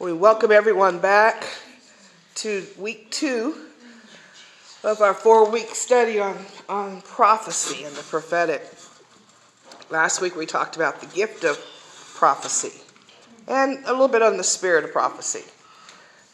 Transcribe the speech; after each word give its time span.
We 0.00 0.12
welcome 0.12 0.50
everyone 0.50 0.98
back 0.98 1.46
to 2.36 2.66
week 2.76 3.12
two 3.12 3.54
of 4.82 5.00
our 5.00 5.14
four 5.14 5.48
week 5.48 5.68
study 5.68 6.18
on, 6.18 6.36
on 6.68 7.00
prophecy 7.02 7.84
and 7.84 7.94
the 7.94 8.02
prophetic. 8.02 8.68
Last 9.90 10.20
week 10.20 10.34
we 10.34 10.46
talked 10.46 10.74
about 10.74 11.00
the 11.00 11.06
gift 11.06 11.44
of 11.44 11.56
prophecy 12.16 12.76
and 13.46 13.84
a 13.84 13.92
little 13.92 14.08
bit 14.08 14.20
on 14.20 14.36
the 14.36 14.42
spirit 14.42 14.84
of 14.84 14.90
prophecy. 14.90 15.44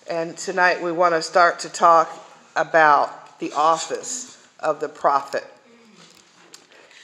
And 0.08 0.38
tonight 0.38 0.82
we 0.82 0.90
want 0.90 1.14
to 1.14 1.20
start 1.20 1.58
to 1.60 1.68
talk 1.68 2.10
about 2.56 3.38
the 3.40 3.52
office 3.52 4.42
of 4.58 4.80
the 4.80 4.88
prophet. 4.88 5.44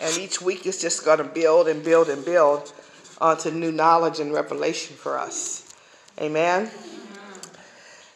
And 0.00 0.16
each 0.16 0.41
week 0.41 0.64
is 0.64 0.80
just 0.80 1.04
going 1.04 1.18
to 1.18 1.25
build 1.25 1.68
and 1.68 1.84
build 1.84 2.09
and 2.09 2.25
build 2.25 2.73
onto 3.20 3.50
new 3.50 3.70
knowledge 3.70 4.20
and 4.20 4.32
revelation 4.32 4.96
for 4.96 5.18
us. 5.18 5.65
Amen. 6.18 6.70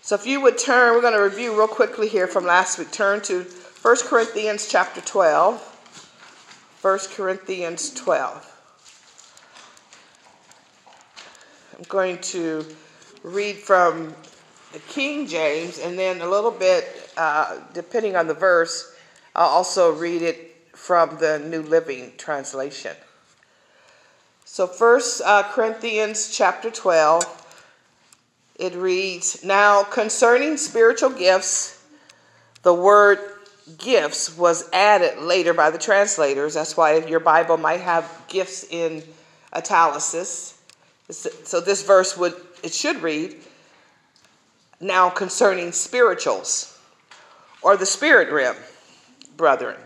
So 0.01 0.15
if 0.15 0.27
you 0.27 0.41
would 0.41 0.57
turn, 0.57 0.95
we're 0.95 1.03
going 1.03 1.13
to 1.13 1.23
review 1.23 1.55
real 1.55 1.69
quickly 1.69 2.09
here 2.09 2.27
from 2.27 2.47
last 2.47 2.79
week. 2.79 2.91
Turn 2.91 3.21
to 3.23 3.43
1 3.83 3.97
Corinthians 4.05 4.67
chapter 4.67 5.03
12. 5.03 6.79
1 6.81 6.99
Corinthians 7.15 7.93
12. 7.93 8.47
I'm 11.77 11.85
going 11.89 12.17
to 12.19 12.65
read 13.23 13.57
from 13.57 14.15
the 14.73 14.79
King 14.79 15.27
James 15.27 15.79
and 15.79 15.99
then 15.99 16.23
a 16.23 16.29
little 16.29 16.51
bit, 16.51 17.13
uh, 17.19 17.59
depending 17.75 18.17
on 18.17 18.27
the 18.27 18.35
verse, 18.35 18.95
I'll 19.37 19.49
also 19.49 19.93
read 19.93 20.23
it 20.23 20.57
from 20.73 21.19
the 21.19 21.39
New 21.39 21.61
Living 21.61 22.13
Translation. 22.17 22.97
So, 24.47 24.67
First 24.67 25.21
uh, 25.21 25.43
Corinthians 25.53 26.35
chapter 26.35 26.71
12 26.71 27.40
it 28.61 28.75
reads 28.75 29.43
Now 29.43 29.83
concerning 29.83 30.57
spiritual 30.59 31.11
gifts, 31.11 31.83
the 32.63 32.75
word 32.75 33.19
gifts 33.79 34.37
was 34.37 34.69
added 34.73 35.19
later 35.23 35.55
by 35.55 35.71
the 35.71 35.79
translators. 35.79 36.55
That's 36.55 36.77
why 36.77 36.99
your 37.07 37.21
Bible 37.21 37.57
might 37.57 37.81
have 37.81 38.25
gifts 38.29 38.65
in 38.65 39.03
italics. 39.53 40.59
So 41.09 41.61
this 41.61 41.83
verse 41.83 42.17
would, 42.17 42.35
it 42.63 42.75
should 42.75 43.03
read, 43.03 43.37
Now 44.81 45.09
concerning 45.09 45.73
spirituals, 45.73 46.79
or 47.63 47.77
the 47.77 47.87
spirit 47.87 48.31
realm, 48.31 48.57
brethren, 49.37 49.77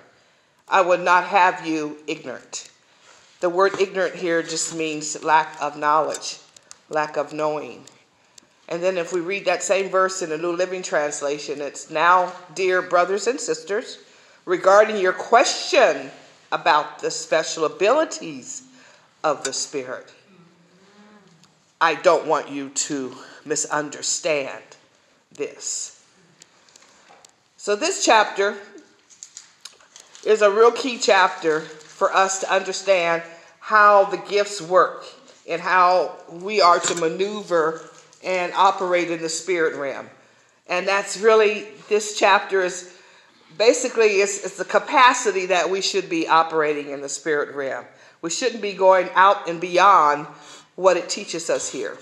I 0.69 0.81
would 0.81 1.01
not 1.01 1.25
have 1.25 1.65
you 1.65 1.99
ignorant. 2.07 2.71
The 3.41 3.51
word 3.51 3.79
ignorant 3.79 4.17
here 4.17 4.43
just 4.43 4.75
means 4.75 5.23
lack 5.23 5.61
of 5.61 5.77
knowledge, 5.77 6.39
lack 6.89 7.17
of 7.17 7.33
knowing. 7.33 7.85
And 8.69 8.83
then 8.83 8.97
if 8.97 9.13
we 9.13 9.21
read 9.21 9.45
that 9.45 9.63
same 9.63 9.91
verse 9.91 10.23
in 10.23 10.31
the 10.31 10.39
New 10.39 10.53
Living 10.53 10.83
Translation, 10.83 11.61
it's 11.61 11.91
now, 11.91 12.33
dear 12.55 12.81
brothers 12.81 13.27
and 13.27 13.39
sisters, 13.39 13.99
regarding 14.47 14.97
your 14.97 15.13
question 15.13 16.11
about 16.51 17.01
the 17.01 17.11
special 17.11 17.65
abilities 17.65 18.63
of 19.23 19.45
the 19.45 19.53
Spirit. 19.53 20.13
I 21.81 21.95
don't 21.97 22.27
want 22.27 22.49
you 22.49 22.71
to 22.71 23.15
misunderstand 23.45 24.63
this. 25.33 26.03
So, 27.57 27.77
this 27.77 28.05
chapter 28.05 28.57
is 30.25 30.41
a 30.43 30.51
real 30.51 30.73
key 30.73 30.99
chapter 30.99 31.61
for 31.61 32.13
us 32.13 32.41
to 32.41 32.53
understand 32.53 33.23
how 33.61 34.05
the 34.05 34.17
gifts 34.17 34.63
work 34.63 35.05
and 35.49 35.61
how 35.61 36.17
we 36.31 36.61
are 36.61 36.79
to 36.79 36.95
maneuver 36.95 37.91
and 38.25 38.53
operate 38.55 39.11
in 39.11 39.21
the 39.21 39.29
spirit 39.29 39.77
realm. 39.77 40.09
And 40.67 40.89
that's 40.89 41.19
really, 41.19 41.67
this 41.89 42.19
chapter 42.19 42.63
is 42.63 42.97
basically 43.59 44.07
it's, 44.21 44.45
it's 44.45 44.57
the 44.57 44.65
capacity 44.65 45.47
that 45.47 45.69
we 45.69 45.81
should 45.81 46.09
be 46.09 46.27
operating 46.27 46.91
in 46.91 47.01
the 47.01 47.09
spirit 47.09 47.55
realm. 47.55 47.85
We 48.23 48.31
shouldn't 48.31 48.63
be 48.63 48.73
going 48.73 49.11
out 49.15 49.49
and 49.49 49.61
beyond 49.61 50.27
what 50.77 50.97
it 50.97 51.09
teaches 51.09 51.51
us 51.51 51.71
here. 51.71 51.99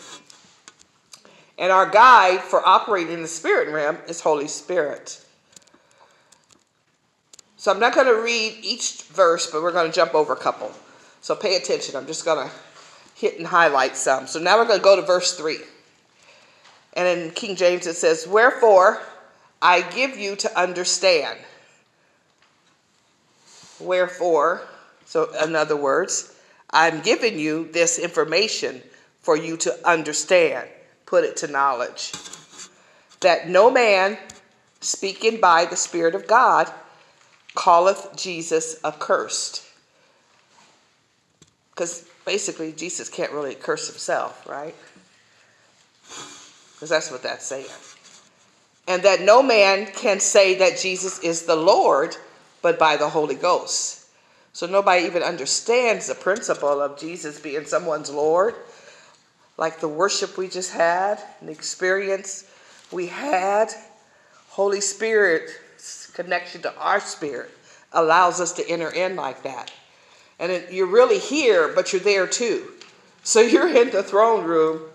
And 1.59 1.71
our 1.71 1.88
guide 1.88 2.41
for 2.41 2.66
operating 2.66 3.15
in 3.15 3.22
the 3.22 3.28
spirit 3.28 3.72
realm 3.72 3.99
is 4.09 4.21
Holy 4.21 4.49
Spirit. 4.49 5.25
So 7.56 7.71
I'm 7.71 7.78
not 7.78 7.94
going 7.94 8.06
to 8.06 8.22
read 8.22 8.59
each 8.62 9.03
verse, 9.04 9.50
but 9.50 9.62
we're 9.62 9.72
going 9.72 9.87
to 9.87 9.94
jump 9.94 10.15
over 10.15 10.33
a 10.33 10.37
couple. 10.37 10.72
So 11.21 11.37
pay 11.37 11.56
attention. 11.56 11.94
I'm 11.94 12.06
just 12.06 12.25
going 12.25 12.49
to 12.49 12.54
hit 13.15 13.39
and 13.39 13.47
highlight 13.47 13.97
some. 13.97 14.27
So 14.27 14.41
now 14.41 14.59
we're 14.59 14.66
going 14.66 14.81
to 14.81 14.84
go 14.84 14.97
to 14.97 15.03
verse 15.03 15.37
3. 15.37 15.59
And 16.94 17.06
in 17.06 17.30
King 17.30 17.56
James 17.56 17.86
it 17.86 17.94
says, 17.94 18.26
Wherefore 18.26 19.00
I 19.60 19.82
give 19.82 20.16
you 20.16 20.34
to 20.36 20.60
understand. 20.60 21.38
Wherefore, 23.78 24.62
so 25.06 25.32
in 25.44 25.54
other 25.54 25.76
words, 25.76 26.34
I'm 26.70 27.00
giving 27.00 27.38
you 27.38 27.69
this 27.72 27.98
information 27.98 28.82
for 29.20 29.36
you 29.36 29.56
to 29.58 29.88
understand, 29.88 30.69
put 31.06 31.25
it 31.25 31.36
to 31.38 31.47
knowledge. 31.47 32.12
That 33.20 33.48
no 33.48 33.70
man 33.70 34.19
speaking 34.80 35.41
by 35.41 35.64
the 35.64 35.76
Spirit 35.76 36.14
of 36.16 36.26
God 36.26 36.72
calleth 37.56 38.16
Jesus 38.16 38.80
accursed. 38.84 39.64
Because 41.70 42.04
basically, 42.24 42.72
Jesus 42.72 43.09
can't 43.09 43.32
really 43.32 43.54
curse 43.54 43.88
himself, 43.88 44.47
right? 44.48 44.74
Because 46.82 46.91
that's 46.91 47.12
what 47.12 47.22
that's 47.22 47.47
saying. 47.47 47.66
And 48.88 49.04
that 49.04 49.20
no 49.20 49.41
man 49.41 49.87
can 49.87 50.19
say 50.19 50.56
that 50.56 50.81
Jesus 50.81 51.20
is 51.20 51.43
the 51.43 51.54
Lord 51.54 52.16
but 52.60 52.76
by 52.76 52.97
the 52.97 53.09
Holy 53.09 53.37
Ghost. 53.37 54.06
So 54.53 54.66
nobody 54.66 55.04
even 55.04 55.22
understands 55.22 56.09
the 56.09 56.16
principle 56.16 56.82
of 56.82 56.98
Jesus 56.98 57.38
being 57.38 57.66
someone's 57.66 58.10
Lord. 58.10 58.56
Like 59.56 59.78
the 59.78 59.87
worship 59.87 60.37
we 60.37 60.48
just 60.48 60.72
had, 60.72 61.22
the 61.41 61.53
experience 61.53 62.50
we 62.91 63.06
had, 63.06 63.71
Holy 64.48 64.81
Spirit 64.81 65.50
connection 66.15 66.62
to 66.62 66.76
our 66.78 66.98
spirit 66.98 67.53
allows 67.92 68.41
us 68.41 68.53
to 68.54 68.69
enter 68.69 68.91
in 68.91 69.15
like 69.15 69.44
that. 69.44 69.71
And 70.41 70.50
it, 70.50 70.72
you're 70.72 70.87
really 70.88 71.21
here, 71.21 71.69
but 71.76 71.92
you're 71.92 72.03
there 72.03 72.26
too. 72.26 72.72
So 73.22 73.41
you're 73.41 73.69
in 73.69 73.91
the 73.91 74.03
throne 74.03 74.42
room 74.42 74.88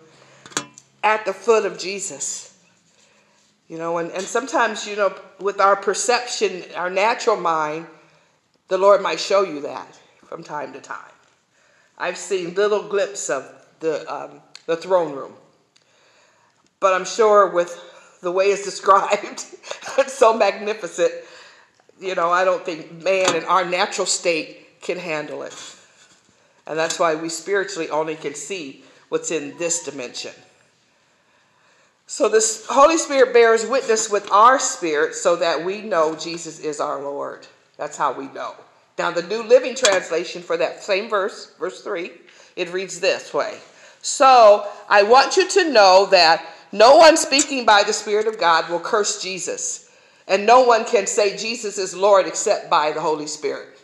at 1.08 1.26
the 1.26 1.34
foot 1.34 1.66
of 1.66 1.80
Jesus. 1.80 2.54
You 3.70 3.78
know, 3.78 3.98
and, 3.98 4.12
and 4.12 4.24
sometimes, 4.24 4.86
you 4.86 4.98
know, 4.98 5.16
with 5.40 5.62
our 5.62 5.76
perception, 5.76 6.64
our 6.76 6.90
natural 6.90 7.38
mind, 7.38 7.88
the 8.68 8.78
Lord 8.78 9.02
might 9.02 9.20
show 9.20 9.44
you 9.44 9.62
that 9.62 9.98
from 10.26 10.44
time 10.44 10.74
to 10.74 10.82
time. 10.82 11.16
I've 11.98 12.18
seen 12.18 12.54
little 12.56 12.84
glimpses 12.84 13.30
of 13.30 13.66
the, 13.80 14.14
um, 14.14 14.42
the 14.66 14.76
throne 14.76 15.14
room. 15.14 15.34
But 16.82 16.94
I'm 16.94 17.06
sure 17.06 17.52
with 17.52 17.72
the 18.22 18.32
way 18.32 18.46
it's 18.46 18.66
described, 18.72 19.46
it's 19.98 20.14
so 20.14 20.38
magnificent. 20.38 21.12
You 22.02 22.16
know, 22.16 22.30
I 22.30 22.44
don't 22.44 22.66
think 22.66 23.02
man 23.02 23.34
in 23.34 23.46
our 23.46 23.64
natural 23.64 24.06
state 24.06 24.82
can 24.82 24.98
handle 24.98 25.44
it. 25.44 25.56
And 26.68 26.78
that's 26.78 27.00
why 27.00 27.16
we 27.16 27.30
spiritually 27.30 27.90
only 27.90 28.16
can 28.16 28.36
see 28.36 28.84
what's 29.08 29.32
in 29.32 29.58
this 29.58 29.86
dimension. 29.86 30.34
So 32.10 32.30
the 32.30 32.64
Holy 32.70 32.98
Spirit 32.98 33.34
bears 33.34 33.68
witness 33.68 34.10
with 34.10 34.32
our 34.32 34.60
spirit 34.60 35.14
so 35.14 35.36
that 35.36 35.64
we 35.64 35.82
know 35.82 36.16
Jesus 36.16 36.60
is 36.60 36.80
our 36.80 37.02
Lord. 37.02 37.46
That's 37.76 37.98
how 37.98 38.14
we 38.14 38.28
know. 38.30 38.56
Now, 38.98 39.12
the 39.12 39.24
New 39.24 39.44
Living 39.44 39.76
Translation 39.76 40.42
for 40.42 40.56
that 40.58 40.82
same 40.82 41.10
verse, 41.10 41.54
verse 41.60 41.84
3, 41.84 42.12
it 42.56 42.72
reads 42.72 43.02
this 43.02 43.34
way 43.34 43.58
So 44.02 44.68
I 44.90 45.04
want 45.04 45.36
you 45.36 45.50
to 45.50 45.72
know 45.72 46.08
that 46.10 46.46
no 46.72 46.96
one 46.96 47.18
speaking 47.18 47.66
by 47.66 47.84
the 47.84 47.94
Spirit 47.94 48.26
of 48.26 48.40
God 48.40 48.70
will 48.70 48.80
curse 48.80 49.22
Jesus, 49.22 49.92
and 50.30 50.46
no 50.46 50.62
one 50.64 50.86
can 50.86 51.08
say 51.08 51.36
Jesus 51.38 51.78
is 51.78 51.94
Lord 51.94 52.26
except 52.26 52.70
by 52.70 52.94
the 52.94 53.02
Holy 53.02 53.28
Spirit. 53.28 53.78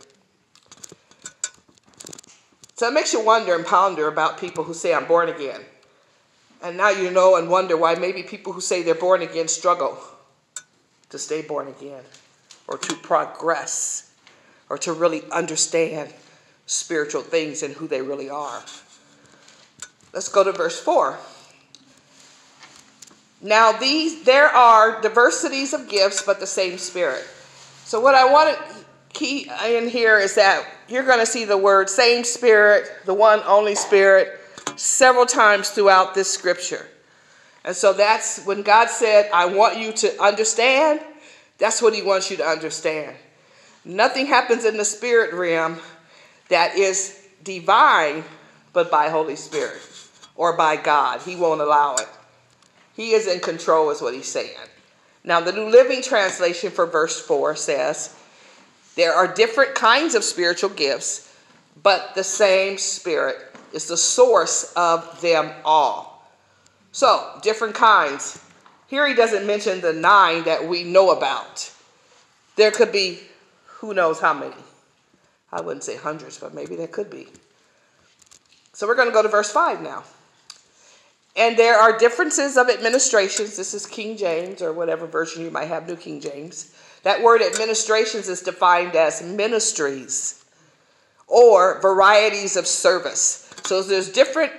So 2.76 2.88
it 2.88 2.94
makes 2.94 3.12
you 3.12 3.24
wonder 3.24 3.54
and 3.54 3.66
ponder 3.66 4.08
about 4.08 4.40
people 4.40 4.64
who 4.64 4.74
say, 4.74 4.94
I'm 4.94 5.06
born 5.06 5.30
again. 5.30 5.62
And 6.64 6.78
now 6.78 6.90
you 6.90 7.12
know 7.12 7.36
and 7.36 7.50
wonder 7.50 7.76
why 7.76 7.96
maybe 7.96 8.24
people 8.24 8.54
who 8.54 8.62
say 8.62 8.82
they're 8.82 8.96
born 8.96 9.22
again 9.22 9.50
struggle 9.50 9.98
to 11.10 11.20
stay 11.20 11.42
born 11.42 11.68
again 11.68 12.04
or 12.70 12.78
to 12.78 12.96
progress 12.96 14.14
or 14.70 14.78
to 14.78 14.94
really 14.94 15.24
understand 15.30 16.14
spiritual 16.66 17.22
things 17.22 17.64
and 17.64 17.74
who 17.76 17.88
they 17.88 18.02
really 18.02 18.30
are. 18.30 18.64
Let's 20.14 20.30
go 20.30 20.46
to 20.46 20.54
verse 20.54 20.80
4. 20.80 21.20
Now 23.42 23.74
these 23.74 24.24
there 24.24 24.48
are 24.48 25.02
diversities 25.02 25.74
of 25.74 25.90
gifts 25.90 26.22
but 26.22 26.40
the 26.40 26.48
same 26.48 26.78
spirit. 26.78 27.28
So 27.84 28.00
what 28.00 28.16
I 28.16 28.32
want 28.32 28.58
to 28.58 28.86
key 29.12 29.50
in 29.68 29.90
here 29.90 30.18
is 30.18 30.36
that 30.36 30.66
you're 30.88 31.06
going 31.06 31.20
to 31.20 31.26
see 31.26 31.44
the 31.44 31.58
word 31.58 31.90
same 31.90 32.24
spirit, 32.24 32.90
the 33.06 33.14
one 33.14 33.42
only 33.46 33.76
spirit 33.76 34.40
several 34.76 35.26
times 35.26 35.70
throughout 35.70 36.14
this 36.14 36.32
scripture. 36.32 36.88
And 37.66 37.76
so 37.76 37.94
that's 37.94 38.44
when 38.46 38.62
God 38.62 38.90
said, 38.90 39.30
I 39.34 39.46
want 39.46 39.78
you 39.78 39.94
to 39.94 40.22
understand, 40.22 41.02
that's 41.58 41.82
what 41.82 41.94
He 41.94 42.02
wants 42.02 42.30
you 42.30 42.38
to 42.38 42.46
understand. 42.46 43.16
Nothing 43.86 44.26
happens 44.26 44.66
in 44.66 44.78
the 44.78 44.86
spirit 44.86 45.34
realm 45.34 45.78
that 46.50 46.78
is 46.78 47.28
divine 47.44 48.24
but 48.72 48.90
by 48.90 49.10
Holy 49.10 49.36
Spirit 49.36 49.82
or 50.36 50.58
by 50.58 50.76
God. 50.76 51.22
He 51.22 51.36
won't 51.36 51.62
allow 51.62 51.96
it. 51.96 52.08
He 52.96 53.12
is 53.12 53.28
in 53.28 53.40
control, 53.40 53.90
is 53.92 54.02
what 54.02 54.14
he's 54.14 54.28
saying. 54.28 54.56
Now, 55.24 55.40
the 55.40 55.52
New 55.52 55.70
Living 55.70 56.02
Translation 56.02 56.70
for 56.70 56.86
verse 56.86 57.20
4 57.20 57.56
says, 57.56 58.16
There 58.96 59.14
are 59.14 59.34
different 59.34 59.74
kinds 59.76 60.16
of 60.16 60.24
spiritual 60.24 60.70
gifts, 60.70 61.34
but 61.82 62.14
the 62.14 62.24
same 62.24 62.78
Spirit 62.78 63.53
is 63.74 63.88
the 63.88 63.98
source 63.98 64.72
of 64.76 65.20
them 65.22 65.52
all. 65.66 66.30
So, 66.92 67.40
different 67.42 67.76
kinds. 67.76 68.40
Here 68.88 69.08
he 69.08 69.16
doesn't 69.16 69.48
mention 69.48 69.82
the 69.82 69.94
nine 69.94 70.44
that 70.44 70.68
we 70.68 70.84
know 70.84 71.12
about. 71.12 71.72
There 72.56 72.72
could 72.72 72.92
be 72.92 73.20
who 73.66 73.94
knows 73.94 74.20
how 74.20 74.34
many. 74.34 74.56
I 75.52 75.62
wouldn't 75.62 75.84
say 75.84 75.98
hundreds, 75.98 76.38
but 76.38 76.54
maybe 76.54 76.76
there 76.76 76.88
could 76.88 77.10
be. 77.10 77.28
So 78.74 78.88
we're 78.88 78.96
going 78.96 79.08
to 79.08 79.14
go 79.14 79.22
to 79.22 79.30
verse 79.30 79.52
5 79.52 79.82
now. 79.82 80.04
And 81.36 81.58
there 81.58 81.76
are 81.76 81.98
differences 81.98 82.58
of 82.58 82.70
administrations. 82.70 83.58
This 83.58 83.74
is 83.74 83.86
King 83.86 84.18
James 84.18 84.62
or 84.62 84.72
whatever 84.72 85.08
version 85.08 85.44
you 85.44 85.52
might 85.52 85.66
have, 85.66 85.88
New 85.88 85.96
King 85.96 86.22
James. 86.22 86.76
That 87.04 87.22
word 87.22 87.42
administrations 87.42 88.30
is 88.30 88.42
defined 88.42 88.96
as 88.96 89.22
ministries 89.22 90.46
or 91.28 91.82
varieties 91.82 92.56
of 92.56 92.68
service. 92.68 93.43
So 93.66 93.82
there's 93.82 94.12
different 94.12 94.52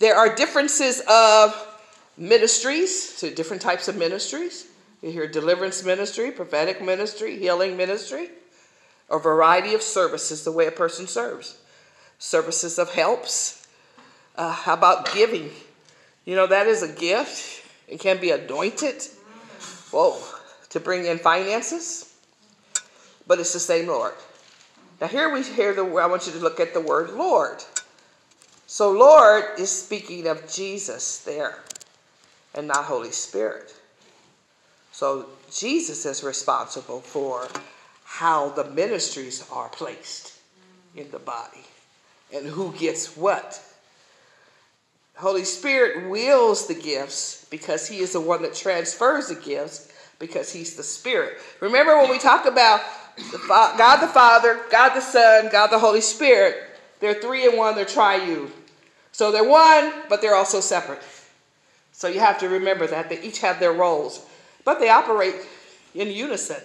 there 0.00 0.16
are 0.16 0.34
differences 0.34 1.02
of 1.08 1.54
ministries, 2.16 3.16
so 3.16 3.30
different 3.30 3.60
types 3.60 3.86
of 3.86 3.96
ministries. 3.96 4.66
You 5.02 5.10
hear 5.10 5.26
deliverance 5.26 5.84
ministry, 5.84 6.30
prophetic 6.30 6.82
ministry, 6.82 7.38
healing 7.38 7.76
ministry, 7.76 8.30
a 9.10 9.18
variety 9.18 9.74
of 9.74 9.82
services, 9.82 10.42
the 10.42 10.52
way 10.52 10.66
a 10.66 10.72
person 10.72 11.06
serves. 11.06 11.58
Services 12.18 12.78
of 12.78 12.92
helps. 12.94 13.66
Uh, 14.36 14.52
how 14.52 14.72
about 14.72 15.12
giving? 15.12 15.50
You 16.24 16.34
know, 16.34 16.46
that 16.46 16.66
is 16.66 16.82
a 16.82 16.88
gift. 16.88 17.62
It 17.86 18.00
can 18.00 18.20
be 18.20 18.30
anointed. 18.30 19.02
Whoa, 19.90 20.18
to 20.70 20.80
bring 20.80 21.04
in 21.04 21.18
finances. 21.18 22.14
But 23.26 23.38
it's 23.38 23.52
the 23.52 23.60
same 23.60 23.86
Lord. 23.86 24.14
Now, 24.98 25.08
here 25.08 25.32
we 25.32 25.42
hear 25.42 25.74
the 25.74 25.82
I 25.82 26.06
want 26.06 26.26
you 26.26 26.32
to 26.32 26.38
look 26.38 26.58
at 26.58 26.72
the 26.72 26.80
word 26.80 27.10
Lord. 27.10 27.62
So, 28.72 28.92
Lord 28.92 29.58
is 29.58 29.68
speaking 29.68 30.28
of 30.28 30.48
Jesus 30.48 31.18
there 31.24 31.58
and 32.54 32.68
not 32.68 32.84
Holy 32.84 33.10
Spirit. 33.10 33.74
So, 34.92 35.26
Jesus 35.52 36.06
is 36.06 36.22
responsible 36.22 37.00
for 37.00 37.48
how 38.04 38.50
the 38.50 38.70
ministries 38.70 39.44
are 39.50 39.68
placed 39.70 40.34
in 40.94 41.10
the 41.10 41.18
body 41.18 41.64
and 42.32 42.46
who 42.46 42.72
gets 42.74 43.16
what. 43.16 43.60
Holy 45.16 45.44
Spirit 45.44 46.08
wills 46.08 46.68
the 46.68 46.74
gifts 46.74 47.48
because 47.50 47.88
He 47.88 47.98
is 47.98 48.12
the 48.12 48.20
one 48.20 48.40
that 48.42 48.54
transfers 48.54 49.26
the 49.26 49.34
gifts 49.34 49.92
because 50.20 50.52
He's 50.52 50.76
the 50.76 50.84
Spirit. 50.84 51.38
Remember 51.58 51.98
when 51.98 52.08
we 52.08 52.20
talk 52.20 52.46
about 52.46 52.82
God 53.32 53.96
the 53.96 54.06
Father, 54.06 54.60
God 54.70 54.94
the 54.94 55.00
Son, 55.00 55.48
God 55.50 55.72
the 55.72 55.78
Holy 55.80 56.00
Spirit, 56.00 56.68
they're 57.00 57.14
three 57.14 57.48
in 57.48 57.56
one, 57.56 57.74
they're 57.74 57.84
triune. 57.84 58.52
So 59.20 59.30
they're 59.30 59.44
one, 59.44 59.92
but 60.08 60.22
they're 60.22 60.34
also 60.34 60.60
separate. 60.60 61.02
So 61.92 62.08
you 62.08 62.20
have 62.20 62.38
to 62.38 62.48
remember 62.48 62.86
that 62.86 63.10
they 63.10 63.20
each 63.20 63.40
have 63.40 63.60
their 63.60 63.74
roles, 63.74 64.24
but 64.64 64.80
they 64.80 64.88
operate 64.88 65.34
in 65.94 66.08
unison. 66.08 66.62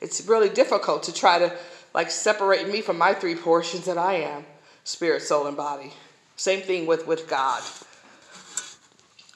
It's 0.00 0.26
really 0.26 0.48
difficult 0.48 1.02
to 1.02 1.12
try 1.12 1.38
to 1.38 1.54
like 1.92 2.10
separate 2.10 2.66
me 2.70 2.80
from 2.80 2.96
my 2.96 3.12
three 3.12 3.34
portions 3.34 3.84
that 3.84 3.98
I 3.98 4.14
am 4.14 4.46
spirit, 4.84 5.20
soul, 5.20 5.46
and 5.46 5.58
body. 5.58 5.92
Same 6.36 6.62
thing 6.62 6.86
with, 6.86 7.06
with 7.06 7.28
God. 7.28 7.62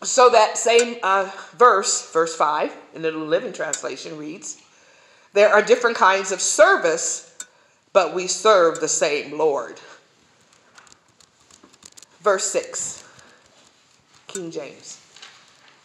So 0.03 0.31
that 0.31 0.57
same 0.57 1.01
uh, 1.03 1.31
verse, 1.59 2.11
verse 2.13 2.35
5, 2.35 2.75
in 2.95 3.03
the 3.03 3.11
Living 3.11 3.53
Translation 3.53 4.17
reads, 4.17 4.57
There 5.35 5.51
are 5.53 5.61
different 5.61 5.99
kinds 5.99 6.33
of 6.33 6.41
service, 6.41 7.37
but 7.93 8.15
we 8.15 8.27
serve 8.27 8.81
the 8.81 8.89
same 8.89 9.37
Lord. 9.37 9.79
Verse 12.23 12.51
6, 12.51 13.05
King 14.29 14.51
James. 14.51 15.01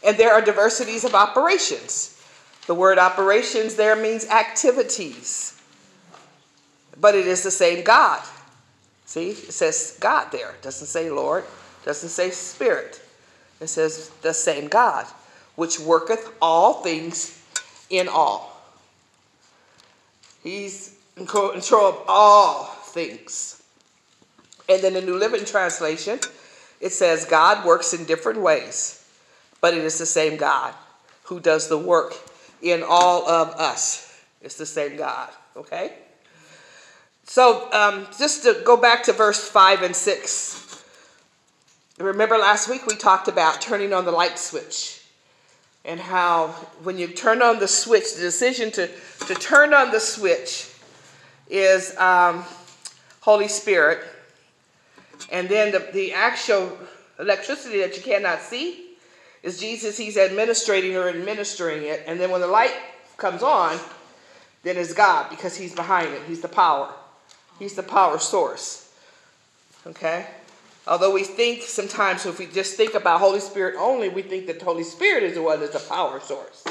And 0.05 0.17
there 0.17 0.33
are 0.33 0.41
diversities 0.41 1.03
of 1.03 1.15
operations. 1.15 2.21
The 2.67 2.75
word 2.75 2.97
operations 2.97 3.75
there 3.75 3.95
means 3.95 4.25
activities, 4.27 5.59
but 6.99 7.15
it 7.15 7.27
is 7.27 7.43
the 7.43 7.51
same 7.51 7.83
God 7.83 8.21
See, 9.07 9.29
it 9.29 9.53
says 9.53 9.97
God 10.01 10.33
there. 10.33 10.51
It 10.51 10.61
doesn't 10.61 10.87
say 10.87 11.09
Lord, 11.09 11.45
doesn't 11.85 12.09
say 12.09 12.29
Spirit. 12.29 13.01
It 13.61 13.67
says 13.67 14.11
the 14.21 14.33
same 14.33 14.67
God, 14.67 15.05
which 15.55 15.79
worketh 15.79 16.33
all 16.41 16.83
things 16.83 17.41
in 17.89 18.09
all. 18.09 18.61
He's 20.43 20.97
in 21.15 21.25
control 21.25 21.85
of 21.85 22.03
all 22.09 22.65
things. 22.65 23.56
And 24.69 24.81
then 24.81 24.93
the 24.93 25.01
New 25.01 25.17
Living 25.17 25.45
Translation, 25.45 26.19
it 26.81 26.91
says 26.91 27.25
God 27.25 27.65
works 27.65 27.93
in 27.93 28.05
different 28.05 28.41
ways, 28.41 29.05
but 29.61 29.73
it 29.73 29.83
is 29.83 29.97
the 29.97 30.05
same 30.05 30.37
God 30.37 30.73
who 31.23 31.39
does 31.39 31.67
the 31.67 31.77
work 31.77 32.13
in 32.61 32.83
all 32.87 33.27
of 33.27 33.49
us. 33.49 34.21
It's 34.41 34.55
the 34.55 34.65
same 34.65 34.97
God, 34.97 35.29
okay? 35.55 35.93
So, 37.23 37.71
um, 37.73 38.07
just 38.17 38.43
to 38.43 38.61
go 38.65 38.77
back 38.77 39.03
to 39.03 39.13
verse 39.13 39.49
5 39.49 39.83
and 39.83 39.95
6. 39.95 40.83
Remember 41.99 42.37
last 42.37 42.69
week 42.69 42.85
we 42.85 42.95
talked 42.95 43.27
about 43.27 43.59
turning 43.59 43.91
on 43.91 44.05
the 44.05 44.11
light 44.11 44.37
switch 44.37 45.01
and 45.87 45.99
how 45.99 46.49
when 46.83 46.97
you 46.97 47.07
turn 47.07 47.41
on 47.41 47.59
the 47.59 47.67
switch, 47.67 48.15
the 48.15 48.21
decision 48.21 48.69
to, 48.71 48.87
to 49.25 49.33
turn 49.35 49.73
on 49.73 49.89
the 49.89 49.99
switch 49.99 50.69
is 51.49 51.97
um, 51.97 52.43
Holy 53.21 53.47
Spirit. 53.47 53.99
And 55.31 55.49
then 55.49 55.71
the, 55.71 55.89
the 55.93 56.13
actual 56.13 56.77
electricity 57.19 57.79
that 57.79 57.95
you 57.95 58.03
cannot 58.03 58.41
see 58.41 58.95
is 59.43 59.59
Jesus. 59.59 59.97
He's 59.97 60.17
administrating 60.17 60.95
or 60.95 61.09
administering 61.09 61.83
it. 61.83 62.03
And 62.07 62.19
then 62.19 62.31
when 62.31 62.41
the 62.41 62.47
light 62.47 62.75
comes 63.17 63.43
on, 63.43 63.77
then 64.63 64.77
it's 64.77 64.93
God 64.93 65.29
because 65.29 65.55
he's 65.55 65.73
behind 65.73 66.13
it. 66.13 66.21
He's 66.27 66.41
the 66.41 66.47
power. 66.47 66.93
He's 67.59 67.75
the 67.75 67.83
power 67.83 68.19
source. 68.19 68.91
Okay? 69.85 70.27
Although 70.85 71.13
we 71.13 71.23
think 71.23 71.63
sometimes 71.63 72.25
if 72.25 72.39
we 72.39 72.45
just 72.45 72.75
think 72.75 72.93
about 72.93 73.19
Holy 73.19 73.39
Spirit 73.39 73.75
only, 73.77 74.09
we 74.09 74.21
think 74.21 74.47
that 74.47 74.61
Holy 74.61 74.83
Spirit 74.83 75.23
is 75.23 75.33
the 75.33 75.41
one 75.41 75.59
that's 75.59 75.73
the 75.73 75.89
power 75.89 76.19
source. 76.19 76.63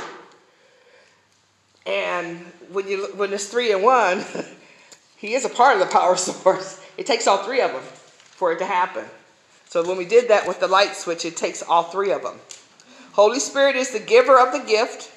And 1.84 2.38
when 2.72 2.88
you 2.88 3.06
when 3.14 3.32
it's 3.32 3.46
three 3.46 3.72
and 3.72 3.82
one, 3.82 4.24
he 5.16 5.34
is 5.34 5.44
a 5.44 5.48
part 5.48 5.74
of 5.74 5.80
the 5.80 5.92
power 5.92 6.16
source. 6.16 6.80
It 6.96 7.06
takes 7.06 7.26
all 7.26 7.44
three 7.44 7.60
of 7.60 7.72
them 7.72 7.82
for 8.36 8.52
it 8.52 8.58
to 8.58 8.66
happen. 8.66 9.04
So 9.68 9.86
when 9.86 9.96
we 9.96 10.04
did 10.04 10.28
that 10.28 10.46
with 10.46 10.60
the 10.60 10.68
light 10.68 10.94
switch, 10.94 11.24
it 11.24 11.36
takes 11.36 11.62
all 11.62 11.84
three 11.84 12.12
of 12.12 12.22
them. 12.22 12.38
Holy 13.12 13.40
Spirit 13.40 13.76
is 13.76 13.90
the 13.90 13.98
giver 13.98 14.38
of 14.38 14.52
the 14.52 14.66
gift 14.66 15.10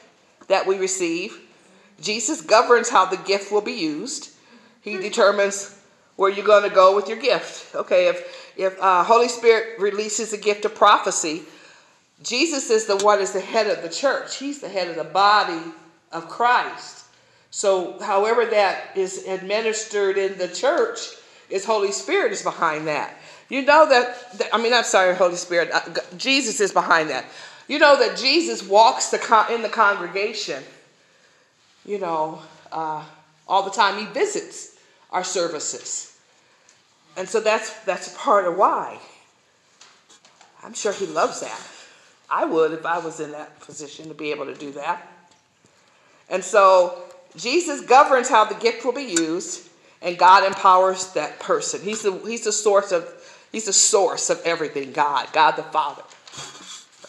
that 0.48 0.66
we 0.66 0.78
receive. 0.78 1.40
Jesus 2.02 2.42
governs 2.42 2.90
how 2.90 3.06
the 3.06 3.18
gift 3.18 3.52
will 3.52 3.62
be 3.62 3.74
used. 3.74 4.32
He 4.82 4.98
determines 4.98 5.78
where 6.16 6.32
you're 6.32 6.46
going 6.46 6.68
to 6.68 6.74
go 6.74 6.96
with 6.96 7.10
your 7.10 7.20
gift. 7.20 7.76
Okay, 7.76 8.08
if 8.08 8.54
if 8.58 8.82
uh, 8.82 9.04
Holy 9.04 9.28
Spirit 9.28 9.80
releases 9.80 10.34
a 10.34 10.38
gift 10.38 10.66
of 10.66 10.76
prophecy, 10.76 11.44
Jesus 12.24 12.70
is 12.70 12.86
the 12.86 12.98
one 12.98 13.22
is 13.22 13.32
the 13.32 13.40
head 13.40 13.68
of 13.68 13.84
the 13.84 13.90
church. 13.90 14.38
He's 14.38 14.60
the 14.60 14.70
head 14.70 14.90
of 14.90 14.96
the 14.96 15.04
body 15.04 15.62
of 16.12 16.28
Christ. 16.28 17.06
So, 17.52 18.00
however 18.00 18.46
that 18.46 18.96
is 18.96 19.26
administered 19.26 20.18
in 20.18 20.38
the 20.38 20.48
church, 20.48 21.00
is 21.50 21.66
Holy 21.66 21.92
Spirit 21.92 22.32
is 22.32 22.42
behind 22.42 22.88
that. 22.88 23.16
You 23.50 23.64
know 23.64 23.90
that, 23.90 24.38
that 24.38 24.50
I 24.54 24.62
mean, 24.62 24.74
I'm 24.74 24.84
sorry, 24.84 25.16
Holy 25.16 25.36
Spirit. 25.36 25.72
Uh, 25.74 25.82
Jesus 26.18 26.60
is 26.60 26.72
behind 26.72 27.10
that. 27.10 27.26
You 27.68 27.80
know 27.80 27.98
that 27.98 28.18
Jesus 28.18 28.64
walks 28.64 29.10
the 29.10 29.18
con- 29.18 29.52
in 29.52 29.62
the 29.62 29.70
congregation. 29.70 30.64
You 31.86 32.00
know, 32.00 32.42
uh, 32.72 33.04
all 33.48 33.64
the 33.64 33.72
time. 33.72 33.98
He 33.98 34.06
visits 34.06 34.78
our 35.12 35.24
services. 35.24 36.18
And 37.18 37.28
so 37.28 37.40
that's 37.40 37.74
that's 37.84 38.16
part 38.18 38.46
of 38.46 38.58
why. 38.58 39.00
I'm 40.64 40.74
sure 40.74 40.94
he 40.94 41.06
loves 41.06 41.42
that. 41.42 41.62
I 42.30 42.46
would 42.46 42.74
if 42.74 42.86
I 42.86 43.00
was 43.00 43.20
in 43.20 43.32
that 43.32 43.60
position 43.60 44.08
to 44.08 44.14
be 44.14 44.32
able 44.32 44.46
to 44.46 44.54
do 44.54 44.72
that. 44.74 45.08
And 46.30 46.44
so 46.44 47.04
Jesus 47.36 47.82
governs 47.82 48.30
how 48.30 48.46
the 48.46 48.56
gift 48.56 48.86
will 48.86 48.94
be 48.94 49.04
used, 49.04 49.69
and 50.02 50.18
God 50.18 50.46
empowers 50.46 51.14
that 51.14 51.40
person. 51.40 51.82
He's 51.82 52.02
the 52.02 52.14
he's 52.20 52.44
the 52.44 52.52
source 52.52 52.92
of 52.92 53.08
he's 53.52 53.66
the 53.66 53.74
source 53.74 54.30
of 54.30 54.42
everything. 54.46 54.92
God, 54.92 55.28
God 55.34 55.52
the 55.52 55.64
Father. 55.64 56.04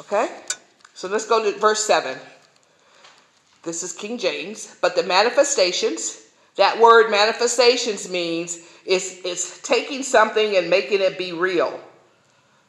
Okay? 0.01 0.29
So 0.95 1.09
let's 1.09 1.27
go 1.27 1.43
to 1.43 1.59
verse 1.59 1.83
7. 1.85 2.19
This 3.63 3.83
is 3.83 3.93
King 3.93 4.19
James. 4.19 4.77
But 4.81 4.97
the 4.97 5.03
manifestations, 5.03 6.27
that 6.57 6.79
word 6.81 7.11
manifestations 7.11 8.11
means 8.11 8.59
it's, 8.87 9.25
it's 9.25 9.61
taking 9.63 10.03
something 10.03 10.57
and 10.57 10.69
making 10.69 11.01
it 11.01 11.19
be 11.19 11.33
real. 11.33 11.79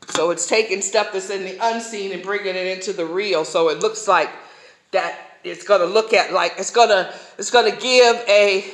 So 0.09 0.31
it's 0.31 0.47
taking 0.47 0.81
stuff 0.81 1.13
that's 1.13 1.29
in 1.29 1.43
the 1.43 1.57
unseen 1.61 2.11
and 2.11 2.21
bringing 2.21 2.55
it 2.55 2.67
into 2.67 2.93
the 2.93 3.05
real. 3.05 3.45
So 3.45 3.69
it 3.69 3.79
looks 3.79 4.07
like 4.07 4.29
that 4.91 5.17
it's 5.43 5.63
going 5.63 5.81
to 5.81 5.87
look 5.87 6.13
at 6.13 6.33
like 6.33 6.53
it's 6.57 6.71
going 6.71 6.89
to 6.89 7.13
it's 7.37 7.49
going 7.49 7.71
to 7.71 7.77
give 7.81 8.17
a 8.27 8.71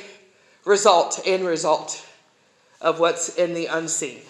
result, 0.68 1.20
end 1.24 1.46
result 1.46 2.06
of 2.82 3.00
what's 3.00 3.36
in 3.36 3.54
the 3.54 3.66
unseen. 3.66 4.20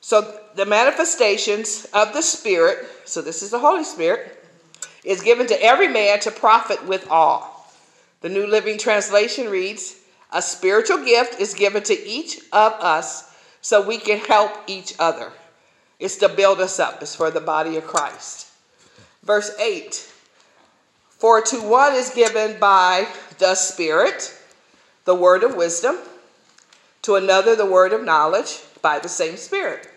So 0.00 0.40
the 0.56 0.66
manifestations 0.66 1.86
of 1.94 2.12
the 2.12 2.20
Spirit, 2.20 2.84
so 3.04 3.22
this 3.22 3.42
is 3.42 3.50
the 3.50 3.60
Holy 3.60 3.84
Spirit, 3.84 4.44
is 5.04 5.22
given 5.22 5.46
to 5.46 5.62
every 5.62 5.86
man 5.86 6.18
to 6.20 6.32
profit 6.32 6.84
with 6.84 7.08
all. 7.10 7.72
The 8.22 8.28
New 8.28 8.46
Living 8.46 8.76
Translation 8.76 9.48
reads, 9.48 10.00
A 10.32 10.42
spiritual 10.42 11.04
gift 11.04 11.40
is 11.40 11.54
given 11.54 11.84
to 11.84 12.06
each 12.06 12.38
of 12.52 12.72
us 12.72 13.32
so 13.60 13.80
we 13.80 13.98
can 13.98 14.18
help 14.18 14.50
each 14.66 14.94
other. 14.98 15.30
It's 16.00 16.16
to 16.16 16.28
build 16.28 16.60
us 16.60 16.80
up, 16.80 17.00
it's 17.02 17.14
for 17.14 17.30
the 17.30 17.40
body 17.40 17.76
of 17.76 17.86
Christ. 17.86 18.48
Verse 19.22 19.56
8 19.60 19.94
For 21.10 21.40
to 21.42 21.60
one 21.60 21.94
is 21.94 22.10
given 22.10 22.58
by 22.58 23.06
the 23.38 23.54
Spirit 23.54 24.34
the 25.08 25.14
word 25.14 25.42
of 25.42 25.56
wisdom, 25.56 25.96
to 27.00 27.14
another 27.14 27.56
the 27.56 27.64
word 27.64 27.94
of 27.94 28.04
knowledge 28.04 28.60
by 28.82 28.98
the 28.98 29.08
same 29.08 29.38
Spirit. 29.38 29.88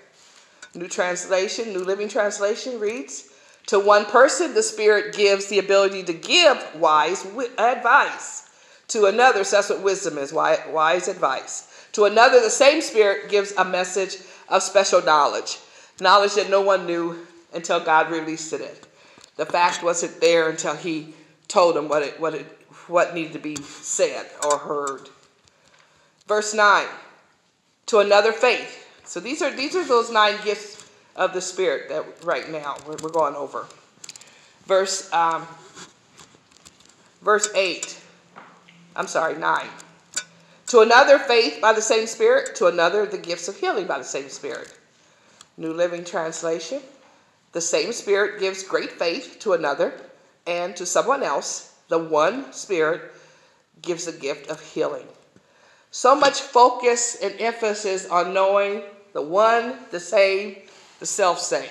New 0.73 0.87
translation, 0.87 1.73
New 1.73 1.83
Living 1.83 2.07
Translation 2.07 2.79
reads, 2.79 3.27
To 3.65 3.77
one 3.77 4.05
person 4.05 4.53
the 4.53 4.63
Spirit 4.63 5.13
gives 5.13 5.47
the 5.47 5.59
ability 5.59 6.03
to 6.03 6.13
give 6.13 6.65
wise 6.75 7.25
advice. 7.57 8.49
To 8.87 9.07
another, 9.07 9.43
so 9.43 9.57
that's 9.57 9.69
what 9.69 9.81
wisdom 9.81 10.17
is, 10.17 10.31
wise 10.31 11.09
advice. 11.09 11.85
To 11.91 12.05
another, 12.05 12.39
the 12.39 12.49
same 12.49 12.81
Spirit 12.81 13.29
gives 13.29 13.51
a 13.57 13.65
message 13.65 14.15
of 14.47 14.63
special 14.63 15.01
knowledge, 15.01 15.57
knowledge 15.99 16.35
that 16.35 16.49
no 16.49 16.61
one 16.61 16.85
knew 16.85 17.27
until 17.53 17.81
God 17.81 18.09
released 18.09 18.53
it. 18.53 18.87
The 19.35 19.45
fact 19.45 19.83
wasn't 19.83 20.21
there 20.21 20.49
until 20.49 20.77
He 20.77 21.13
told 21.49 21.75
them 21.75 21.89
what 21.89 22.01
it, 22.01 22.17
what 22.17 22.33
it, 22.33 22.60
what 22.88 23.13
needed 23.13 23.33
to 23.33 23.39
be 23.39 23.55
said 23.57 24.27
or 24.45 24.57
heard. 24.57 25.09
Verse 26.27 26.53
9, 26.53 26.88
to 27.88 28.00
another 28.00 28.31
faith. 28.31 28.88
So 29.05 29.19
these 29.19 29.41
are 29.41 29.51
these 29.51 29.75
are 29.75 29.83
those 29.83 30.11
nine 30.11 30.35
gifts 30.43 30.89
of 31.15 31.33
the 31.33 31.41
Spirit 31.41 31.89
that 31.89 32.05
right 32.23 32.50
now 32.50 32.77
we're, 32.88 32.95
we're 33.03 33.09
going 33.09 33.35
over. 33.35 33.67
Verse 34.65 35.11
um, 35.11 35.47
verse 37.21 37.50
8. 37.55 38.00
I'm 38.95 39.07
sorry, 39.07 39.38
9. 39.38 39.67
To 40.67 40.79
another 40.79 41.19
faith 41.19 41.59
by 41.61 41.73
the 41.73 41.81
same 41.81 42.07
Spirit, 42.07 42.55
to 42.55 42.67
another 42.67 43.05
the 43.05 43.17
gifts 43.17 43.47
of 43.47 43.57
healing 43.57 43.88
by 43.88 43.97
the 43.97 44.03
same 44.03 44.29
Spirit. 44.29 44.73
New 45.57 45.73
Living 45.73 46.03
Translation. 46.03 46.81
The 47.51 47.61
same 47.61 47.91
Spirit 47.91 48.39
gives 48.39 48.63
great 48.63 48.91
faith 48.91 49.38
to 49.41 49.53
another, 49.53 49.93
and 50.47 50.75
to 50.77 50.85
someone 50.85 51.23
else, 51.23 51.70
the 51.91 52.00
one 52.00 52.53
Spirit 52.53 53.12
gives 53.81 54.05
the 54.05 54.13
gift 54.13 54.50
of 54.50 54.62
healing. 54.62 55.05
So 55.91 56.15
much 56.15 56.39
focus 56.39 57.17
and 57.21 57.36
emphasis 57.38 58.07
on 58.10 58.33
knowing 58.33 58.83
the 59.12 59.21
one, 59.21 59.75
the 59.91 60.00
same, 60.00 60.55
the 61.00 61.05
self 61.05 61.39
same. 61.39 61.69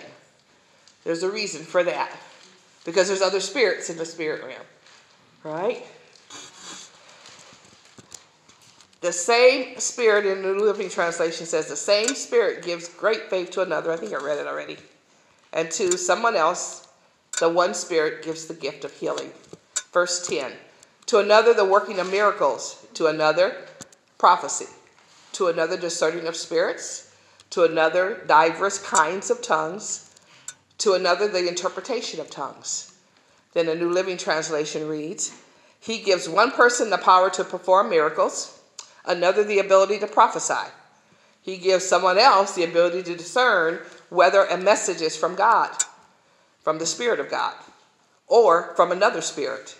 There's 1.04 1.22
a 1.22 1.30
reason 1.30 1.62
for 1.62 1.82
that. 1.84 2.12
Because 2.84 3.08
there's 3.08 3.22
other 3.22 3.40
spirits 3.40 3.88
in 3.88 3.96
the 3.96 4.04
spirit 4.04 4.44
realm. 4.44 4.60
Right? 5.42 5.86
The 9.00 9.12
same 9.12 9.78
spirit 9.78 10.26
in 10.26 10.42
the 10.42 10.52
Living 10.52 10.90
Translation 10.90 11.46
says 11.46 11.66
the 11.66 11.76
same 11.76 12.08
spirit 12.08 12.62
gives 12.62 12.88
great 12.88 13.30
faith 13.30 13.52
to 13.52 13.62
another. 13.62 13.90
I 13.90 13.96
think 13.96 14.12
I 14.12 14.22
read 14.22 14.36
it 14.36 14.46
already. 14.46 14.76
And 15.54 15.70
to 15.70 15.96
someone 15.96 16.36
else, 16.36 16.88
the 17.38 17.48
one 17.48 17.72
spirit 17.72 18.22
gives 18.22 18.44
the 18.44 18.54
gift 18.54 18.84
of 18.84 18.92
healing. 18.92 19.32
Verse 19.92 20.26
10 20.26 20.52
To 21.06 21.18
another, 21.18 21.54
the 21.54 21.64
working 21.64 21.98
of 21.98 22.10
miracles. 22.10 22.86
To 22.94 23.06
another, 23.06 23.56
prophecy. 24.18 24.66
To 25.32 25.48
another, 25.48 25.76
discerning 25.76 26.26
of 26.26 26.36
spirits 26.36 27.10
to 27.50 27.64
another, 27.64 28.22
diverse 28.26 28.78
kinds 28.78 29.30
of 29.30 29.42
tongues, 29.42 30.14
to 30.78 30.94
another, 30.94 31.28
the 31.28 31.48
interpretation 31.48 32.20
of 32.20 32.30
tongues. 32.30 32.94
Then 33.52 33.68
a 33.68 33.74
New 33.74 33.90
Living 33.90 34.16
Translation 34.16 34.88
reads 34.88 35.36
He 35.80 35.98
gives 35.98 36.28
one 36.28 36.52
person 36.52 36.90
the 36.90 36.98
power 36.98 37.28
to 37.30 37.44
perform 37.44 37.90
miracles, 37.90 38.60
another, 39.04 39.44
the 39.44 39.58
ability 39.58 39.98
to 39.98 40.06
prophesy. 40.06 40.70
He 41.42 41.56
gives 41.56 41.84
someone 41.84 42.18
else 42.18 42.54
the 42.54 42.64
ability 42.64 43.02
to 43.04 43.16
discern 43.16 43.80
whether 44.08 44.44
a 44.44 44.56
message 44.56 45.00
is 45.00 45.16
from 45.16 45.34
God, 45.34 45.70
from 46.62 46.78
the 46.78 46.86
Spirit 46.86 47.18
of 47.18 47.30
God, 47.30 47.54
or 48.28 48.74
from 48.76 48.92
another 48.92 49.20
spirit. 49.20 49.76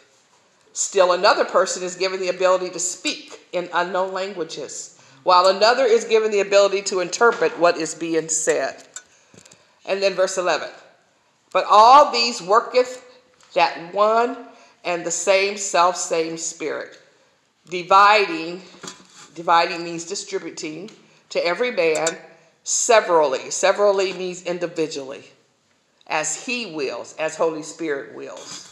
Still, 0.81 1.13
another 1.13 1.45
person 1.45 1.83
is 1.83 1.95
given 1.95 2.21
the 2.21 2.31
ability 2.31 2.71
to 2.71 2.79
speak 2.79 3.39
in 3.53 3.69
unknown 3.75 4.15
languages 4.15 4.99
while 5.25 5.47
another 5.47 5.85
is 5.85 6.07
given 6.07 6.31
the 6.31 6.41
ability 6.41 6.81
to 6.81 7.01
interpret 7.01 7.59
what 7.59 7.77
is 7.77 7.95
being 7.95 8.31
said. 8.31 8.83
And 9.85 10.03
then 10.03 10.15
verse 10.15 10.39
11. 10.39 10.71
But 11.53 11.67
all 11.69 12.11
these 12.11 12.41
worketh 12.41 13.05
that 13.53 13.93
one 13.93 14.39
and 14.83 15.05
the 15.05 15.11
same 15.11 15.59
self 15.59 15.97
same 15.97 16.39
spirit, 16.39 16.99
dividing, 17.69 18.63
dividing 19.35 19.85
means 19.85 20.07
distributing 20.07 20.91
to 21.29 21.45
every 21.45 21.73
man 21.73 22.09
severally. 22.65 23.51
Severally 23.51 24.15
means 24.15 24.45
individually, 24.45 25.25
as 26.07 26.47
he 26.47 26.73
wills, 26.75 27.15
as 27.19 27.37
Holy 27.37 27.63
Spirit 27.63 28.15
wills. 28.15 28.70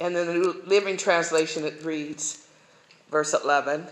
And 0.00 0.16
then 0.16 0.26
the 0.26 0.34
New 0.34 0.62
Living 0.66 0.96
Translation 0.96 1.64
it 1.64 1.84
reads, 1.84 2.46
verse 3.10 3.34
11 3.34 3.86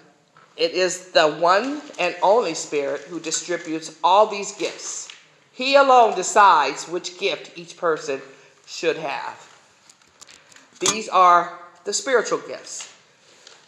it 0.59 0.73
is 0.73 1.13
the 1.13 1.29
one 1.29 1.81
and 2.01 2.17
only 2.21 2.53
Spirit 2.53 3.03
who 3.03 3.21
distributes 3.21 3.97
all 4.03 4.27
these 4.27 4.53
gifts. 4.53 5.09
He 5.53 5.77
alone 5.77 6.17
decides 6.17 6.89
which 6.89 7.19
gift 7.19 7.57
each 7.57 7.77
person 7.77 8.21
should 8.67 8.97
have. 8.97 9.37
These 10.81 11.09
are 11.09 11.59
the 11.85 11.93
spiritual 11.93 12.39
gifts. 12.39 12.93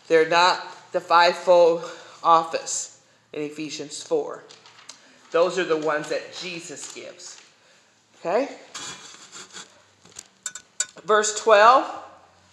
They're 0.09 0.29
not 0.29 0.67
the 0.91 1.01
fivefold 1.01 1.89
office 2.25 3.01
in 3.33 3.43
Ephesians 3.43 4.03
4. 4.03 4.43
Those 5.31 5.61
are 5.61 5.65
the 5.65 5.77
ones 5.77 6.09
that 6.09 6.35
Jesus 6.41 6.93
gives. 6.93 7.41
Okay? 8.19 8.49
Verse 11.05 11.39
12 11.41 12.10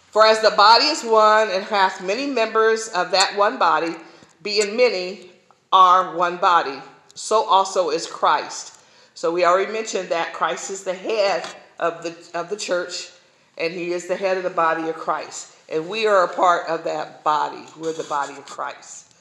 For 0.09 0.25
as 0.25 0.41
the 0.41 0.51
body 0.51 0.85
is 0.85 1.03
one 1.03 1.49
and 1.51 1.63
hath 1.63 2.03
many 2.03 2.25
members 2.27 2.87
of 2.89 3.11
that 3.11 3.37
one 3.37 3.59
body, 3.59 3.95
being 4.41 4.75
many, 4.75 5.31
are 5.71 6.15
one 6.15 6.37
body. 6.37 6.81
So 7.13 7.43
also 7.43 7.89
is 7.89 8.07
Christ. 8.07 8.79
So 9.13 9.31
we 9.31 9.45
already 9.45 9.71
mentioned 9.71 10.09
that 10.09 10.33
Christ 10.33 10.71
is 10.71 10.83
the 10.83 10.93
head 10.93 11.45
of 11.79 12.03
the 12.03 12.15
of 12.33 12.49
the 12.49 12.55
church, 12.55 13.09
and 13.57 13.73
he 13.73 13.91
is 13.91 14.07
the 14.07 14.15
head 14.15 14.37
of 14.37 14.43
the 14.43 14.49
body 14.49 14.89
of 14.89 14.95
Christ. 14.95 15.55
And 15.69 15.89
we 15.89 16.07
are 16.07 16.23
a 16.23 16.33
part 16.33 16.67
of 16.67 16.83
that 16.85 17.23
body. 17.23 17.65
We're 17.77 17.93
the 17.93 18.03
body 18.03 18.35
of 18.35 18.45
Christ. 18.45 19.13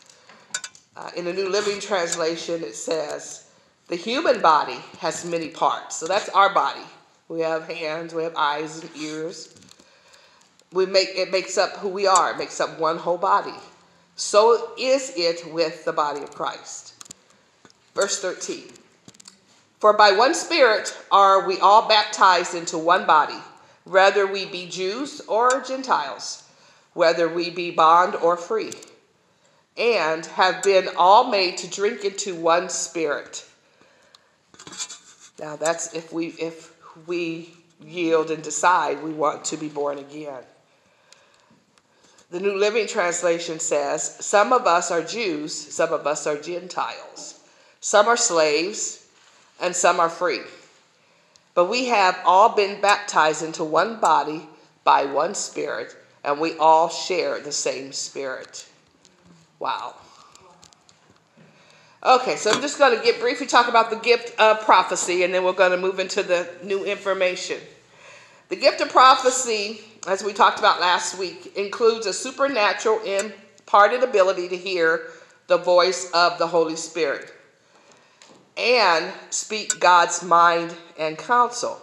Uh, 0.97 1.11
in 1.17 1.25
the 1.25 1.33
New 1.33 1.49
Living 1.49 1.81
Translation, 1.81 2.63
it 2.63 2.75
says, 2.75 3.51
the 3.89 3.97
human 3.97 4.41
body 4.41 4.79
has 4.99 5.25
many 5.25 5.49
parts. 5.49 5.97
So 5.97 6.07
that's 6.07 6.29
our 6.31 6.55
body. 6.55 6.83
We 7.29 7.41
have 7.41 7.69
hands, 7.69 8.15
we 8.15 8.23
have 8.23 8.35
eyes 8.37 8.83
and 8.83 8.91
ears. 8.97 9.55
We 10.73 10.87
make 10.87 11.11
it 11.15 11.31
makes 11.31 11.57
up 11.57 11.77
who 11.77 11.89
we 11.89 12.07
are. 12.07 12.33
It 12.33 12.39
makes 12.39 12.61
up 12.61 12.79
one 12.79 12.99
whole 12.99 13.19
body. 13.19 13.55
So 14.17 14.71
is 14.79 15.13
it 15.17 15.53
with 15.53 15.85
the 15.85 15.93
body 15.93 16.23
of 16.23 16.35
Christ. 16.35 16.95
Verse 17.95 18.21
13 18.21 18.65
For 19.79 19.93
by 19.93 20.13
one 20.13 20.35
Spirit 20.35 20.97
are 21.13 21.47
we 21.47 21.59
all 21.61 21.87
baptized 21.89 22.55
into 22.55 22.79
one 22.79 23.07
body, 23.07 23.39
whether 23.85 24.27
we 24.27 24.47
be 24.47 24.69
Jews 24.69 25.21
or 25.29 25.63
Gentiles, 25.63 26.45
whether 26.95 27.29
we 27.29 27.51
be 27.51 27.71
bond 27.71 28.15
or 28.17 28.37
free, 28.37 28.73
and 29.77 30.25
have 30.27 30.63
been 30.63 30.89
all 30.97 31.31
made 31.31 31.59
to 31.59 31.71
drink 31.71 32.05
into 32.05 32.35
one 32.35 32.69
Spirit. 32.71 33.47
Now 35.39 35.57
that's 35.57 35.95
if 35.95 36.13
we 36.13 36.29
if 36.39 36.73
we 37.07 37.55
yield 37.85 38.31
and 38.31 38.43
decide 38.43 39.03
we 39.03 39.13
want 39.13 39.45
to 39.47 39.57
be 39.59 39.69
born 39.69 39.99
again. 39.99 40.43
The 42.31 42.41
New 42.41 42.57
Living 42.57 42.89
Translation 42.89 43.61
says, 43.61 44.17
Some 44.25 44.53
of 44.53 44.67
us 44.67 44.91
are 44.91 45.03
Jews, 45.03 45.55
some 45.55 45.93
of 45.93 46.07
us 46.07 46.27
are 46.27 46.37
Gentiles. 46.37 47.41
Some 47.81 48.09
are 48.09 48.17
slaves, 48.17 49.07
and 49.61 49.75
some 49.75 50.01
are 50.01 50.09
free. 50.09 50.41
But 51.55 51.67
we 51.67 51.87
have 51.87 52.19
all 52.25 52.55
been 52.55 52.81
baptized 52.81 53.43
into 53.43 53.63
one 53.63 54.01
body 54.01 54.49
by 54.83 55.05
one 55.05 55.35
Spirit, 55.35 55.97
and 56.25 56.41
we 56.41 56.57
all 56.59 56.89
share 56.89 57.41
the 57.41 57.53
same 57.53 57.93
Spirit. 57.93 58.67
Wow. 59.61 59.95
Okay, 62.03 62.37
so 62.37 62.51
I'm 62.51 62.61
just 62.61 62.79
going 62.79 62.97
to 62.97 63.05
get 63.05 63.21
briefly 63.21 63.47
talk 63.47 63.69
about 63.69 63.91
the 63.91 63.97
gift 63.97 64.39
of 64.39 64.61
prophecy, 64.61 65.23
and 65.23 65.33
then 65.33 65.45
we're 65.45 65.53
going 65.53 65.71
to 65.71 65.77
move 65.77 66.01
into 66.01 66.23
the 66.23 66.49
new 66.63 66.85
information. 66.85 67.59
The 68.49 68.57
gift 68.57 68.81
of 68.81 68.91
prophecy, 68.91 69.81
as 70.07 70.23
we 70.23 70.33
talked 70.33 70.59
about 70.59 70.81
last 70.81 71.19
week, 71.19 71.57
includes 71.57 72.07
a 72.07 72.13
supernatural 72.13 73.01
imparted 73.01 74.03
ability 74.03 74.49
to 74.49 74.57
hear 74.57 75.09
the 75.49 75.59
voice 75.59 76.11
of 76.13 76.39
the 76.39 76.47
Holy 76.47 76.77
Spirit 76.77 77.33
and 78.57 79.13
speak 79.31 79.79
God's 79.81 80.23
mind 80.23 80.75
and 80.99 81.19
counsel, 81.19 81.81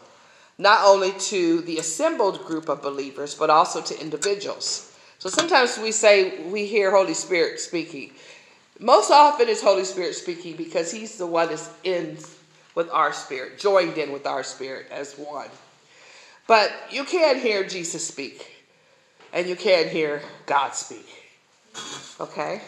not 0.58 0.80
only 0.84 1.12
to 1.12 1.62
the 1.62 1.78
assembled 1.78 2.46
group 2.46 2.70
of 2.70 2.82
believers, 2.82 3.36
but 3.36 3.50
also 3.50 3.82
to 3.82 4.02
individuals. 4.02 4.92
So 5.20 5.30
sometimes 5.30 5.78
we 5.78 5.92
say 5.92 6.44
we 6.44 6.66
hear 6.66 6.92
Holy 6.92 7.14
Spirit 7.14 7.60
speaking. 7.60 8.12
Most 8.80 9.12
often 9.12 9.48
it's 9.50 9.62
Holy 9.62 9.86
Spirit 9.86 10.16
speaking 10.16 10.56
because 10.56 10.92
He's 10.92 11.18
the 11.18 11.28
one 11.28 11.50
that's 11.50 11.70
in 11.84 12.18
with 12.76 12.90
our 12.90 13.14
spirit, 13.14 13.60
joined 13.60 13.98
in 13.98 14.12
with 14.12 14.26
our 14.26 14.44
spirit 14.44 14.88
as 14.92 15.14
one. 15.14 15.50
But 16.48 16.72
you 16.92 17.04
can 17.04 17.40
hear 17.40 17.64
Jesus 17.64 18.06
speak, 18.06 18.66
and 19.32 19.48
you 19.48 19.56
can 19.56 19.88
hear 19.90 20.22
God 20.46 20.76
speak. 20.76 21.08
Okay? 22.20 22.62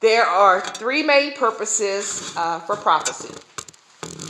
There 0.00 0.24
are 0.24 0.60
three 0.60 1.02
main 1.02 1.32
purposes 1.34 2.34
uh, 2.36 2.60
for 2.60 2.76
prophecy. 2.76 3.34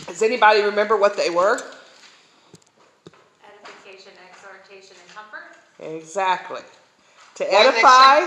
Does 0.07 0.23
anybody 0.23 0.63
remember 0.63 0.97
what 0.97 1.17
they 1.17 1.31
were? 1.31 1.61
Edification, 3.43 4.13
exhortation, 4.31 4.97
and 5.05 5.15
comfort. 5.15 5.57
Exactly. 5.81 6.61
To 7.37 7.53
edify, 7.53 8.25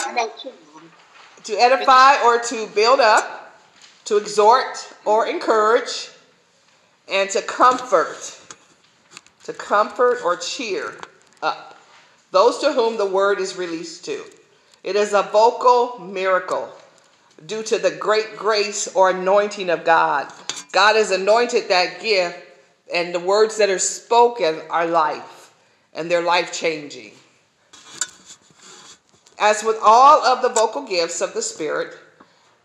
to 1.43 1.53
edify 1.53 2.22
or 2.25 2.39
to 2.39 2.67
build 2.75 3.00
up, 3.00 3.63
to 4.05 4.17
exhort 4.17 4.93
or 5.05 5.27
encourage, 5.27 6.10
and 7.10 7.29
to 7.29 7.41
comfort, 7.41 8.37
to 9.47 9.53
comfort 9.53 10.19
or 10.25 10.35
cheer 10.35 10.93
up 11.41 11.77
those 12.31 12.59
to 12.59 12.73
whom 12.73 12.97
the 12.97 13.05
word 13.05 13.39
is 13.39 13.55
released 13.55 14.03
to. 14.03 14.21
It 14.83 14.97
is 14.97 15.13
a 15.13 15.23
vocal 15.23 15.99
miracle 15.99 16.69
due 17.45 17.63
to 17.63 17.77
the 17.77 17.91
great 17.91 18.35
grace 18.35 18.93
or 18.93 19.11
anointing 19.11 19.69
of 19.69 19.85
God. 19.85 20.27
God 20.73 20.97
has 20.97 21.11
anointed 21.11 21.69
that 21.69 22.01
gift, 22.01 22.37
and 22.93 23.15
the 23.15 23.21
words 23.21 23.55
that 23.57 23.69
are 23.69 23.79
spoken 23.79 24.59
are 24.69 24.85
life, 24.85 25.53
and 25.93 26.11
they're 26.11 26.21
life 26.21 26.51
changing. 26.51 27.13
As 29.39 29.63
with 29.63 29.77
all 29.81 30.25
of 30.25 30.41
the 30.41 30.49
vocal 30.49 30.81
gifts 30.81 31.21
of 31.21 31.33
the 31.33 31.41
Spirit, 31.41 31.97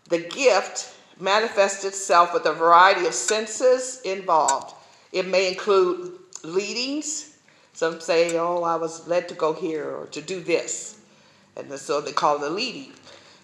the 0.09 0.19
gift 0.19 0.93
manifests 1.17 1.85
itself 1.85 2.33
with 2.33 2.45
a 2.45 2.51
variety 2.51 3.05
of 3.05 3.13
senses 3.13 4.01
involved. 4.03 4.75
It 5.13 5.27
may 5.27 5.47
include 5.47 6.19
leadings. 6.43 7.37
Some 7.73 7.99
say, 7.99 8.37
Oh, 8.37 8.63
I 8.63 8.75
was 8.75 9.07
led 9.07 9.27
to 9.29 9.35
go 9.35 9.53
here 9.53 9.89
or 9.89 10.05
to 10.07 10.21
do 10.21 10.39
this. 10.39 10.99
And 11.55 11.71
so 11.73 12.01
they 12.01 12.11
call 12.11 12.43
it 12.43 12.51
a 12.51 12.53
leading. 12.53 12.93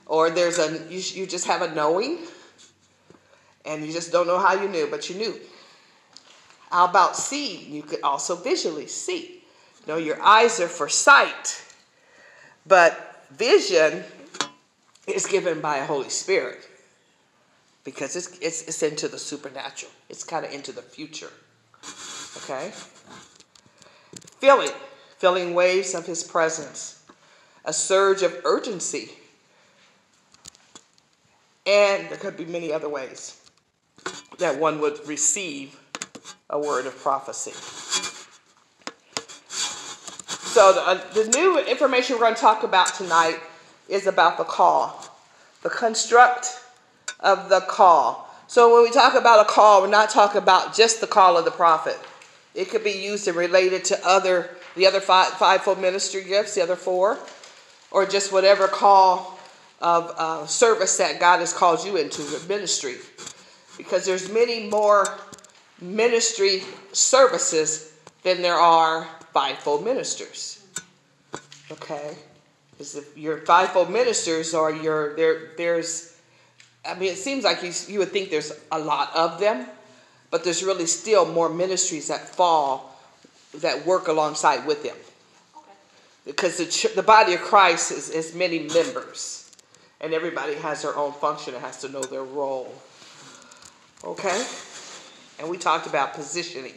Or 0.05 0.29
there's 0.29 0.59
a, 0.59 0.83
you, 0.89 1.01
you 1.21 1.27
just 1.27 1.45
have 1.45 1.61
a 1.61 1.73
knowing 1.73 2.19
and 3.65 3.85
you 3.85 3.93
just 3.93 4.11
don't 4.11 4.27
know 4.27 4.39
how 4.39 4.53
you 4.53 4.67
knew, 4.67 4.87
but 4.89 5.09
you 5.09 5.15
knew. 5.15 5.39
How 6.71 6.85
about 6.85 7.15
seeing? 7.15 7.71
You 7.71 7.83
could 7.83 8.01
also 8.01 8.35
visually 8.35 8.87
see. 8.87 9.43
You 9.81 9.93
know, 9.93 9.97
your 9.97 10.21
eyes 10.21 10.59
are 10.59 10.67
for 10.67 10.89
sight, 10.89 11.63
but 12.65 13.25
vision 13.31 14.03
is 15.07 15.25
given 15.25 15.61
by 15.61 15.77
a 15.77 15.85
Holy 15.85 16.09
Spirit 16.09 16.67
because 17.83 18.15
it's, 18.15 18.37
it's, 18.39 18.61
it's 18.63 18.83
into 18.83 19.07
the 19.07 19.17
supernatural, 19.17 19.91
it's 20.09 20.23
kind 20.23 20.45
of 20.45 20.51
into 20.51 20.71
the 20.71 20.81
future. 20.81 21.31
Okay? 22.37 22.71
Feeling, 24.39 24.69
feeling 25.17 25.53
waves 25.53 25.93
of 25.93 26.05
His 26.05 26.23
presence, 26.23 27.03
a 27.65 27.73
surge 27.73 28.21
of 28.21 28.39
urgency 28.45 29.11
and 31.69 32.09
there 32.09 32.17
could 32.17 32.35
be 32.35 32.45
many 32.45 32.73
other 32.73 32.89
ways 32.89 33.39
that 34.39 34.59
one 34.59 34.81
would 34.81 35.07
receive 35.07 35.79
a 36.49 36.57
word 36.57 36.87
of 36.87 36.97
prophecy. 36.97 37.51
So, 40.49 40.73
the, 40.73 40.81
uh, 40.81 41.13
the 41.13 41.29
new 41.37 41.59
information 41.59 42.15
we're 42.15 42.21
going 42.21 42.33
to 42.33 42.41
talk 42.41 42.63
about 42.63 42.95
tonight 42.95 43.39
is 43.87 44.07
about 44.07 44.39
the 44.39 44.45
call, 44.45 45.05
the 45.61 45.69
construct 45.69 46.59
of 47.19 47.49
the 47.49 47.61
call. 47.61 48.33
So, 48.47 48.73
when 48.73 48.83
we 48.83 48.89
talk 48.89 49.13
about 49.13 49.45
a 49.45 49.47
call, 49.47 49.83
we're 49.83 49.89
not 49.89 50.09
talking 50.09 50.41
about 50.41 50.73
just 50.73 51.01
the 51.01 51.07
call 51.07 51.37
of 51.37 51.45
the 51.45 51.51
prophet. 51.51 51.99
It 52.55 52.69
could 52.69 52.83
be 52.83 52.91
used 52.91 53.27
and 53.27 53.37
related 53.37 53.85
to 53.85 54.07
other 54.07 54.49
the 54.75 54.87
other 54.87 54.99
five 54.99 55.33
fivefold 55.33 55.79
ministry 55.79 56.23
gifts, 56.23 56.55
the 56.55 56.61
other 56.61 56.75
four, 56.75 57.17
or 57.91 58.05
just 58.05 58.31
whatever 58.31 58.67
call 58.67 59.39
of 59.81 60.13
uh, 60.17 60.45
service 60.45 60.97
that 60.97 61.19
God 61.19 61.39
has 61.39 61.53
called 61.53 61.83
you 61.85 61.97
into, 61.97 62.21
ministry. 62.47 62.95
Because 63.77 64.05
there's 64.05 64.31
many 64.31 64.69
more 64.69 65.07
ministry 65.81 66.63
services 66.91 67.93
than 68.23 68.41
there 68.41 68.59
are 68.59 69.07
fivefold 69.33 69.83
ministers. 69.83 70.65
Okay? 71.71 72.15
Because 72.71 72.95
if 72.95 73.17
your 73.17 73.39
fivefold 73.39 73.89
ministers 73.89 74.53
are 74.53 74.71
your 74.71 75.15
there 75.15 75.51
there's 75.57 76.17
I 76.85 76.95
mean 76.95 77.11
it 77.11 77.17
seems 77.17 77.43
like 77.43 77.61
you 77.63 77.71
you 77.87 77.99
would 77.99 78.09
think 78.09 78.29
there's 78.29 78.53
a 78.71 78.79
lot 78.79 79.15
of 79.15 79.39
them, 79.39 79.67
but 80.31 80.43
there's 80.43 80.63
really 80.63 80.85
still 80.85 81.25
more 81.31 81.49
ministries 81.49 82.07
that 82.07 82.27
fall 82.27 82.95
that 83.57 83.85
work 83.85 84.07
alongside 84.07 84.65
with 84.67 84.83
them. 84.83 84.95
Okay. 85.55 85.73
Because 86.25 86.57
the, 86.57 86.91
the 86.95 87.03
body 87.03 87.33
of 87.33 87.41
Christ 87.41 87.91
is, 87.91 88.09
is 88.09 88.35
many 88.35 88.59
members 88.59 89.39
and 90.01 90.13
everybody 90.13 90.55
has 90.55 90.83
their 90.83 90.95
own 90.95 91.11
function 91.13 91.53
and 91.53 91.63
has 91.63 91.81
to 91.81 91.89
know 91.89 92.01
their 92.01 92.23
role. 92.23 92.73
Okay? 94.03 94.45
And 95.39 95.49
we 95.49 95.57
talked 95.57 95.87
about 95.87 96.13
positioning, 96.13 96.73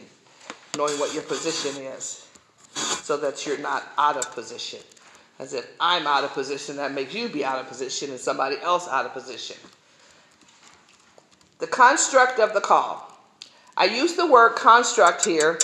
knowing 0.77 0.99
what 0.99 1.13
your 1.13 1.23
position 1.23 1.81
is, 1.83 2.27
so 2.73 3.17
that 3.17 3.45
you're 3.45 3.59
not 3.59 3.83
out 3.97 4.17
of 4.17 4.33
position. 4.33 4.79
As 5.39 5.53
if 5.53 5.67
I'm 5.79 6.05
out 6.05 6.23
of 6.23 6.33
position, 6.33 6.75
that 6.77 6.93
makes 6.93 7.13
you 7.13 7.29
be 7.29 7.43
out 7.43 7.59
of 7.59 7.67
position 7.67 8.11
and 8.11 8.19
somebody 8.19 8.57
else 8.61 8.87
out 8.87 9.05
of 9.05 9.13
position. 9.13 9.57
The 11.59 11.67
construct 11.67 12.39
of 12.39 12.53
the 12.53 12.61
call. 12.61 13.12
I 13.75 13.85
use 13.85 14.13
the 14.13 14.27
word 14.27 14.55
construct 14.55 15.25
here 15.25 15.59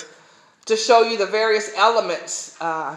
to 0.66 0.76
show 0.76 1.02
you 1.02 1.16
the 1.16 1.26
various 1.26 1.72
elements 1.76 2.56
uh, 2.60 2.96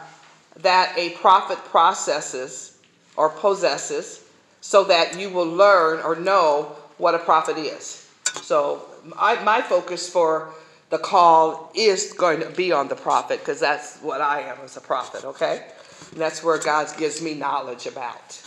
that 0.57 0.93
a 0.97 1.11
prophet 1.11 1.57
processes 1.65 2.77
or 3.15 3.29
possesses 3.29 4.23
so 4.61 4.83
that 4.85 5.19
you 5.19 5.29
will 5.29 5.47
learn 5.47 5.99
or 6.03 6.15
know 6.15 6.75
what 6.97 7.13
a 7.15 7.19
prophet 7.19 7.57
is. 7.57 8.09
So, 8.41 8.85
I, 9.17 9.41
my 9.43 9.61
focus 9.61 10.09
for 10.09 10.53
the 10.89 10.97
call 10.97 11.71
is 11.75 12.13
going 12.13 12.39
to 12.39 12.49
be 12.49 12.71
on 12.71 12.87
the 12.87 12.95
prophet 12.95 13.39
because 13.39 13.59
that's 13.59 13.97
what 13.99 14.21
I 14.21 14.41
am 14.41 14.57
as 14.63 14.77
a 14.77 14.81
prophet, 14.81 15.25
okay? 15.25 15.65
And 16.11 16.21
that's 16.21 16.43
where 16.43 16.57
God 16.57 16.87
gives 16.97 17.21
me 17.21 17.33
knowledge 17.33 17.85
about. 17.85 18.41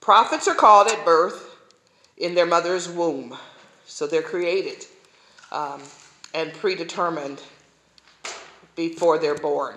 Prophets 0.00 0.48
are 0.48 0.54
called 0.54 0.88
at 0.88 1.04
birth 1.04 1.54
in 2.16 2.34
their 2.34 2.46
mother's 2.46 2.88
womb. 2.88 3.36
So 3.86 4.06
they're 4.06 4.22
created 4.22 4.86
um, 5.52 5.82
and 6.34 6.52
predetermined 6.52 7.42
before 8.76 9.18
they're 9.18 9.34
born. 9.34 9.76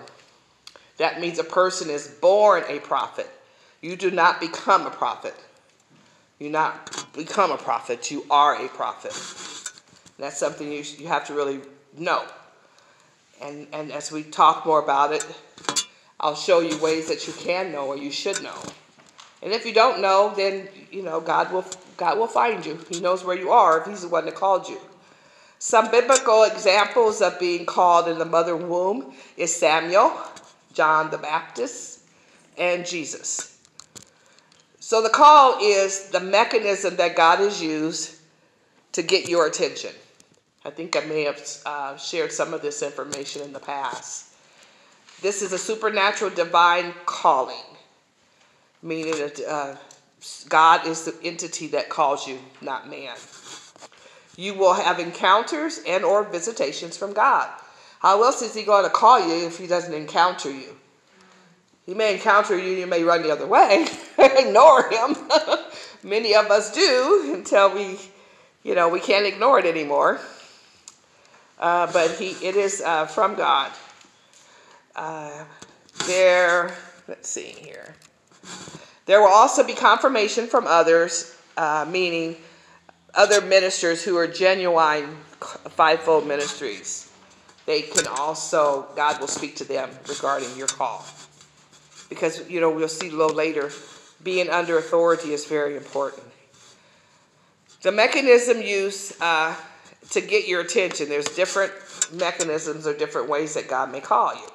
That 0.98 1.20
means 1.20 1.38
a 1.38 1.44
person 1.44 1.90
is 1.90 2.06
born 2.06 2.64
a 2.68 2.78
prophet. 2.78 3.28
You 3.80 3.96
do 3.96 4.10
not 4.10 4.40
become 4.40 4.86
a 4.86 4.90
prophet. 4.90 5.34
You 6.38 6.50
not 6.50 7.12
become 7.14 7.50
a 7.50 7.56
prophet. 7.56 8.10
You 8.10 8.24
are 8.30 8.54
a 8.54 8.68
prophet. 8.68 9.12
And 10.16 10.24
that's 10.24 10.38
something 10.38 10.70
you, 10.70 10.84
you 10.98 11.08
have 11.08 11.26
to 11.26 11.34
really 11.34 11.60
know. 11.96 12.22
And, 13.40 13.66
and 13.72 13.90
as 13.90 14.12
we 14.12 14.22
talk 14.22 14.64
more 14.66 14.80
about 14.80 15.12
it, 15.12 15.26
I'll 16.20 16.36
show 16.36 16.60
you 16.60 16.76
ways 16.78 17.08
that 17.08 17.26
you 17.26 17.32
can 17.32 17.72
know 17.72 17.88
or 17.88 17.96
you 17.96 18.12
should 18.12 18.42
know. 18.42 18.54
And 19.42 19.52
if 19.52 19.66
you 19.66 19.74
don't 19.74 20.00
know, 20.00 20.32
then 20.36 20.68
you 20.92 21.02
know 21.02 21.20
God 21.20 21.52
will 21.52 21.64
God 21.96 22.16
will 22.18 22.28
find 22.28 22.64
you. 22.64 22.78
He 22.88 23.00
knows 23.00 23.24
where 23.24 23.36
you 23.36 23.50
are 23.50 23.80
if 23.80 23.86
He's 23.86 24.02
the 24.02 24.08
one 24.08 24.24
that 24.26 24.36
called 24.36 24.68
you. 24.68 24.78
Some 25.64 25.92
biblical 25.92 26.42
examples 26.42 27.22
of 27.22 27.38
being 27.38 27.66
called 27.66 28.08
in 28.08 28.18
the 28.18 28.24
mother 28.24 28.56
womb 28.56 29.14
is 29.36 29.54
Samuel, 29.54 30.12
John 30.74 31.08
the 31.12 31.18
Baptist, 31.18 32.00
and 32.58 32.84
Jesus. 32.84 33.58
So 34.80 35.00
the 35.00 35.08
call 35.08 35.60
is 35.62 36.08
the 36.08 36.18
mechanism 36.18 36.96
that 36.96 37.14
God 37.14 37.38
has 37.38 37.62
used 37.62 38.16
to 38.90 39.04
get 39.04 39.28
your 39.28 39.46
attention. 39.46 39.92
I 40.64 40.70
think 40.70 40.96
I 40.96 41.06
may 41.06 41.22
have 41.22 41.40
uh, 41.64 41.96
shared 41.96 42.32
some 42.32 42.52
of 42.52 42.60
this 42.60 42.82
information 42.82 43.42
in 43.42 43.52
the 43.52 43.60
past. 43.60 44.34
This 45.20 45.42
is 45.42 45.52
a 45.52 45.58
supernatural 45.58 46.32
divine 46.32 46.92
calling, 47.06 47.76
meaning 48.82 49.12
that 49.12 49.40
uh, 49.48 49.76
God 50.48 50.88
is 50.88 51.04
the 51.04 51.14
entity 51.22 51.68
that 51.68 51.88
calls 51.88 52.26
you, 52.26 52.40
not 52.60 52.90
man. 52.90 53.14
You 54.36 54.54
will 54.54 54.74
have 54.74 54.98
encounters 54.98 55.80
and 55.86 56.04
or 56.04 56.24
visitations 56.24 56.96
from 56.96 57.12
God. 57.12 57.48
How 58.00 58.22
else 58.22 58.42
is 58.42 58.54
he 58.54 58.64
going 58.64 58.84
to 58.84 58.90
call 58.90 59.20
you 59.20 59.46
if 59.46 59.58
he 59.58 59.66
doesn't 59.66 59.94
encounter 59.94 60.50
you? 60.50 60.76
He 61.86 61.94
may 61.94 62.14
encounter 62.14 62.56
you, 62.56 62.70
you 62.70 62.86
may 62.86 63.02
run 63.02 63.22
the 63.22 63.30
other 63.30 63.46
way, 63.46 63.86
ignore 64.18 64.88
him. 64.90 65.16
Many 66.02 66.34
of 66.34 66.50
us 66.50 66.72
do 66.72 67.32
until 67.34 67.74
we, 67.74 67.98
you 68.62 68.74
know, 68.74 68.88
we 68.88 69.00
can't 69.00 69.26
ignore 69.26 69.58
it 69.58 69.66
anymore. 69.66 70.20
Uh, 71.58 71.92
but 71.92 72.10
he, 72.12 72.30
it 72.44 72.56
is 72.56 72.82
uh, 72.84 73.06
from 73.06 73.34
God. 73.34 73.70
Uh, 74.96 75.44
there, 76.06 76.74
let's 77.08 77.28
see 77.28 77.54
here. 77.60 77.94
There 79.06 79.20
will 79.20 79.28
also 79.28 79.64
be 79.64 79.74
confirmation 79.74 80.46
from 80.46 80.66
others, 80.66 81.36
uh, 81.56 81.86
meaning 81.88 82.36
other 83.14 83.40
ministers 83.40 84.02
who 84.02 84.16
are 84.16 84.26
genuine 84.26 85.16
fivefold 85.70 86.26
ministries. 86.26 87.10
They 87.66 87.82
can 87.82 88.06
also, 88.06 88.88
God 88.96 89.20
will 89.20 89.28
speak 89.28 89.56
to 89.56 89.64
them 89.64 89.90
regarding 90.08 90.56
your 90.56 90.66
call. 90.66 91.04
Because, 92.08 92.48
you 92.50 92.60
know, 92.60 92.70
we'll 92.70 92.88
see 92.88 93.08
a 93.08 93.12
little 93.12 93.34
later, 93.34 93.70
being 94.22 94.50
under 94.50 94.78
authority 94.78 95.32
is 95.32 95.46
very 95.46 95.76
important. 95.76 96.24
The 97.82 97.92
mechanism 97.92 98.62
used 98.62 99.20
uh, 99.20 99.54
to 100.10 100.20
get 100.20 100.46
your 100.46 100.60
attention, 100.60 101.08
there's 101.08 101.26
different 101.26 101.72
mechanisms 102.12 102.86
or 102.86 102.96
different 102.96 103.28
ways 103.28 103.54
that 103.54 103.68
God 103.68 103.90
may 103.90 104.00
call 104.00 104.34
you. 104.34 104.46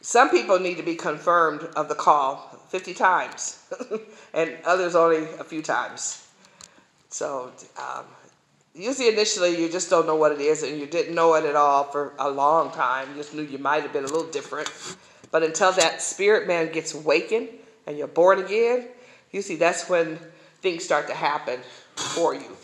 Some 0.00 0.30
people 0.30 0.58
need 0.58 0.76
to 0.76 0.82
be 0.82 0.94
confirmed 0.94 1.62
of 1.74 1.88
the 1.88 1.94
call 1.94 2.36
50 2.68 2.94
times, 2.94 3.64
and 4.34 4.56
others 4.64 4.94
only 4.94 5.24
a 5.38 5.44
few 5.44 5.62
times. 5.62 6.27
So, 7.10 7.52
um, 7.78 8.04
usually 8.74 9.08
initially 9.08 9.60
you 9.60 9.68
just 9.68 9.90
don't 9.90 10.06
know 10.06 10.16
what 10.16 10.32
it 10.32 10.40
is, 10.40 10.62
and 10.62 10.78
you 10.78 10.86
didn't 10.86 11.14
know 11.14 11.34
it 11.34 11.44
at 11.44 11.56
all 11.56 11.84
for 11.84 12.12
a 12.18 12.30
long 12.30 12.70
time. 12.70 13.08
You 13.10 13.16
just 13.16 13.34
knew 13.34 13.42
you 13.42 13.58
might 13.58 13.82
have 13.82 13.92
been 13.92 14.04
a 14.04 14.08
little 14.08 14.30
different. 14.30 14.70
But 15.30 15.42
until 15.42 15.72
that 15.72 16.00
spirit 16.00 16.46
man 16.46 16.72
gets 16.72 16.94
awakened 16.94 17.48
and 17.86 17.98
you're 17.98 18.06
born 18.06 18.38
again, 18.38 18.88
you 19.30 19.42
see 19.42 19.56
that's 19.56 19.88
when 19.88 20.18
things 20.62 20.84
start 20.84 21.06
to 21.08 21.14
happen 21.14 21.60
for 21.96 22.34
you. 22.34 22.56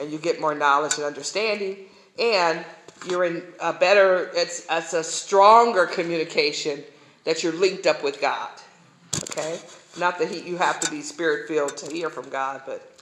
And 0.00 0.10
you 0.10 0.18
get 0.18 0.40
more 0.40 0.54
knowledge 0.54 0.94
and 0.94 1.04
understanding, 1.04 1.76
and 2.18 2.64
you're 3.08 3.24
in 3.24 3.42
a 3.60 3.72
better, 3.72 4.30
it's, 4.34 4.66
it's 4.70 4.92
a 4.92 5.04
stronger 5.04 5.86
communication 5.86 6.82
that 7.24 7.42
you're 7.42 7.52
linked 7.52 7.86
up 7.86 8.02
with 8.02 8.20
God. 8.20 8.50
Okay? 9.30 9.58
Not 9.98 10.18
that 10.18 10.28
he, 10.28 10.40
you 10.48 10.56
have 10.56 10.80
to 10.80 10.90
be 10.90 11.02
spirit 11.02 11.48
filled 11.48 11.76
to 11.78 11.92
hear 11.92 12.10
from 12.10 12.28
God, 12.28 12.62
but 12.64 12.97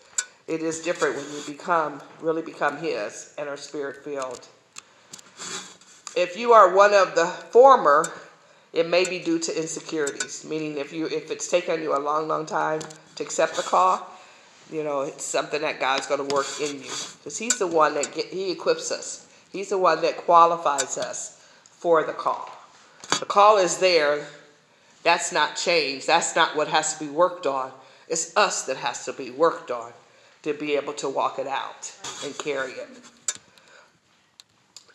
it 0.49 0.63
is 0.63 0.81
different 0.81 1.17
when 1.17 1.25
you 1.25 1.43
become, 1.47 2.01
really 2.21 2.43
become 2.43 2.77
His 2.77 3.35
and 3.37 3.49
are 3.49 3.57
spirit 3.57 4.05
filled. 4.05 4.47
If 6.17 6.37
you 6.37 6.53
are 6.53 6.75
one 6.75 6.95
of 6.95 7.15
the 7.15 7.27
former, 7.27 8.13
it 8.73 8.89
may 8.89 9.09
be 9.09 9.19
due 9.19 9.39
to 9.41 9.59
insecurities, 9.59 10.45
meaning 10.45 10.79
if 10.79 10.93
you 10.93 11.07
if 11.07 11.31
it's 11.31 11.49
taken 11.49 11.83
you 11.83 11.97
a 11.97 11.99
long, 11.99 12.29
long 12.29 12.47
time 12.47 12.81
to 13.17 13.23
accept 13.23 13.57
the 13.57 13.63
call, 13.63 14.09
you 14.71 14.85
know, 14.85 15.03
it's 15.03 15.25
something 15.25 15.63
that 15.63 15.81
God's 15.81 16.07
going 16.07 16.27
to 16.27 16.35
work 16.35 16.47
in 16.61 16.77
you 16.77 16.91
because 17.19 17.37
He's 17.39 17.59
the 17.59 17.67
one 17.67 17.95
that 17.95 18.15
get, 18.15 18.27
He 18.27 18.53
equips 18.53 18.93
us. 18.93 19.27
He's 19.51 19.71
the 19.71 19.79
one 19.79 20.01
that 20.03 20.17
qualifies 20.17 20.97
us 20.97 21.45
for 21.65 22.05
the 22.05 22.13
call. 22.13 22.51
The 23.19 23.27
call 23.27 23.59
is 23.59 23.79
there. 23.79 24.27
That's 25.03 25.33
not 25.33 25.57
changed. 25.57 26.07
That's 26.07 26.35
not 26.37 26.57
what 26.57 26.69
has 26.69 26.95
to 26.99 27.05
be 27.05 27.11
worked 27.11 27.47
on. 27.47 27.73
It's 28.09 28.37
us 28.37 28.65
that 28.67 28.77
has 28.77 29.05
to 29.07 29.13
be 29.13 29.31
worked 29.31 29.71
on 29.71 29.93
to 30.47 30.55
be 30.55 30.77
able 30.77 30.93
to 30.95 31.09
walk 31.09 31.39
it 31.41 31.47
out 31.47 31.93
and 32.25 32.37
carry 32.39 32.73
it. 32.73 32.89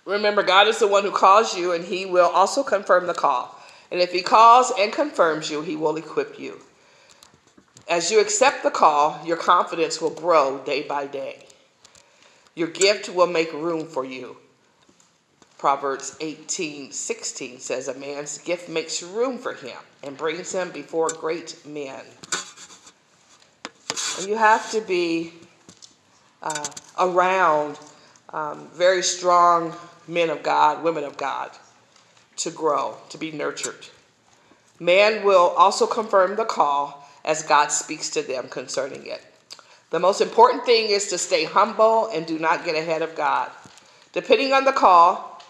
Remember, 0.06 0.44
God 0.44 0.68
is 0.68 0.80
the 0.80 0.88
one 0.88 1.04
who 1.04 1.12
calls 1.12 1.56
you, 1.56 1.74
and 1.74 1.84
He 1.84 2.06
will 2.06 2.30
also 2.30 2.64
confirm 2.64 3.06
the 3.06 3.14
call. 3.14 3.60
And 3.92 4.00
if 4.00 4.12
He 4.12 4.22
calls 4.22 4.72
and 4.80 4.94
confirms 4.94 5.52
you, 5.52 5.62
He 5.62 5.76
will 5.76 5.98
equip 5.98 6.40
you. 6.40 6.62
As 7.90 8.10
you 8.10 8.22
accept 8.22 8.64
the 8.64 8.72
call, 8.72 9.20
your 9.26 9.36
confidence 9.36 10.00
will 10.00 10.10
grow 10.10 10.60
day 10.60 10.84
by 10.84 11.06
day. 11.06 11.46
Your 12.56 12.70
gift 12.70 13.10
will 13.10 13.28
make 13.28 13.52
room 13.52 13.86
for 13.86 14.06
you. 14.06 14.38
Proverbs 15.58 16.16
18 16.22 16.92
16 16.92 17.60
says, 17.60 17.88
A 17.90 17.94
man's 18.00 18.38
gift 18.40 18.70
makes 18.70 19.04
room 19.04 19.38
for 19.38 19.54
him 19.54 19.78
and 20.02 20.18
brings 20.18 20.54
him 20.54 20.72
before 20.72 21.10
great 21.10 21.58
men. 21.66 22.04
And 24.17 24.28
you 24.28 24.36
have 24.36 24.71
to 24.71 24.82
be 24.82 25.34
uh, 26.41 26.65
around 27.00 27.80
um, 28.30 28.69
very 28.74 29.04
strong 29.04 29.74
men 30.08 30.30
of 30.30 30.43
God, 30.43 30.84
women 30.84 31.04
of 31.04 31.17
God, 31.17 31.52
to 32.38 32.52
grow, 32.52 32.97
to 33.10 33.17
be 33.17 33.32
nurtured. 33.32 33.88
Man 34.80 35.24
will 35.24 35.54
also 35.58 35.86
confirm 35.86 36.36
the 36.36 36.45
call 36.45 37.08
as 37.24 37.43
God 37.43 37.67
speaks 37.71 38.10
to 38.12 38.21
them 38.21 38.50
concerning 38.50 39.06
it. 39.06 39.21
The 39.91 40.00
most 40.00 40.21
important 40.21 40.65
thing 40.65 40.89
is 40.89 41.08
to 41.08 41.17
stay 41.17 41.43
humble 41.43 42.08
and 42.08 42.26
do 42.26 42.39
not 42.39 42.65
get 42.65 42.76
ahead 42.76 43.02
of 43.02 43.15
God. 43.15 43.52
Depending 44.13 44.54
on 44.54 44.65
the 44.65 44.71
call, 44.71 45.41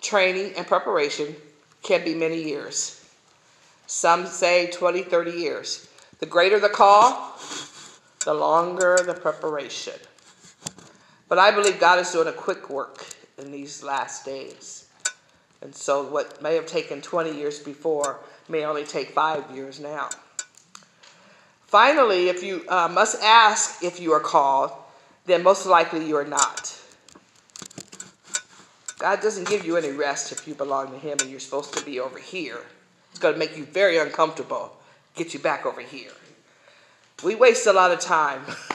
training 0.00 0.52
and 0.56 0.66
preparation 0.66 1.36
can 1.82 2.04
be 2.04 2.14
many 2.14 2.42
years. 2.42 3.04
Some 3.86 4.26
say 4.26 4.70
20, 4.70 5.02
30 5.02 5.30
years. 5.32 5.88
The 6.20 6.26
greater 6.26 6.58
the 6.58 6.68
call, 6.68 7.36
the 8.24 8.34
longer 8.34 8.98
the 9.04 9.14
preparation. 9.14 9.94
But 11.28 11.38
I 11.38 11.50
believe 11.50 11.78
God 11.78 11.98
is 11.98 12.10
doing 12.10 12.28
a 12.28 12.32
quick 12.32 12.70
work 12.70 13.06
in 13.36 13.52
these 13.52 13.82
last 13.82 14.24
days. 14.24 14.88
And 15.60 15.74
so 15.74 16.04
what 16.04 16.40
may 16.42 16.54
have 16.54 16.66
taken 16.66 17.00
20 17.00 17.36
years 17.36 17.58
before 17.58 18.20
may 18.48 18.64
only 18.64 18.84
take 18.84 19.10
five 19.10 19.50
years 19.54 19.80
now. 19.80 20.08
Finally, 21.66 22.28
if 22.28 22.42
you 22.42 22.64
uh, 22.68 22.88
must 22.88 23.22
ask 23.22 23.82
if 23.82 24.00
you 24.00 24.12
are 24.12 24.20
called, 24.20 24.70
then 25.26 25.42
most 25.42 25.66
likely 25.66 26.06
you 26.06 26.16
are 26.16 26.24
not. 26.24 26.74
God 28.98 29.20
doesn't 29.20 29.48
give 29.48 29.64
you 29.64 29.76
any 29.76 29.92
rest 29.92 30.32
if 30.32 30.48
you 30.48 30.54
belong 30.54 30.90
to 30.90 30.98
Him 30.98 31.18
and 31.20 31.30
you're 31.30 31.38
supposed 31.38 31.76
to 31.76 31.84
be 31.84 32.00
over 32.00 32.18
here. 32.18 32.58
It's 33.10 33.20
going 33.20 33.34
to 33.34 33.38
make 33.38 33.56
you 33.56 33.64
very 33.64 33.98
uncomfortable, 33.98 34.76
get 35.14 35.34
you 35.34 35.40
back 35.40 35.66
over 35.66 35.80
here. 35.80 36.10
We 37.22 37.34
waste 37.34 37.66
a 37.66 37.72
lot 37.72 37.90
of 37.90 38.00
time. 38.00 38.42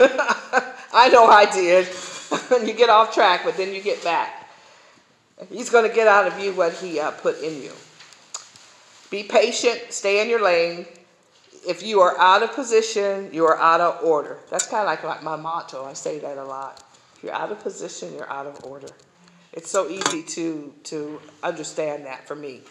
I 0.93 1.09
know 1.09 1.25
I 1.25 1.45
did. 1.51 1.87
you 2.67 2.73
get 2.73 2.89
off 2.89 3.13
track, 3.13 3.41
but 3.43 3.57
then 3.57 3.73
you 3.73 3.81
get 3.81 4.03
back. 4.03 4.49
He's 5.49 5.69
going 5.69 5.87
to 5.89 5.95
get 5.95 6.07
out 6.07 6.27
of 6.27 6.39
you 6.39 6.53
what 6.53 6.73
He 6.73 6.99
uh, 6.99 7.11
put 7.11 7.41
in 7.41 7.61
you. 7.61 7.71
Be 9.09 9.23
patient, 9.23 9.91
stay 9.91 10.21
in 10.21 10.29
your 10.29 10.41
lane, 10.41 10.85
if 11.65 11.81
you 11.81 12.01
are 12.01 12.17
out 12.19 12.43
of 12.43 12.53
position, 12.53 13.29
you 13.31 13.45
are 13.45 13.57
out 13.57 13.79
of 13.79 14.03
order. 14.03 14.37
That's 14.49 14.67
kind 14.67 14.81
of 14.81 14.87
like, 14.87 15.03
like 15.03 15.23
my 15.23 15.35
motto. 15.35 15.85
I 15.85 15.93
say 15.93 16.19
that 16.19 16.37
a 16.37 16.43
lot. 16.43 16.83
If 17.15 17.23
you're 17.23 17.33
out 17.33 17.51
of 17.51 17.59
position, 17.59 18.13
you're 18.13 18.29
out 18.29 18.45
of 18.45 18.65
order. 18.65 18.89
It's 19.53 19.69
so 19.69 19.89
easy 19.89 20.23
to, 20.23 20.73
to 20.85 21.21
understand 21.41 22.05
that 22.05 22.27
for 22.27 22.35
me. 22.35 22.61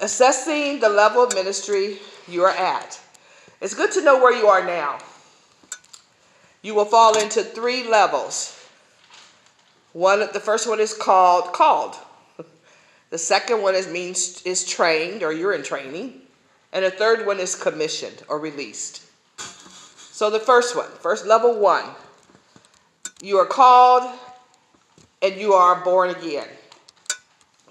Assessing 0.00 0.80
the 0.80 0.88
level 0.88 1.22
of 1.22 1.34
ministry 1.34 1.98
you 2.26 2.44
are 2.44 2.50
at. 2.50 3.00
It's 3.60 3.74
good 3.74 3.92
to 3.92 4.02
know 4.02 4.18
where 4.18 4.32
you 4.32 4.46
are 4.46 4.64
now. 4.64 4.98
You 6.62 6.74
will 6.74 6.84
fall 6.84 7.18
into 7.18 7.42
three 7.42 7.88
levels. 7.88 8.56
One, 9.92 10.20
the 10.32 10.40
first 10.40 10.68
one 10.68 10.80
is 10.80 10.94
called 10.94 11.52
called. 11.52 11.96
The 13.10 13.18
second 13.18 13.60
one 13.60 13.74
is 13.74 13.88
means 13.88 14.40
is 14.42 14.64
trained 14.64 15.22
or 15.22 15.32
you're 15.32 15.52
in 15.52 15.64
training. 15.64 16.22
And 16.72 16.84
the 16.84 16.90
third 16.90 17.26
one 17.26 17.40
is 17.40 17.56
commissioned 17.56 18.22
or 18.28 18.38
released. 18.38 19.02
So 20.12 20.30
the 20.30 20.38
first 20.38 20.76
one, 20.76 20.88
first 21.00 21.26
level 21.26 21.58
one, 21.58 21.84
you 23.20 23.36
are 23.38 23.46
called 23.46 24.08
and 25.20 25.34
you 25.34 25.54
are 25.54 25.82
born 25.84 26.10
again. 26.10 26.46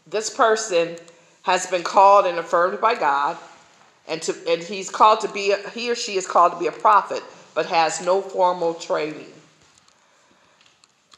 This 0.06 0.30
person 0.30 0.98
has 1.44 1.68
been 1.68 1.84
called 1.84 2.26
and 2.26 2.38
affirmed 2.38 2.82
by 2.82 2.96
God, 2.96 3.38
and 4.10 4.22
to 4.24 4.36
and 4.48 4.62
he's 4.62 4.90
called 4.90 5.22
to 5.22 5.30
be 5.30 5.52
a, 5.52 5.70
he 5.70 5.90
or 5.90 5.96
she 5.96 6.18
is 6.18 6.28
called 6.28 6.54
to 6.54 6.60
be 6.60 6.68
a 6.68 6.72
prophet, 6.72 7.24
but 7.54 7.68
has 7.68 8.04
no 8.04 8.22
formal 8.22 8.74
training. 8.74 9.32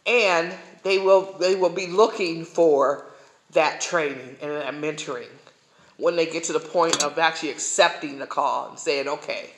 And 0.05 0.53
they 0.83 0.99
will 0.99 1.35
they 1.39 1.55
will 1.55 1.69
be 1.69 1.87
looking 1.87 2.45
for 2.45 3.05
that 3.51 3.81
training 3.81 4.37
and 4.41 4.51
that 4.51 4.73
mentoring 4.75 5.29
when 5.97 6.15
they 6.15 6.25
get 6.25 6.43
to 6.45 6.53
the 6.53 6.59
point 6.59 7.03
of 7.03 7.17
actually 7.19 7.51
accepting 7.51 8.19
the 8.19 8.27
call 8.27 8.69
and 8.69 8.79
saying, 8.79 9.07
okay, 9.07 9.51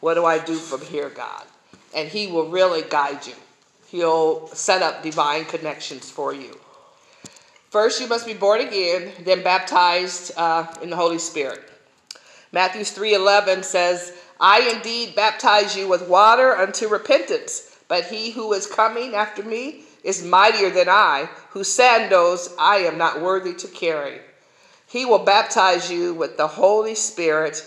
what 0.00 0.14
do 0.14 0.24
I 0.24 0.38
do 0.38 0.54
from 0.56 0.80
here, 0.80 1.10
God? 1.10 1.44
And 1.94 2.08
He 2.08 2.26
will 2.26 2.48
really 2.48 2.82
guide 2.88 3.26
you. 3.26 3.34
He'll 3.86 4.46
set 4.48 4.82
up 4.82 5.02
divine 5.02 5.44
connections 5.44 6.10
for 6.10 6.32
you. 6.32 6.58
First, 7.70 8.00
you 8.00 8.08
must 8.08 8.26
be 8.26 8.34
born 8.34 8.60
again, 8.60 9.12
then 9.24 9.42
baptized 9.42 10.32
uh, 10.36 10.66
in 10.80 10.90
the 10.90 10.96
Holy 10.96 11.18
Spirit. 11.18 11.62
Matthew 12.54 12.84
3:11 12.84 13.64
says, 13.64 14.12
"I 14.38 14.60
indeed 14.60 15.16
baptize 15.16 15.76
you 15.76 15.88
with 15.88 16.02
water 16.02 16.56
unto 16.56 16.86
repentance, 16.86 17.64
but 17.88 18.04
he 18.04 18.30
who 18.30 18.52
is 18.52 18.68
coming 18.68 19.16
after 19.16 19.42
me 19.42 19.84
is 20.04 20.22
mightier 20.22 20.70
than 20.70 20.88
I, 20.88 21.28
whose 21.50 21.72
sandals 21.72 22.50
I 22.56 22.76
am 22.76 22.96
not 22.96 23.20
worthy 23.20 23.54
to 23.54 23.66
carry. 23.66 24.20
He 24.86 25.04
will 25.04 25.18
baptize 25.18 25.90
you 25.90 26.14
with 26.14 26.36
the 26.36 26.46
Holy 26.46 26.94
Spirit 26.94 27.60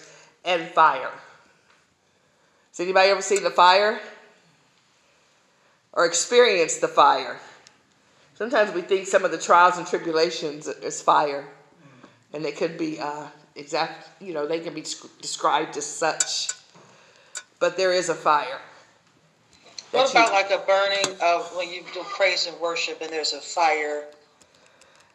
and 0.45 0.71
fire." 0.71 1.11
Has 2.71 2.79
anybody 2.79 3.09
ever 3.09 3.21
seen 3.21 3.43
the 3.43 3.51
fire? 3.51 3.99
Or 5.91 6.05
experienced 6.05 6.79
the 6.79 6.87
fire? 6.87 7.41
Sometimes 8.35 8.71
we 8.71 8.83
think 8.83 9.05
some 9.05 9.25
of 9.25 9.31
the 9.31 9.37
trials 9.37 9.77
and 9.77 9.85
tribulations 9.85 10.65
is 10.67 11.01
fire, 11.01 11.45
and 12.31 12.45
they 12.45 12.53
could 12.53 12.77
be 12.77 13.01
uh, 13.01 13.27
exact. 13.57 14.09
You 14.21 14.33
know, 14.33 14.47
they 14.47 14.59
can 14.59 14.73
be 14.73 14.81
described 14.81 15.77
as 15.77 15.85
such. 15.85 16.49
But 17.59 17.75
there 17.75 17.91
is 17.91 18.09
a 18.09 18.15
fire. 18.15 18.59
What 19.91 20.11
about 20.11 20.27
you, 20.27 20.33
like 20.33 20.51
a 20.51 20.63
burning 20.65 21.19
of 21.23 21.55
when 21.55 21.69
you 21.69 21.81
do 21.93 22.03
praise 22.03 22.45
and 22.45 22.59
worship, 22.59 23.01
and 23.01 23.09
there's 23.09 23.33
a 23.33 23.39
fire, 23.39 24.05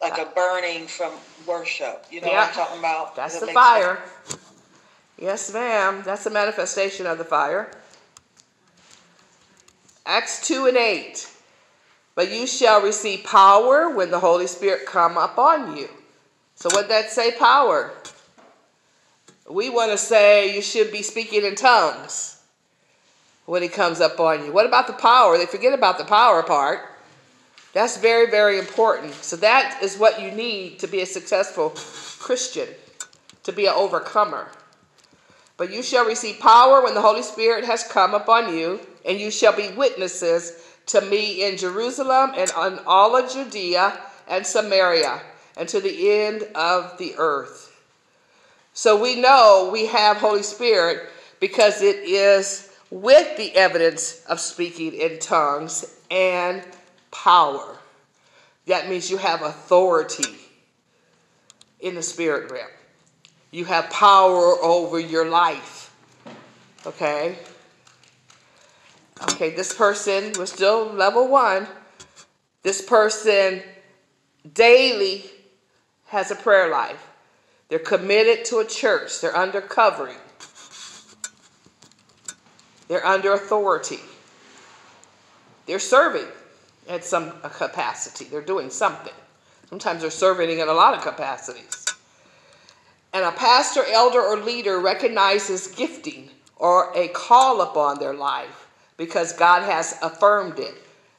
like 0.01 0.17
a 0.17 0.23
uh, 0.23 0.33
burning 0.33 0.87
from 0.87 1.13
worship? 1.47 2.05
You 2.09 2.21
know 2.21 2.27
yeah, 2.27 2.39
what 2.39 2.47
I'm 2.49 2.53
talking 2.53 2.79
about? 2.79 3.15
That's 3.15 3.39
the 3.39 3.47
fire. 3.47 4.01
Sense? 4.25 4.41
Yes, 5.17 5.53
ma'am. 5.53 6.01
That's 6.03 6.25
a 6.25 6.29
manifestation 6.29 7.05
of 7.05 7.17
the 7.17 7.23
fire. 7.23 7.71
Acts 10.05 10.45
2 10.47 10.65
and 10.65 10.75
8. 10.75 11.29
But 12.15 12.31
you 12.31 12.45
shall 12.45 12.81
receive 12.81 13.23
power 13.23 13.89
when 13.89 14.11
the 14.11 14.19
Holy 14.19 14.47
Spirit 14.47 14.85
come 14.85 15.17
upon 15.17 15.77
you. 15.77 15.87
So 16.55 16.69
what 16.71 16.89
that 16.89 17.09
say 17.09 17.31
power? 17.31 17.93
We 19.49 19.69
want 19.69 19.91
to 19.91 19.97
say 19.97 20.55
you 20.55 20.61
should 20.61 20.91
be 20.91 21.01
speaking 21.01 21.43
in 21.43 21.55
tongues 21.55 22.41
when 23.45 23.61
he 23.61 23.67
comes 23.67 23.99
up 23.99 24.19
on 24.19 24.45
you. 24.45 24.53
What 24.53 24.65
about 24.65 24.87
the 24.87 24.93
power? 24.93 25.37
They 25.37 25.45
forget 25.45 25.73
about 25.73 25.97
the 25.97 26.05
power 26.05 26.43
part. 26.43 26.89
That's 27.73 27.97
very, 27.97 28.29
very 28.29 28.59
important. 28.59 29.13
So 29.15 29.35
that 29.37 29.79
is 29.81 29.97
what 29.97 30.21
you 30.21 30.31
need 30.31 30.79
to 30.79 30.87
be 30.87 31.01
a 31.01 31.05
successful 31.05 31.71
Christian, 32.19 32.67
to 33.43 33.51
be 33.51 33.65
an 33.65 33.73
overcomer. 33.75 34.49
But 35.57 35.71
you 35.71 35.83
shall 35.83 36.05
receive 36.05 36.39
power 36.39 36.83
when 36.83 36.93
the 36.93 37.01
Holy 37.01 37.23
Spirit 37.23 37.65
has 37.65 37.83
come 37.83 38.13
upon 38.13 38.55
you, 38.55 38.79
and 39.05 39.19
you 39.19 39.29
shall 39.31 39.55
be 39.55 39.69
witnesses 39.69 40.63
to 40.87 41.01
me 41.01 41.43
in 41.43 41.57
Jerusalem 41.57 42.33
and 42.35 42.51
on 42.51 42.79
all 42.85 43.15
of 43.15 43.31
Judea 43.31 43.99
and 44.27 44.45
Samaria 44.45 45.21
and 45.57 45.67
to 45.69 45.79
the 45.79 46.11
end 46.11 46.43
of 46.55 46.97
the 46.97 47.13
earth. 47.17 47.62
So 48.73 49.01
we 49.01 49.19
know 49.19 49.69
we 49.71 49.85
have 49.85 50.17
Holy 50.17 50.43
Spirit 50.43 51.09
because 51.39 51.81
it 51.81 51.97
is 51.97 52.71
with 52.89 53.37
the 53.37 53.55
evidence 53.55 54.23
of 54.25 54.39
speaking 54.39 54.93
in 54.93 55.19
tongues 55.19 55.99
and 56.09 56.63
power. 57.11 57.77
That 58.67 58.89
means 58.89 59.09
you 59.09 59.17
have 59.17 59.41
authority 59.41 60.37
in 61.79 61.95
the 61.95 62.01
spirit 62.01 62.51
realm. 62.51 62.69
You 63.51 63.65
have 63.65 63.89
power 63.89 64.55
over 64.63 64.99
your 64.99 65.29
life. 65.29 65.93
Okay? 66.85 67.37
Okay, 69.31 69.51
this 69.51 69.73
person 69.73 70.31
was 70.39 70.51
still 70.51 70.85
level 70.87 71.27
one. 71.27 71.67
This 72.63 72.81
person 72.81 73.61
daily 74.53 75.25
has 76.07 76.31
a 76.31 76.35
prayer 76.35 76.69
life. 76.69 77.07
They're 77.73 77.79
committed 77.79 78.45
to 78.45 78.59
a 78.59 78.65
church. 78.65 79.19
They're 79.19 79.35
under 79.35 79.59
covering. 79.59 80.19
They're 82.87 83.03
under 83.03 83.33
authority. 83.33 83.97
They're 85.65 85.79
serving 85.79 86.27
at 86.87 87.03
some 87.03 87.31
capacity. 87.41 88.25
They're 88.25 88.43
doing 88.43 88.69
something. 88.69 89.15
Sometimes 89.69 90.01
they're 90.01 90.11
serving 90.11 90.59
in 90.59 90.67
a 90.67 90.71
lot 90.71 90.93
of 90.93 91.01
capacities. 91.01 91.87
And 93.11 93.25
a 93.25 93.31
pastor, 93.31 93.83
elder, 93.87 94.21
or 94.21 94.37
leader 94.37 94.79
recognizes 94.79 95.65
gifting 95.65 96.29
or 96.57 96.95
a 96.95 97.07
call 97.07 97.61
upon 97.61 97.97
their 97.97 98.13
life 98.13 98.67
because 98.97 99.33
God 99.33 99.63
has 99.63 99.97
affirmed 100.03 100.59
it. 100.59 100.75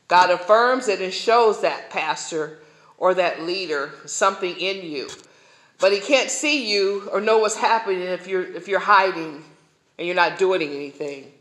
God 0.07 0.31
affirms 0.31 0.87
it 0.87 1.01
and 1.01 1.13
shows 1.13 1.63
that 1.63 1.91
pastor 1.91 2.61
or 2.97 3.13
that 3.15 3.43
leader 3.43 3.91
something 4.07 4.57
in 4.57 4.89
you. 4.89 5.09
But 5.81 5.93
he 5.93 6.01
can't 6.01 6.31
see 6.31 6.73
you 6.73 7.09
or 7.13 7.21
know 7.21 7.39
what's 7.39 7.57
happening 7.57 8.03
if 8.03 8.27
you're 8.27 8.45
if 8.45 8.69
you're 8.69 8.81
hiding 8.81 9.45
and 9.99 10.07
you're 10.07 10.17
not 10.17 10.39
doing 10.39 10.63
anything. 10.63 11.33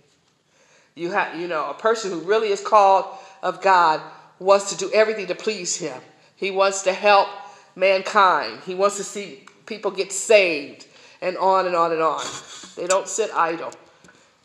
You 0.95 1.11
have 1.11 1.39
you 1.39 1.47
know, 1.47 1.69
a 1.69 1.73
person 1.73 2.11
who 2.11 2.19
really 2.19 2.49
is 2.49 2.61
called 2.61 3.05
of 3.41 3.61
God 3.61 4.01
wants 4.39 4.71
to 4.71 4.77
do 4.77 4.91
everything 4.93 5.27
to 5.27 5.35
please 5.35 5.75
him. 5.75 5.99
He 6.35 6.51
wants 6.51 6.83
to 6.83 6.93
help 6.93 7.29
mankind. 7.75 8.61
He 8.65 8.75
wants 8.75 8.97
to 8.97 9.03
see 9.03 9.43
people 9.65 9.91
get 9.91 10.11
saved 10.11 10.87
and 11.21 11.37
on 11.37 11.65
and 11.65 11.75
on 11.75 11.91
and 11.91 12.01
on. 12.01 12.23
They 12.75 12.87
don't 12.87 13.07
sit 13.07 13.31
idle. 13.33 13.71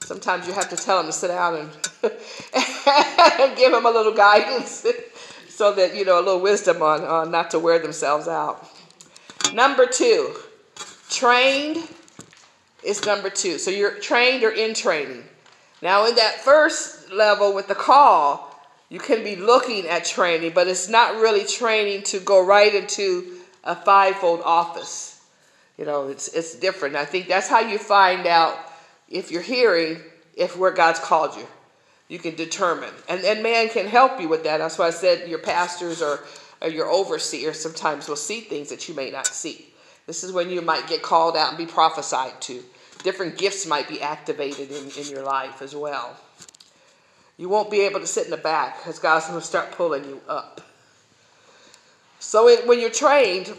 Sometimes 0.01 0.47
you 0.47 0.53
have 0.53 0.71
to 0.71 0.77
tell 0.77 0.99
them 0.99 1.07
to 1.07 1.13
sit 1.13 1.29
down 1.29 1.57
and, 1.57 1.71
and 2.03 3.57
give 3.57 3.73
them 3.73 3.85
a 3.85 3.91
little 3.91 4.15
guidance 4.15 4.87
so 5.49 5.75
that, 5.75 5.95
you 5.95 6.05
know, 6.05 6.19
a 6.19 6.23
little 6.23 6.41
wisdom 6.41 6.83
on, 6.83 7.05
on 7.05 7.31
not 7.31 7.51
to 7.51 7.59
wear 7.59 7.79
themselves 7.79 8.29
out. 8.29 8.67
Number 9.53 9.87
two, 9.87 10.35
trained 11.11 11.89
is 12.83 13.05
number 13.05 13.31
two. 13.31 13.59
So 13.59 13.71
you're 13.71 13.95
trained 13.95 14.45
or 14.45 14.51
in 14.51 14.75
training. 14.75 15.25
Now, 15.83 16.07
in 16.07 16.15
that 16.17 16.41
first 16.41 17.11
level 17.13 17.55
with 17.55 17.69
the 17.69 17.75
call, 17.75 18.55
you 18.89 18.99
can 18.99 19.23
be 19.23 19.37
looking 19.37 19.87
at 19.87 20.05
training, 20.05 20.53
but 20.55 20.67
it's 20.67 20.89
not 20.89 21.17
really 21.17 21.45
training 21.45 22.03
to 22.05 22.21
go 22.21 22.45
right 22.45 22.75
into 22.75 23.39
a 23.65 23.77
fivefold 23.77 24.41
office. 24.45 25.21
You 25.77 25.85
know, 25.85 26.09
it's, 26.09 26.29
it's 26.29 26.57
different. 26.57 26.97
I 26.97 27.05
think 27.05 27.29
that's 27.29 27.49
how 27.49 27.61
you 27.61 27.79
find 27.79 28.27
out 28.27 28.59
if 29.09 29.31
you're 29.31 29.43
hearing, 29.43 30.01
if 30.35 30.57
where 30.57 30.71
God's 30.71 30.99
called 30.99 31.37
you. 31.37 31.47
You 32.09 32.19
can 32.19 32.35
determine. 32.35 32.93
And, 33.09 33.23
and 33.25 33.43
man 33.43 33.69
can 33.69 33.87
help 33.87 34.21
you 34.21 34.29
with 34.29 34.45
that. 34.45 34.59
That's 34.59 34.79
why 34.79 34.87
I 34.87 34.91
said 34.91 35.29
your 35.29 35.39
pastors 35.39 36.01
or, 36.01 36.21
or 36.61 36.69
your 36.69 36.89
overseer 36.91 37.53
sometimes 37.53 38.09
will 38.09 38.17
see 38.17 38.41
things 38.41 38.69
that 38.71 38.89
you 38.89 38.95
may 38.95 39.11
not 39.11 39.27
see. 39.27 39.67
This 40.07 40.25
is 40.25 40.33
when 40.33 40.51
you 40.51 40.63
might 40.63 40.87
get 40.87 41.03
called 41.03 41.37
out 41.37 41.51
and 41.51 41.59
be 41.59 41.67
prophesied 41.67 42.41
to. 42.43 42.63
Different 43.03 43.39
gifts 43.39 43.67
might 43.67 43.89
be 43.89 44.01
activated 44.01 44.71
in, 44.71 44.91
in 44.99 45.11
your 45.11 45.23
life 45.23 45.63
as 45.63 45.75
well. 45.75 46.17
You 47.37 47.49
won't 47.49 47.71
be 47.71 47.81
able 47.81 48.01
to 48.01 48.07
sit 48.07 48.25
in 48.25 48.31
the 48.31 48.37
back 48.37 48.79
because 48.79 48.99
God's 48.99 49.27
going 49.27 49.41
to 49.41 49.47
start 49.47 49.73
pulling 49.73 50.05
you 50.05 50.21
up. 50.29 50.61
So 52.19 52.49
it, 52.49 52.67
when 52.67 52.81
you're 52.81 52.91
trained, 52.91 53.53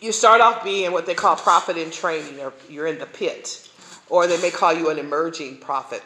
you 0.00 0.12
start 0.12 0.40
off 0.40 0.62
being 0.62 0.92
what 0.92 1.06
they 1.06 1.14
call 1.14 1.34
prophet 1.34 1.76
in 1.76 1.90
training, 1.90 2.38
or 2.38 2.52
you're 2.68 2.86
in 2.86 2.98
the 2.98 3.06
pit 3.06 3.68
or 4.10 4.26
they 4.26 4.40
may 4.40 4.50
call 4.50 4.72
you 4.72 4.90
an 4.90 4.98
emerging 4.98 5.58
prophet. 5.58 6.02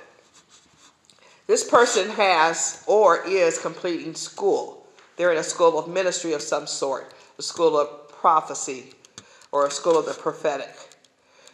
This 1.47 1.69
person 1.69 2.09
has 2.11 2.85
or 2.87 3.27
is 3.27 3.59
completing 3.59 4.15
school. 4.15 4.82
They're 5.23 5.31
in 5.31 5.39
a 5.39 5.45
school 5.45 5.79
of 5.79 5.87
ministry 5.87 6.33
of 6.33 6.43
some 6.43 6.67
sort, 6.67 7.15
a 7.39 7.43
school 7.43 7.79
of 7.79 8.09
prophecy, 8.09 8.93
or 9.53 9.65
a 9.65 9.71
school 9.71 9.97
of 9.97 10.05
the 10.05 10.15
prophetic. 10.15 10.75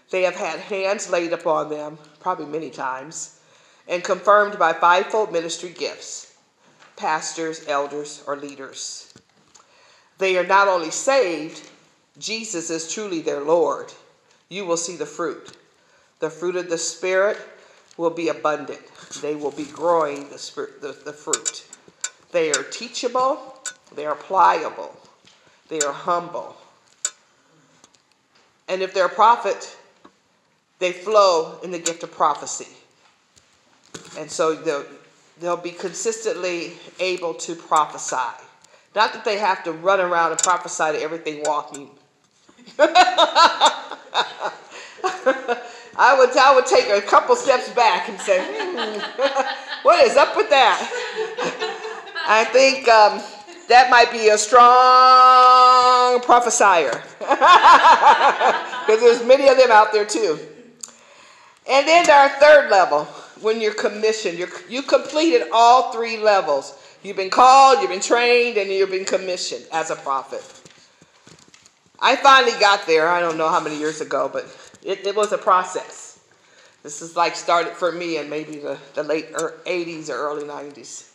They 0.09 0.23
have 0.23 0.37
had 0.37 0.59
hands 0.59 1.11
laid 1.11 1.35
upon 1.35 1.69
them, 1.69 1.99
probably 2.19 2.47
many 2.47 2.71
times, 2.71 3.41
and 3.87 4.03
confirmed 4.03 4.59
by 4.59 4.73
fivefold 4.73 5.35
ministry 5.35 5.69
gifts 5.69 6.33
pastors, 6.97 7.69
elders, 7.69 8.25
or 8.27 8.37
leaders. 8.37 9.13
They 10.17 10.39
are 10.39 10.47
not 10.47 10.67
only 10.67 10.91
saved, 10.91 11.69
Jesus 12.19 12.71
is 12.71 12.91
truly 12.91 13.21
their 13.21 13.43
Lord. 13.43 13.93
You 14.49 14.65
will 14.65 14.79
see 14.79 14.97
the 14.97 15.05
fruit. 15.05 15.59
The 16.21 16.31
fruit 16.31 16.57
of 16.57 16.71
the 16.71 16.79
Spirit 16.79 17.37
will 17.99 18.09
be 18.09 18.31
abundant. 18.31 18.81
They 19.21 19.35
will 19.35 19.51
be 19.51 19.67
growing 19.67 20.31
the, 20.31 20.39
spirit, 20.39 20.81
the, 20.81 20.97
the 21.05 21.13
fruit. 21.13 21.67
They 22.31 22.51
are 22.51 22.63
teachable, 22.63 23.58
they 23.95 24.07
are 24.07 24.15
pliable, 24.15 24.95
they 25.69 25.81
are 25.81 25.93
humble. 25.93 26.57
And 28.69 28.83
if 28.83 28.93
they're 28.93 29.07
a 29.07 29.11
prophet, 29.11 29.77
they 30.79 30.93
flow 30.93 31.59
in 31.63 31.71
the 31.71 31.79
gift 31.79 32.03
of 32.03 32.13
prophecy. 32.13 32.69
And 34.19 34.31
so 34.31 34.55
they'll, 34.55 34.85
they'll 35.41 35.57
be 35.57 35.71
consistently 35.71 36.73
able 37.01 37.35
to 37.35 37.55
prophesy. 37.55 38.17
Not 38.95 39.13
that 39.13 39.25
they 39.25 39.39
have 39.39 39.65
to 39.65 39.73
run 39.73 40.01
around 40.01 40.33
and 40.33 40.41
prophesy 40.41 40.93
to 40.93 41.01
everything 41.01 41.43
walking. 41.45 41.91
I 46.01 46.17
would 46.17 46.37
I 46.37 46.55
would 46.55 46.67
take 46.67 46.89
a 46.89 47.01
couple 47.01 47.35
steps 47.35 47.71
back 47.71 48.09
and 48.09 48.21
say, 48.21 48.39
hmm, 48.41 49.01
what 49.83 50.05
is 50.05 50.17
up 50.17 50.37
with 50.37 50.49
that? 50.51 50.79
I 52.29 52.45
think 52.45 52.89
um, 52.89 53.21
that 53.69 53.91
might 53.91 54.11
be 54.11 54.29
a 54.29 54.39
strong 54.39 56.21
prophesier. 56.23 57.03
Because 58.89 59.03
there's 59.03 59.25
many 59.27 59.49
of 59.49 59.59
them 59.59 59.71
out 59.71 59.93
there 59.93 60.07
too. 60.07 60.39
And 61.69 61.87
then 61.87 62.09
our 62.09 62.31
third 62.31 62.71
level, 62.71 63.05
when 63.43 63.61
you're 63.61 63.75
commissioned, 63.75 64.39
you're, 64.39 64.49
you 64.67 64.81
completed 64.81 65.49
all 65.53 65.93
three 65.93 66.17
levels. 66.17 66.83
You've 67.03 67.19
been 67.19 67.29
called, 67.29 67.81
you've 67.81 67.91
been 67.91 68.01
trained, 68.01 68.57
and 68.57 68.71
you've 68.71 68.91
been 68.91 69.05
commissioned 69.05 69.67
as 69.71 69.91
a 69.91 69.97
prophet. 69.97 70.43
I 72.01 72.17
finally 72.17 72.59
got 72.59 72.87
there. 72.87 73.09
I 73.09 73.21
don't 73.21 73.37
know 73.37 73.51
how 73.51 73.61
many 73.61 73.77
years 73.77 74.01
ago, 74.01 74.31
but 74.33 74.47
it, 74.83 75.07
it 75.07 75.15
was 75.15 75.33
a 75.33 75.39
process. 75.39 76.21
This 76.83 77.03
is 77.03 77.15
like 77.17 77.37
started 77.37 77.75
for 77.75 77.93
me 77.93 78.17
in 78.17 78.31
maybe 78.31 78.57
the, 78.57 78.79
the 78.95 79.03
late 79.03 79.27
er, 79.35 79.61
80s 79.67 80.09
or 80.09 80.15
early 80.15 80.45
90s. 80.45 81.08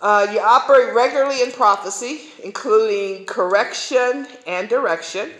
Uh, 0.00 0.26
you 0.32 0.38
operate 0.40 0.94
regularly 0.94 1.42
in 1.42 1.50
prophecy, 1.50 2.22
including 2.42 3.24
correction 3.24 4.26
and 4.46 4.68
direction. 4.68 5.30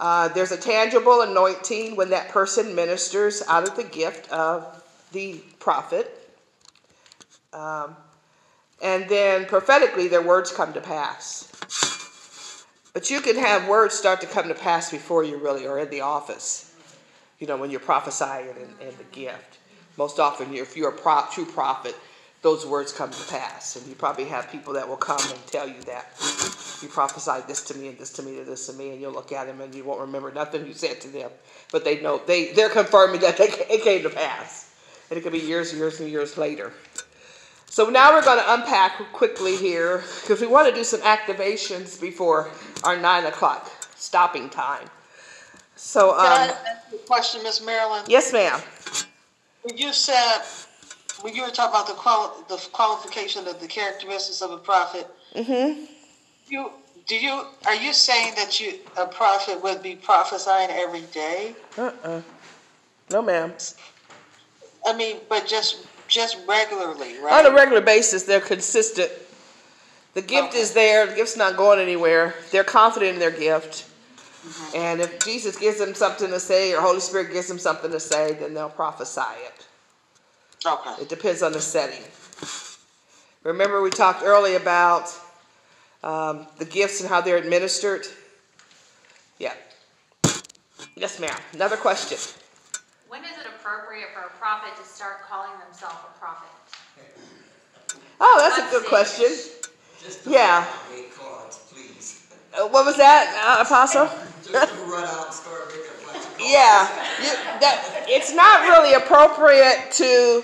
Uh, 0.00 0.28
there's 0.28 0.50
a 0.50 0.56
tangible 0.56 1.20
anointing 1.20 1.94
when 1.94 2.10
that 2.10 2.28
person 2.30 2.74
ministers 2.74 3.42
out 3.48 3.68
of 3.68 3.76
the 3.76 3.84
gift 3.84 4.30
of 4.32 4.82
the 5.12 5.34
prophet. 5.58 6.16
Um, 7.52 7.96
and 8.82 9.08
then 9.08 9.44
prophetically, 9.44 10.08
their 10.08 10.22
words 10.22 10.50
come 10.52 10.72
to 10.72 10.80
pass. 10.80 11.46
But 12.92 13.10
you 13.10 13.20
can 13.20 13.36
have 13.36 13.68
words 13.68 13.94
start 13.94 14.20
to 14.22 14.26
come 14.26 14.48
to 14.48 14.54
pass 14.54 14.90
before 14.90 15.22
you 15.22 15.36
really 15.36 15.66
are 15.66 15.78
in 15.78 15.90
the 15.90 16.00
office. 16.00 16.74
You 17.38 17.46
know, 17.46 17.56
when 17.56 17.70
you're 17.70 17.80
prophesying 17.80 18.48
and, 18.48 18.74
and 18.80 18.98
the 18.98 19.04
gift. 19.12 19.58
Most 19.96 20.18
often, 20.18 20.54
if 20.54 20.76
you're 20.76 20.94
a 20.94 21.24
true 21.30 21.46
prophet, 21.46 21.94
those 22.42 22.66
words 22.66 22.92
come 22.92 23.10
to 23.10 23.28
pass. 23.28 23.76
And 23.76 23.86
you 23.86 23.94
probably 23.94 24.24
have 24.24 24.50
people 24.50 24.72
that 24.74 24.88
will 24.88 24.96
come 24.96 25.20
and 25.30 25.46
tell 25.46 25.68
you 25.68 25.80
that. 25.82 26.06
You 26.82 26.88
prophesied 26.88 27.46
this 27.46 27.62
to 27.64 27.74
me 27.76 27.88
and 27.88 27.98
this 27.98 28.10
to 28.14 28.22
me 28.22 28.38
and 28.38 28.46
this 28.46 28.66
to 28.66 28.72
me, 28.72 28.90
and 28.90 29.00
you'll 29.00 29.12
look 29.12 29.32
at 29.32 29.46
them 29.46 29.60
and 29.60 29.74
you 29.74 29.84
won't 29.84 30.00
remember 30.00 30.32
nothing 30.32 30.66
you 30.66 30.72
said 30.72 31.00
to 31.02 31.08
them. 31.08 31.30
But 31.70 31.84
they 31.84 32.00
know, 32.00 32.20
they, 32.26 32.52
they're 32.52 32.70
confirming 32.70 33.20
that 33.20 33.36
they, 33.36 33.48
it 33.48 33.82
came 33.82 34.02
to 34.02 34.10
pass. 34.10 34.72
And 35.10 35.18
it 35.18 35.22
could 35.22 35.32
be 35.32 35.38
years 35.40 35.70
and 35.70 35.78
years 35.78 36.00
and 36.00 36.08
years 36.08 36.38
later. 36.38 36.72
So 37.66 37.88
now 37.88 38.12
we're 38.12 38.24
going 38.24 38.38
to 38.42 38.54
unpack 38.54 39.12
quickly 39.12 39.56
here 39.56 40.02
because 40.22 40.40
we 40.40 40.46
want 40.46 40.68
to 40.68 40.74
do 40.74 40.82
some 40.82 41.00
activations 41.02 42.00
before 42.00 42.50
our 42.84 42.98
nine 42.98 43.26
o'clock 43.26 43.70
stopping 43.94 44.48
time. 44.48 44.88
So, 45.76 46.10
um, 46.10 46.24
Can 46.26 46.26
I 46.26 46.46
ask 46.48 46.92
you 46.92 46.98
a 46.98 47.00
question, 47.02 47.42
Miss 47.42 47.64
Marilyn? 47.64 48.02
yes, 48.08 48.32
ma'am. 48.32 48.60
You 49.74 49.92
said, 49.92 50.42
when 51.22 51.34
you 51.34 51.42
were 51.42 51.50
talking 51.50 51.70
about 51.74 51.86
the 51.86 51.94
quali- 51.94 52.30
the 52.48 52.56
qualification 52.72 53.46
of 53.48 53.60
the 53.60 53.66
characteristics 53.66 54.40
of 54.42 54.50
a 54.50 54.58
prophet, 54.58 55.06
Mm-hmm. 55.34 55.84
you 56.48 56.70
do 57.06 57.16
you 57.16 57.44
are 57.66 57.74
you 57.76 57.92
saying 57.92 58.34
that 58.36 58.60
you 58.60 58.78
a 58.96 59.06
prophet 59.06 59.62
would 59.62 59.82
be 59.82 59.94
prophesying 59.96 60.70
every 60.70 61.02
day? 61.12 61.54
Uh-uh. 61.78 62.20
No, 63.10 63.22
ma'am. 63.22 63.52
I 64.86 64.96
mean, 64.96 65.18
but 65.28 65.46
just 65.46 65.86
just 66.08 66.38
regularly, 66.48 67.18
On 67.18 67.46
a 67.46 67.50
regular 67.52 67.80
basis, 67.80 68.24
they're 68.24 68.40
consistent. 68.40 69.10
The 70.14 70.22
gift 70.22 70.54
is 70.54 70.72
there. 70.72 71.06
The 71.06 71.14
gift's 71.14 71.36
not 71.36 71.56
going 71.56 71.78
anywhere. 71.78 72.34
They're 72.50 72.64
confident 72.64 73.14
in 73.14 73.18
their 73.20 73.30
gift. 73.30 73.86
And 74.74 75.00
if 75.00 75.24
Jesus 75.24 75.56
gives 75.56 75.78
them 75.78 75.94
something 75.94 76.28
to 76.30 76.40
say 76.40 76.74
or 76.74 76.80
Holy 76.80 76.98
Spirit 76.98 77.32
gives 77.32 77.46
them 77.46 77.58
something 77.60 77.90
to 77.92 78.00
say, 78.00 78.32
then 78.32 78.54
they'll 78.54 78.70
prophesy 78.70 79.20
it. 79.46 79.59
Okay. 80.66 81.02
It 81.02 81.08
depends 81.08 81.42
on 81.42 81.52
the 81.52 81.60
setting. 81.60 82.02
Remember, 83.44 83.80
we 83.82 83.90
talked 83.90 84.22
early 84.22 84.54
about 84.56 85.08
um, 86.02 86.46
the 86.58 86.64
gifts 86.64 87.00
and 87.00 87.08
how 87.08 87.20
they're 87.20 87.38
administered? 87.38 88.06
Yeah. 89.38 89.54
Yes, 90.96 91.18
ma'am. 91.18 91.34
Another 91.54 91.76
question. 91.76 92.18
When 93.08 93.22
is 93.24 93.30
it 93.38 93.46
appropriate 93.46 94.08
for 94.14 94.20
a 94.20 94.30
prophet 94.38 94.76
to 94.82 94.88
start 94.88 95.26
calling 95.28 95.50
themselves 95.64 95.96
a 96.06 96.18
prophet? 96.18 96.48
Oh, 98.20 98.36
that's 98.38 98.58
a 98.58 98.70
good 98.70 98.80
stage? 98.82 98.88
question. 98.88 99.26
Just 100.04 100.26
Yeah. 100.26 100.66
make 100.90 101.16
cards, 101.16 101.58
please. 101.72 102.26
Uh, 102.54 102.66
what 102.68 102.84
was 102.84 102.96
that, 102.96 103.32
uh, 103.44 103.62
Apostle? 103.62 104.06
Just 104.44 104.68
to 104.74 104.80
run 104.82 105.04
out 105.04 105.26
and 105.26 105.34
start 105.34 105.68
making 105.68 105.99
a 106.40 106.44
bunch 106.44 106.54
of 106.54 106.96
cards. 106.96 107.20
Yeah, 107.20 107.24
you, 107.24 107.60
that 107.60 108.04
it's 108.08 108.32
not 108.34 108.62
really 108.62 108.94
appropriate 108.94 109.90
to 109.92 110.42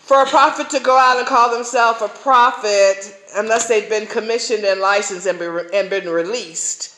for 0.00 0.22
a 0.22 0.26
prophet 0.26 0.68
to 0.70 0.80
go 0.80 0.98
out 0.98 1.18
and 1.18 1.26
call 1.26 1.50
themselves 1.54 2.02
a 2.02 2.08
prophet 2.08 3.16
unless 3.36 3.68
they've 3.68 3.88
been 3.88 4.06
commissioned 4.08 4.64
and 4.64 4.80
licensed 4.80 5.26
and, 5.26 5.38
be, 5.38 5.46
and 5.72 5.88
been 5.88 6.08
released. 6.08 6.96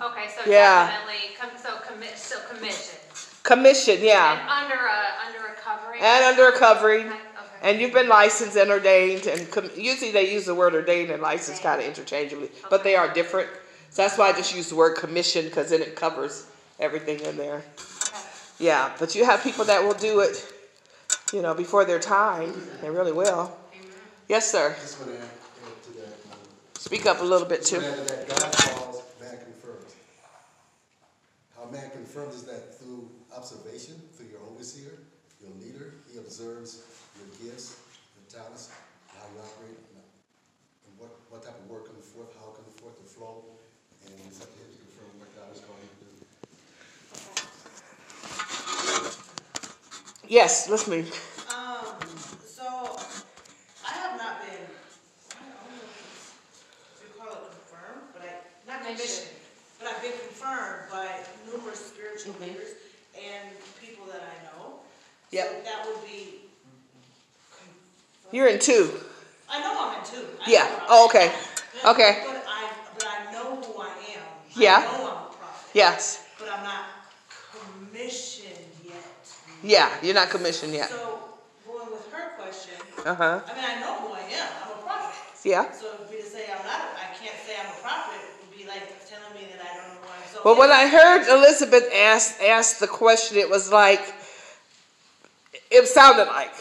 Okay, 0.00 0.28
so 0.28 0.48
Yeah. 0.48 0.86
definitely, 0.86 1.34
com- 1.40 1.50
so 1.60 1.76
commit, 1.92 2.16
so 2.16 2.38
commission. 2.48 2.94
Commissioned, 3.42 4.00
yeah, 4.00 4.40
And 4.40 4.48
under 4.48 4.74
a, 4.74 5.26
under 5.26 5.46
a 5.48 5.54
covering? 5.60 6.00
and 6.00 6.24
under 6.24 6.48
a 6.48 6.52
covering, 6.58 7.06
Okay, 7.06 7.14
okay. 7.16 7.70
and 7.70 7.80
you've 7.80 7.92
been 7.92 8.08
licensed 8.08 8.56
and 8.56 8.70
ordained. 8.70 9.26
And 9.26 9.50
com- 9.50 9.70
usually 9.76 10.12
they 10.12 10.32
use 10.32 10.44
the 10.46 10.54
word 10.54 10.74
ordained 10.74 11.10
and 11.10 11.20
licensed 11.22 11.62
kind 11.64 11.80
of 11.80 11.86
interchangeably, 11.88 12.50
but 12.70 12.84
they 12.84 12.94
are 12.94 13.12
different. 13.12 13.48
So 13.90 14.02
that's 14.02 14.16
why 14.18 14.28
I 14.28 14.32
just 14.32 14.54
use 14.54 14.68
the 14.68 14.76
word 14.76 14.96
commissioned 14.96 15.48
because 15.48 15.70
then 15.70 15.80
it 15.82 15.96
covers 15.96 16.46
everything 16.78 17.20
in 17.20 17.36
there. 17.36 17.56
Okay. 17.56 18.20
Yeah, 18.58 18.92
but 18.98 19.14
you 19.14 19.24
have 19.24 19.42
people 19.42 19.64
that 19.66 19.82
will 19.82 19.94
do 19.94 20.20
it, 20.20 20.44
you 21.32 21.42
know, 21.42 21.54
before 21.54 21.84
their 21.84 21.98
time. 21.98 22.54
They 22.80 22.90
really 22.90 23.12
will. 23.12 23.56
Yes, 24.28 24.50
sir. 24.50 24.70
Add 24.70 24.78
add 24.78 25.16
that. 25.96 26.80
Speak 26.80 27.06
up 27.06 27.20
a 27.20 27.24
little 27.24 27.46
bit 27.46 27.64
too. 27.64 27.80
God 27.80 28.52
calls, 28.52 29.02
man 29.20 29.38
confirms. 29.38 29.94
How 31.56 31.66
man 31.70 31.90
confirms 31.90 32.34
is 32.36 32.44
that 32.44 32.78
through 32.78 33.08
observation, 33.36 34.00
through 34.16 34.26
your 34.28 34.40
overseer, 34.50 34.92
your 35.40 35.50
leader, 35.62 35.94
he 36.10 36.18
observes 36.18 36.82
your 37.18 37.28
gifts, 37.42 37.76
your 38.16 38.40
talents, 38.40 38.70
how 39.08 39.26
you 39.34 39.40
operate, 39.40 39.78
and 39.94 40.98
what, 40.98 41.10
what 41.30 41.42
type 41.44 41.58
of 41.58 41.68
work 41.70 41.86
comes 41.86 42.06
forth, 42.06 42.28
how 42.40 42.50
it 42.50 42.56
comes 42.56 42.74
forth 42.80 42.96
to 42.98 43.06
flow, 43.06 43.44
and 44.06 44.14
it's 44.26 44.40
up 44.42 44.48
to 44.50 44.58
him 44.58 44.70
to 44.72 44.78
confirm 44.90 45.10
what 45.22 45.30
God 45.36 45.48
is 45.54 45.60
calling 45.62 45.82
you 45.82 45.90
to 46.02 46.06
do. 46.06 46.14
Yes, 50.28 50.68
let's 50.68 50.88
move. 50.88 51.06
Um, 51.54 51.86
so, 52.44 52.64
I 53.86 53.92
have 53.92 54.18
not 54.18 54.42
been, 54.42 54.58
I 55.30 55.38
don't 55.38 55.70
know 55.70 55.82
if 55.86 57.02
you 57.02 57.20
call 57.20 57.32
it 57.32 57.50
confirmed, 57.50 58.02
but 58.12 58.22
I, 58.22 58.70
not 58.70 58.82
commissioned, 58.84 59.28
but 59.78 59.88
I've 59.88 60.02
been 60.02 60.12
confirmed 60.26 60.90
by 60.90 61.06
numerous 61.50 61.78
spiritual 61.86 62.34
leaders 62.40 62.74
and 63.14 63.54
people 63.80 64.06
that 64.06 64.22
I 64.22 64.44
know. 64.46 64.80
So 65.30 65.36
Yep. 65.36 65.64
that 65.64 65.86
would 65.86 66.04
be. 66.06 66.40
You're 68.32 68.48
in 68.48 68.58
two. 68.58 68.90
I 69.48 69.60
know 69.60 69.76
I'm 69.78 69.98
in 70.00 70.04
two. 70.10 70.26
I 70.44 70.50
Yeah. 70.50 70.86
Oh, 70.88 71.06
okay. 71.06 71.32
Okay. 71.84 72.22
But 72.26 72.44
I, 72.48 72.70
but 72.94 73.06
I 73.06 73.32
know 73.32 73.56
who 73.62 73.80
I 73.80 73.88
am. 74.16 74.22
Yeah. 74.56 74.78
I 74.78 74.82
know 74.82 75.04
I'm 75.04 75.30
a 75.30 75.34
prophet. 75.34 75.70
Yes. 75.74 76.26
But 76.38 76.48
I'm 76.50 76.64
not 76.64 76.64
commissioned 76.64 76.84
yet. 76.84 76.95
Yeah, 79.66 79.90
you're 80.00 80.14
not 80.14 80.30
commissioned 80.30 80.72
yet. 80.72 80.88
So, 80.90 81.18
going 81.66 81.90
with 81.90 82.06
her 82.12 82.30
question, 82.38 82.74
Uh 83.04 83.14
huh. 83.14 83.40
I 83.46 83.54
mean, 83.54 83.64
I 83.66 83.80
know 83.80 83.94
who 83.98 84.14
I 84.14 84.20
am, 84.20 84.48
I'm 84.62 84.78
a 84.78 84.82
prophet. 84.82 85.18
Yeah. 85.44 85.70
So 85.72 85.90
if 86.04 86.10
we 86.10 86.16
to 86.18 86.22
say 86.22 86.46
I'm 86.56 86.64
not, 86.64 86.80
I 86.94 87.12
can't 87.18 87.34
say 87.44 87.56
I'm 87.58 87.66
a 87.66 87.80
prophet, 87.82 88.20
would 88.40 88.56
be 88.56 88.64
like 88.66 88.86
telling 89.10 89.34
me 89.34 89.50
that 89.50 89.58
I 89.60 89.76
don't 89.76 89.88
know 89.88 90.00
who 90.02 90.08
I 90.08 90.16
am. 90.22 90.28
So 90.32 90.40
Well, 90.44 90.56
when 90.58 90.70
I 90.70 90.86
heard 90.86 91.26
Elizabeth 91.28 91.90
ask 91.92 92.40
ask 92.40 92.78
the 92.78 92.86
question, 92.86 93.38
it 93.38 93.50
was 93.50 93.72
like 93.72 94.14
it 95.70 95.86
sounded 95.88 96.26
like 96.26 96.54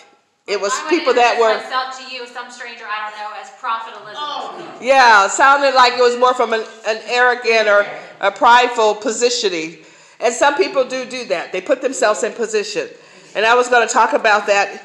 it 0.47 0.60
was 0.60 0.72
I 0.74 0.89
people 0.89 1.14
that 1.14 1.38
introduce 1.38 1.62
were 1.62 1.70
Myself 1.70 1.97
to 1.99 2.14
you, 2.16 2.26
some 2.26 2.49
stranger 2.49 2.86
I 2.89 3.10
don't 3.10 3.20
know, 3.22 3.38
as 3.39 3.51
Prophet 3.60 3.93
Elizabeth. 3.93 4.18
Oh, 4.18 4.78
yeah, 4.82 5.28
sounded 5.28 5.76
like 5.76 5.93
it 5.93 6.01
was 6.01 6.18
more 6.18 6.34
from 6.34 6.53
an, 6.53 6.66
an 6.88 7.01
arrogant 7.06 7.68
or 7.68 7.86
a 8.20 8.32
prideful 8.32 8.95
positioning. 8.95 9.84
And 10.20 10.34
some 10.34 10.55
people 10.55 10.86
do 10.86 11.05
do 11.05 11.26
that. 11.26 11.51
They 11.51 11.61
put 11.61 11.82
themselves 11.82 12.24
in 12.24 12.34
position. 12.34 12.88
And 13.36 13.45
I 13.45 13.55
was 13.55 13.68
going 13.68 13.86
to 13.86 13.93
talk 13.93 14.13
about 14.13 14.47
that 14.47 14.82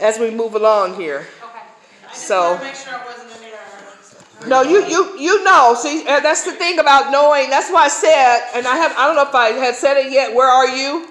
as 0.00 0.18
we 0.18 0.30
move 0.30 0.54
along 0.54 0.96
here. 0.96 1.26
Okay. 1.42 1.58
I 2.06 2.08
just 2.08 2.26
So- 2.26 2.58
make 2.58 2.74
sure 2.74 2.94
I 2.94 3.04
wasn't 3.04 3.30
in 3.32 3.40
there. 3.40 3.50
No, 4.46 4.62
you 4.62 4.86
you 4.86 5.18
you 5.18 5.44
know. 5.44 5.74
See, 5.78 6.06
uh, 6.08 6.20
that's 6.20 6.44
the 6.44 6.52
thing 6.52 6.78
about 6.78 7.12
knowing. 7.12 7.50
That's 7.50 7.70
why 7.70 7.84
I 7.84 7.88
said, 7.88 8.40
and 8.54 8.66
I 8.66 8.76
have 8.76 8.96
I 8.96 9.06
don't 9.06 9.16
know 9.16 9.28
if 9.28 9.34
I 9.34 9.50
had 9.52 9.74
said 9.74 9.98
it 9.98 10.10
yet. 10.10 10.34
Where 10.34 10.48
are 10.48 10.66
you? 10.66 11.08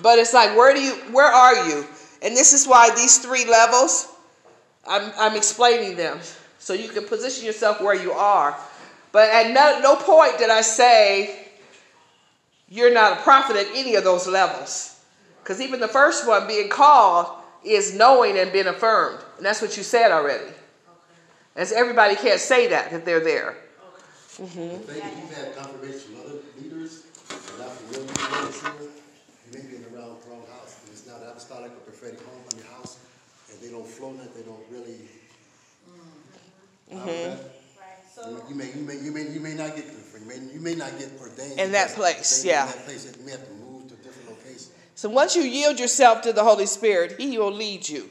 But 0.00 0.20
it's 0.20 0.32
like, 0.32 0.56
where 0.56 0.72
do 0.72 0.80
you? 0.80 0.92
Where 1.10 1.26
are 1.26 1.68
you? 1.68 1.84
And 2.22 2.36
this 2.36 2.52
is 2.52 2.68
why 2.68 2.94
these 2.94 3.18
three 3.18 3.46
levels. 3.46 4.08
I'm 4.86 5.12
I'm 5.18 5.36
explaining 5.36 5.96
them 5.96 6.20
so 6.58 6.72
you 6.72 6.88
can 6.88 7.04
position 7.04 7.44
yourself 7.44 7.80
where 7.80 7.94
you 7.94 8.12
are. 8.12 8.56
But 9.10 9.28
at 9.30 9.50
no, 9.50 9.80
no 9.82 9.96
point 9.96 10.38
did 10.38 10.50
I 10.50 10.60
say 10.62 11.48
you're 12.72 12.92
not 12.92 13.18
a 13.18 13.22
prophet 13.22 13.54
at 13.56 13.66
any 13.74 13.96
of 13.96 14.04
those 14.04 14.26
levels. 14.26 14.98
Because 15.42 15.60
even 15.60 15.78
the 15.78 15.88
first 15.88 16.26
one 16.26 16.46
being 16.46 16.70
called, 16.70 17.26
is 17.62 17.94
knowing 17.94 18.38
and 18.38 18.50
being 18.50 18.66
affirmed. 18.66 19.22
And 19.36 19.44
that's 19.44 19.60
what 19.60 19.76
you 19.76 19.82
said 19.82 20.10
already. 20.10 20.50
As 21.54 21.70
everybody 21.70 22.16
can't 22.16 22.40
say 22.40 22.68
that, 22.68 22.90
that 22.90 23.04
they're 23.04 23.20
there. 23.20 23.56
The 24.38 24.46
thing 24.46 24.72
is, 24.72 24.88
you've 24.88 25.36
had 25.36 25.54
confirmation 25.54 25.98
from 25.98 26.20
other 26.24 26.38
leaders, 26.60 27.02
and 27.28 27.58
not 27.58 27.70
from 27.70 27.90
real 27.92 28.00
leaders 28.00 28.60
here, 28.62 28.72
you 28.80 29.52
may 29.52 29.68
be 29.68 29.76
in 29.76 29.82
the 29.82 29.90
wrong, 29.90 30.16
wrong 30.28 30.42
house. 30.50 30.80
And 30.82 30.92
it's 30.92 31.06
not 31.06 31.20
apostolic 31.22 31.70
or 31.72 31.84
prophetic 31.84 32.24
home 32.24 32.42
in 32.52 32.58
your 32.58 32.66
house, 32.68 32.98
and 33.50 33.60
they 33.60 33.70
don't 33.70 33.86
flow 33.86 34.10
in 34.10 34.20
it, 34.20 34.34
they 34.34 34.42
don't 34.42 34.64
really. 34.70 34.96
Mm-hmm. 36.90 37.61
So, 38.14 38.28
You 38.28 38.42
you 38.50 38.54
may, 38.54 38.66
you 38.66 38.82
may, 38.82 38.96
you 38.98 39.10
may, 39.12 39.32
you 39.32 39.40
may 39.40 39.54
not 39.54 39.74
get, 39.74 39.86
you 39.86 40.26
may, 40.26 40.34
you 40.52 40.60
may 40.60 40.74
not 40.74 40.98
get 40.98 41.08
ordained. 41.20 41.58
In 41.58 41.72
that 41.72 41.90
place, 41.90 42.44
yeah. 42.44 42.64
In 42.64 42.76
that 42.76 42.84
place, 42.84 43.16
you 43.18 43.24
may 43.24 43.32
have 43.32 43.44
to 43.44 43.52
move 43.54 43.88
to 43.88 43.94
a 43.94 43.96
different 43.98 44.28
location. 44.28 44.68
So 44.94 45.08
once 45.08 45.34
you 45.34 45.42
yield 45.42 45.80
yourself 45.80 46.20
to 46.22 46.32
the 46.32 46.44
Holy 46.44 46.66
Spirit, 46.66 47.16
He 47.18 47.38
will 47.38 47.50
lead 47.52 47.88
you. 47.88 48.10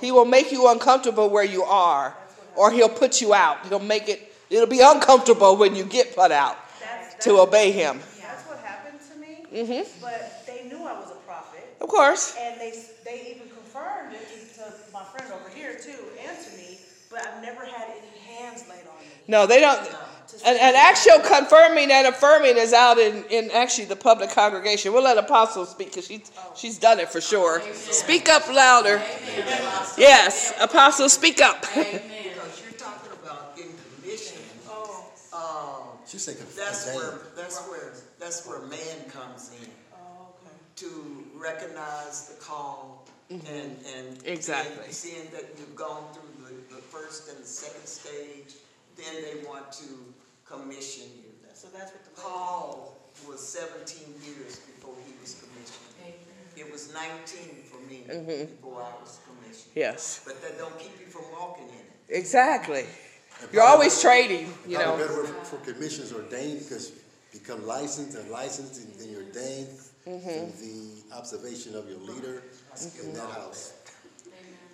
He 0.00 0.12
will 0.12 0.24
make 0.24 0.52
you 0.52 0.68
uncomfortable 0.70 1.28
where 1.28 1.44
you 1.44 1.64
are, 1.64 2.14
or 2.54 2.70
He'll 2.70 2.88
put 2.88 3.20
you 3.20 3.34
out. 3.34 3.66
He'll 3.66 3.80
make 3.80 4.08
it, 4.08 4.32
it'll 4.48 4.66
be 4.68 4.80
uncomfortable 4.80 5.56
when 5.56 5.74
you 5.74 5.84
get 5.84 6.14
put 6.14 6.30
out 6.30 6.56
that's, 6.80 7.24
to 7.24 7.40
obey 7.40 7.72
Him. 7.72 7.98
that's 8.20 8.46
what 8.48 8.58
happened 8.60 8.98
to 9.12 9.18
me. 9.18 9.46
Mhm. 9.64 9.86
But 10.00 10.46
they 10.46 10.68
knew 10.68 10.86
I 10.86 10.92
was 10.94 11.10
a 11.10 11.18
prophet. 11.26 11.66
Of 11.80 11.88
course. 11.88 12.36
And 12.40 12.60
they, 12.60 12.72
they 13.04 13.34
even 13.34 13.48
confirmed 13.50 14.14
it 14.14 14.54
to 14.54 14.92
my 14.92 15.02
friend 15.04 15.32
over 15.32 15.50
here 15.50 15.74
too, 15.82 15.98
and 16.26 16.38
to 16.46 16.56
me, 16.56 16.78
but 17.10 17.26
I've 17.26 17.42
never 17.42 17.64
had 17.64 17.88
any 17.90 18.36
hands 18.38 18.62
laid 18.68 18.86
on 18.86 18.86
me. 18.86 18.91
No, 19.32 19.46
they 19.46 19.60
don't. 19.60 19.80
An, 20.44 20.56
an 20.60 20.74
actual 20.76 21.20
confirming 21.20 21.90
and 21.90 22.06
affirming 22.06 22.58
is 22.58 22.74
out 22.74 22.98
in, 22.98 23.24
in 23.30 23.50
actually 23.52 23.86
the 23.86 23.96
public 23.96 24.28
congregation. 24.30 24.92
We'll 24.92 25.04
let 25.04 25.16
Apostle 25.16 25.64
speak 25.64 25.88
because 25.88 26.06
she's, 26.06 26.30
she's 26.54 26.78
done 26.78 27.00
it 27.00 27.08
for 27.08 27.20
sure. 27.22 27.62
Speak 27.72 28.28
up 28.28 28.46
louder. 28.48 29.00
Yes, 29.96 30.52
Apostle, 30.60 31.08
speak 31.08 31.40
up. 31.40 31.64
Because 31.74 32.62
you're 32.62 32.72
talking 32.72 33.12
about 33.22 33.56
getting 33.56 33.72
commission, 34.00 34.38
Oh, 34.68 35.06
um, 35.32 35.98
She 36.06 36.18
said 36.18 36.36
that's 36.56 36.94
where, 36.94 37.20
that's 37.36 37.66
where, 37.68 37.92
that's 38.18 38.46
where 38.46 38.60
man 38.62 38.98
comes 39.08 39.52
in. 39.62 39.68
oh, 39.94 40.26
okay. 40.44 40.56
to 40.76 41.24
recognize 41.36 42.28
the 42.28 42.34
call 42.42 43.06
and, 43.30 43.42
and. 43.48 44.22
Exactly. 44.26 44.84
and 44.84 44.92
Seeing 44.92 45.30
that 45.32 45.44
you've 45.58 45.76
gone 45.76 46.04
through 46.12 46.46
the, 46.48 46.74
the 46.76 46.82
first 46.82 47.28
and 47.30 47.38
the 47.42 47.46
second 47.46 47.86
stage, 47.86 48.56
then 49.02 49.22
they 49.22 49.46
want 49.46 49.72
to 49.72 49.84
commission 50.44 51.08
you. 51.16 51.30
So 51.54 51.68
that's 51.74 51.92
what 51.92 52.04
the. 52.04 52.20
Paul 52.20 52.96
was 53.28 53.40
seventeen 53.46 54.14
years 54.24 54.56
before 54.60 54.94
he 55.06 55.12
was 55.20 55.34
commissioned. 55.42 56.18
It 56.56 56.70
was 56.70 56.92
nineteen 56.92 57.62
for 57.70 57.80
me 57.88 58.04
before 58.06 58.82
I 58.82 59.00
was 59.00 59.18
commissioned. 59.26 59.72
Yes, 59.74 60.22
But 60.24 60.40
that 60.42 60.58
don't 60.58 60.78
keep 60.78 60.98
you 61.00 61.06
from 61.06 61.22
walking 61.32 61.68
in 61.68 61.74
it. 61.74 62.18
exactly. 62.18 62.84
You're 63.52 63.62
always 63.64 64.00
trading, 64.00 64.52
you 64.68 64.78
know. 64.78 64.96
better 64.96 65.14
word 65.22 65.28
for 65.46 65.56
commissions 65.58 66.12
ordained 66.12 66.60
because 66.60 66.90
you 67.32 67.40
become 67.40 67.66
licensed 67.66 68.16
and 68.18 68.30
licensed 68.30 68.80
and 68.82 68.94
then 69.00 69.10
you're 69.10 69.24
ordained 69.24 69.68
Mm-hmm. 70.04 70.50
through 70.50 70.50
the 71.08 71.14
observation 71.16 71.76
of 71.76 71.88
your 71.88 71.98
leader 71.98 72.42
in 73.04 73.14
that 73.14 73.30
house. 73.30 73.72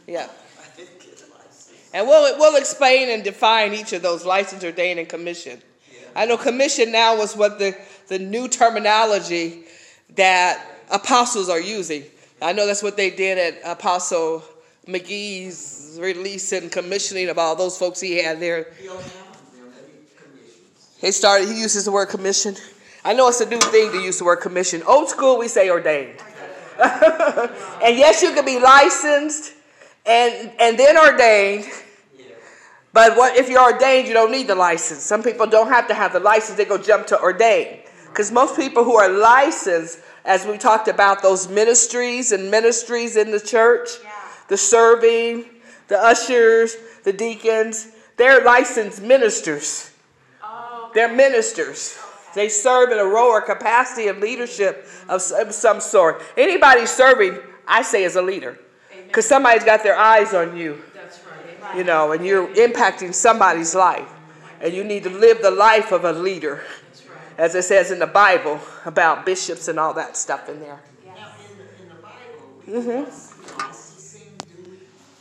Yeah. 0.07 0.27
I 0.59 0.75
didn't 0.75 1.01
get 1.01 1.21
licensed. 1.37 1.75
And 1.95 2.07
we'll, 2.07 2.39
we'll 2.39 2.57
explain 2.57 3.09
and 3.09 3.25
define 3.25 3.73
each 3.73 3.93
of 3.93 4.03
those 4.03 4.25
license, 4.25 4.63
ordained, 4.63 4.99
and 4.99 5.09
commission. 5.09 5.61
I 6.15 6.27
know 6.27 6.37
commission 6.37 6.93
now 6.93 7.17
was 7.17 7.37
what 7.37 7.59
the, 7.59 7.77
the 8.09 8.19
new 8.19 8.49
terminology 8.49 9.65
that 10.17 10.65
apostles 10.91 11.49
are 11.49 11.61
using. 11.61 12.05
I 12.43 12.53
know 12.53 12.67
that's 12.67 12.83
what 12.83 12.97
they 12.97 13.11
did 13.11 13.39
at 13.39 13.79
Apostle 13.79 14.43
McGee's 14.87 15.99
release 16.01 16.53
and 16.53 16.71
commissioning 16.71 17.29
of 17.29 17.39
all 17.39 17.57
those 17.57 17.79
folks 17.79 18.01
he 18.01 18.23
had 18.23 18.41
there. 18.41 18.69
He'll 18.81 18.97
have 18.97 19.05
them, 19.53 19.73
any 19.79 20.07
commissions. 20.17 20.89
He 21.01 21.13
started, 21.13 21.49
he 21.49 21.61
uses 21.61 21.85
the 21.85 21.93
word 21.93 22.07
commission. 22.07 22.57
I 23.05 23.13
know 23.13 23.29
it's 23.29 23.41
a 23.41 23.49
new 23.49 23.61
thing 23.61 23.93
to 23.93 23.99
use 23.99 24.19
the 24.19 24.25
word 24.25 24.37
commission. 24.37 24.83
Old 24.85 25.09
school, 25.09 25.39
we 25.39 25.49
say 25.49 25.71
ordained. 25.71 26.21
and 26.83 27.97
yes, 27.97 28.23
you 28.23 28.33
can 28.33 28.45
be 28.45 28.59
licensed 28.61 29.53
and, 30.09 30.53
and 30.59 30.79
then 30.79 30.97
ordained. 30.97 31.67
But 32.93 33.17
what 33.17 33.37
if 33.37 33.49
you're 33.49 33.63
ordained, 33.63 34.09
you 34.09 34.15
don't 34.15 34.33
need 34.33 34.49
the 34.49 34.55
license. 34.55 35.01
Some 35.01 35.23
people 35.23 35.47
don't 35.47 35.69
have 35.69 35.87
to 35.89 35.95
have 35.95 36.13
the 36.13 36.21
license, 36.21 36.57
they 36.57 36.65
go 36.65 36.79
jump 36.79 37.07
to 37.09 37.21
ordained. 37.21 37.83
Because 38.09 38.33
most 38.33 38.57
people 38.57 38.83
who 38.83 38.97
are 38.97 39.11
licensed, 39.11 40.01
as 40.25 40.47
we 40.47 40.57
talked 40.57 40.89
about 40.89 41.23
those 41.23 41.49
ministries 41.49 42.33
and 42.33 42.51
ministries 42.51 43.17
in 43.17 43.31
the 43.31 43.39
church, 43.39 43.91
the 44.49 44.57
serving, 44.57 45.45
the 45.89 45.99
ushers, 45.99 46.77
the 47.05 47.13
deacons, 47.13 47.89
they're 48.17 48.43
licensed 48.43 49.03
ministers. 49.03 49.93
Oh. 50.43 50.91
They're 50.95 51.13
ministers. 51.13 51.99
They 52.35 52.49
serve 52.49 52.91
in 52.91 52.99
a 52.99 53.05
role 53.05 53.31
or 53.31 53.43
capacity 53.43 54.09
of 54.09 54.19
leadership 54.19 54.89
of 55.09 55.23
of 55.33 55.53
some 55.53 55.81
sort. 55.81 56.23
Anybody 56.37 56.87
serving, 56.87 57.39
I 57.67 57.83
say, 57.83 58.05
is 58.05 58.17
a 58.17 58.23
leader. 58.23 58.59
Because 59.09 59.27
somebody's 59.27 59.65
got 59.65 59.83
their 59.83 59.97
eyes 59.97 60.33
on 60.35 60.57
you. 60.57 60.81
You 61.77 61.85
know, 61.85 62.13
and 62.13 62.25
you're 62.25 62.47
impacting 62.55 63.13
somebody's 63.13 63.75
life. 63.75 64.09
And 64.61 64.73
you 64.73 64.85
need 64.85 65.03
to 65.05 65.11
live 65.11 65.43
the 65.43 65.51
life 65.51 65.93
of 65.93 66.05
a 66.05 66.13
leader. 66.13 66.63
As 67.37 67.55
it 67.55 67.65
says 67.65 67.91
in 67.91 67.99
the 67.99 68.07
Bible 68.07 68.61
about 68.85 69.25
bishops 69.25 69.69
and 69.69 69.79
all 69.79 69.95
that 69.95 70.17
stuff 70.17 70.49
in 70.49 70.61
there. 70.61 70.81
Now, 71.07 71.33
in 71.51 71.59
the, 71.59 71.83
in 71.83 71.89
the 71.89 71.95
Bible, 71.95 72.11
mm-hmm. 72.67 72.89
we 72.89 72.95
don't 72.95 73.13
see 73.13 73.57
licensing, 73.59 74.33
do 74.39 74.71
we? 74.71 74.79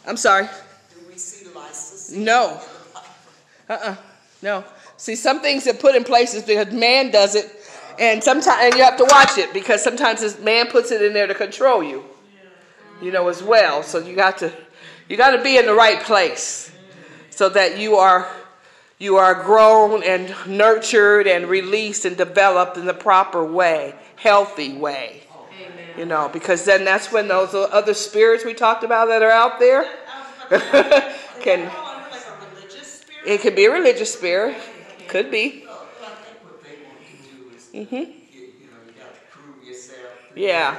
I'm 0.08 0.18
sorry. 0.18 0.46
Do 0.46 1.08
we 1.08 1.18
see 1.18 1.48
licensing? 1.54 2.24
No. 2.24 2.60
Uh-uh. 3.70 3.96
No. 4.42 4.64
See, 4.98 5.16
some 5.16 5.42
things 5.42 5.68
are 5.68 5.76
put 5.76 5.96
in 5.96 6.04
places 6.04 6.44
because 6.44 6.74
man 6.74 7.12
does 7.12 7.36
it, 7.36 7.52
and 8.00 8.24
sometimes 8.24 8.58
and 8.62 8.74
you 8.74 8.84
have 8.84 8.98
to 8.98 9.06
watch 9.06 9.38
it 9.38 9.54
because 9.54 9.84
sometimes 9.84 10.22
this 10.22 10.40
man 10.40 10.68
puts 10.68 10.92
it 10.92 11.04
in 11.04 11.14
there 11.14 11.28
to 11.28 11.36
control 11.36 11.84
you. 11.84 12.04
You 13.02 13.12
know 13.12 13.28
as 13.28 13.44
well. 13.44 13.84
So 13.84 14.00
you 14.00 14.16
got 14.16 14.40
to 14.40 14.52
you 15.08 15.18
got 15.18 15.32
to 15.32 15.44
be 15.44 15.58
in 15.58 15.66
the 15.66 15.74
right 15.74 16.02
place 16.02 16.72
so 17.30 17.50
that 17.50 17.78
you 17.78 17.96
are 17.96 18.28
you 19.00 19.18
are 19.18 19.44
grown 19.44 20.04
and 20.04 20.34
nurtured 20.48 21.28
and 21.28 21.48
released 21.48 22.06
and 22.06 22.18
developed 22.18 22.78
in 22.78 22.86
the 22.86 22.94
proper 22.94 23.46
way, 23.46 23.94
healthy 24.16 24.74
way. 24.74 25.22
You 25.98 26.06
know, 26.06 26.30
because 26.32 26.66
then 26.66 26.86
that's 26.86 27.12
when 27.12 27.28
those 27.28 27.54
other 27.56 27.94
spirits 27.94 28.46
we 28.46 28.54
talked 28.54 28.84
about 28.84 29.08
that 29.08 29.24
are 29.24 29.32
out 29.32 29.60
there 29.60 29.84
can 30.50 31.70
Fall 31.70 31.88
under 31.88 32.10
like 32.10 32.22
a 32.22 32.56
religious 32.56 33.02
spirit? 33.02 33.28
it 33.28 33.42
could 33.42 33.56
be 33.56 33.66
a 33.66 33.72
religious 33.72 34.14
spirit. 34.14 34.58
Could 35.08 35.32
be. 35.32 35.66
Well, 35.66 35.88
mm-hmm. 37.74 38.12
Yeah. 40.36 40.76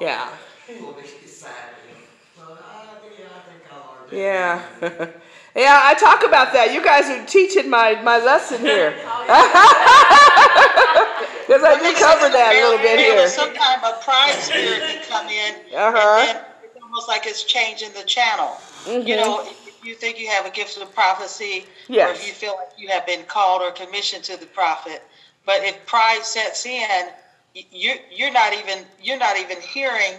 think 0.00 0.43
Yeah. 4.12 4.62
yeah, 5.54 5.80
I 5.82 5.94
talk 5.94 6.24
about 6.24 6.52
that. 6.52 6.72
You 6.72 6.82
guys 6.84 7.08
are 7.10 7.24
teaching 7.26 7.68
my, 7.70 8.00
my 8.02 8.18
lesson 8.18 8.60
here. 8.60 8.90
Because 11.46 11.62
I 11.62 11.78
did 11.78 11.96
cover 11.96 12.30
that 12.30 12.54
a 12.54 12.64
little 12.64 12.78
bit 12.78 12.96
There 12.96 13.12
here. 13.12 13.20
was 13.22 13.34
some 13.34 13.52
type 13.54 13.84
of 13.84 14.00
pride 14.02 14.32
spirit 14.40 14.80
can 14.80 15.02
come 15.10 15.28
in, 15.28 15.54
Uh-huh. 15.76 16.40
it's 16.64 16.82
almost 16.82 17.06
like 17.06 17.26
it's 17.26 17.44
changing 17.44 17.92
the 17.92 18.02
channel. 18.04 18.56
You 18.88 19.16
know, 19.16 19.42
if 19.42 19.84
you 19.84 19.94
think 19.94 20.18
you 20.18 20.26
have 20.28 20.46
a 20.46 20.50
gift 20.50 20.78
of 20.80 20.92
prophecy, 20.94 21.66
yes. 21.88 22.08
or 22.08 22.12
Mm-hmm. 22.14 22.20
If 22.22 22.26
you 22.26 22.32
feel 22.32 22.54
like 22.58 22.70
you 22.78 22.88
have 22.88 23.04
been 23.06 23.24
called 23.24 23.60
or 23.60 23.72
commissioned 23.72 24.24
to 24.24 24.38
the 24.40 24.46
prophet, 24.46 25.02
but 25.44 25.56
if 25.64 25.84
pride 25.84 26.24
sets 26.24 26.64
in, 26.64 27.08
you're 27.70 27.96
you're 28.10 28.32
not 28.32 28.54
even 28.54 28.78
you're 29.02 29.18
not 29.18 29.36
even 29.38 29.60
hearing 29.60 30.14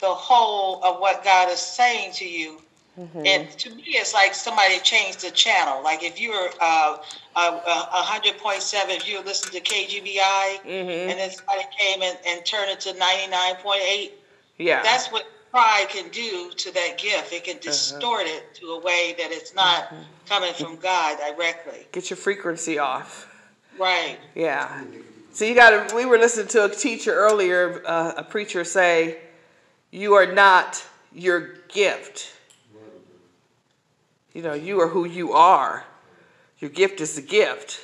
the 0.00 0.08
whole 0.08 0.82
of 0.82 0.98
what 1.00 1.22
God 1.24 1.50
is 1.50 1.60
saying 1.60 2.12
to 2.14 2.24
you. 2.26 2.62
Mm-hmm. 3.00 3.26
And 3.26 3.50
to 3.50 3.74
me, 3.74 3.82
it's 3.86 4.12
like 4.12 4.34
somebody 4.34 4.78
changed 4.80 5.22
the 5.22 5.30
channel. 5.30 5.82
Like 5.82 6.02
if 6.02 6.20
you 6.20 6.30
were 6.32 6.50
uh, 6.60 6.98
a 7.36 8.32
point 8.38 8.62
seven, 8.62 8.96
if 8.96 9.08
you 9.08 9.18
were 9.18 9.24
listening 9.24 9.62
to 9.62 9.70
KGBI, 9.74 10.58
Mm-hmm. 10.60 11.10
and 11.10 11.18
then 11.18 11.30
somebody 11.30 11.62
came 11.78 12.02
and, 12.02 12.18
and 12.26 12.44
turned 12.44 12.70
it 12.70 12.80
to 12.80 12.92
ninety 12.98 13.30
nine 13.30 13.54
point 13.56 13.80
eight. 13.88 14.12
Yeah. 14.58 14.82
That's 14.82 15.08
what 15.08 15.24
pride 15.50 15.86
can 15.88 16.08
do 16.10 16.50
to 16.56 16.72
that 16.74 16.98
gift. 16.98 17.32
It 17.32 17.44
can 17.44 17.54
Uh-huh. 17.56 17.62
distort 17.62 18.26
it 18.26 18.54
to 18.56 18.66
a 18.72 18.80
way 18.80 19.14
that 19.18 19.30
it's 19.32 19.54
not 19.54 19.84
Mm-hmm. 19.84 20.02
coming 20.28 20.52
from 20.54 20.76
God 20.76 21.18
directly. 21.18 21.86
Get 21.92 22.10
your 22.10 22.16
frequency 22.18 22.78
off. 22.78 23.26
Right. 23.78 24.18
Yeah. 24.34 24.84
So 25.32 25.44
you 25.44 25.54
got 25.54 25.88
to, 25.88 25.94
we 25.96 26.04
were 26.06 26.18
listening 26.18 26.48
to 26.48 26.64
a 26.66 26.68
teacher 26.68 27.14
earlier, 27.14 27.82
uh, 27.86 28.12
a 28.18 28.22
preacher 28.22 28.62
say, 28.64 29.18
you 29.90 30.14
are 30.14 30.26
not 30.26 30.84
your 31.12 31.54
gift. 31.68 32.32
You 34.32 34.42
know, 34.42 34.54
you 34.54 34.80
are 34.80 34.88
who 34.88 35.06
you 35.06 35.32
are. 35.32 35.84
Your 36.58 36.70
gift 36.70 37.00
is 37.00 37.16
the 37.16 37.22
gift, 37.22 37.80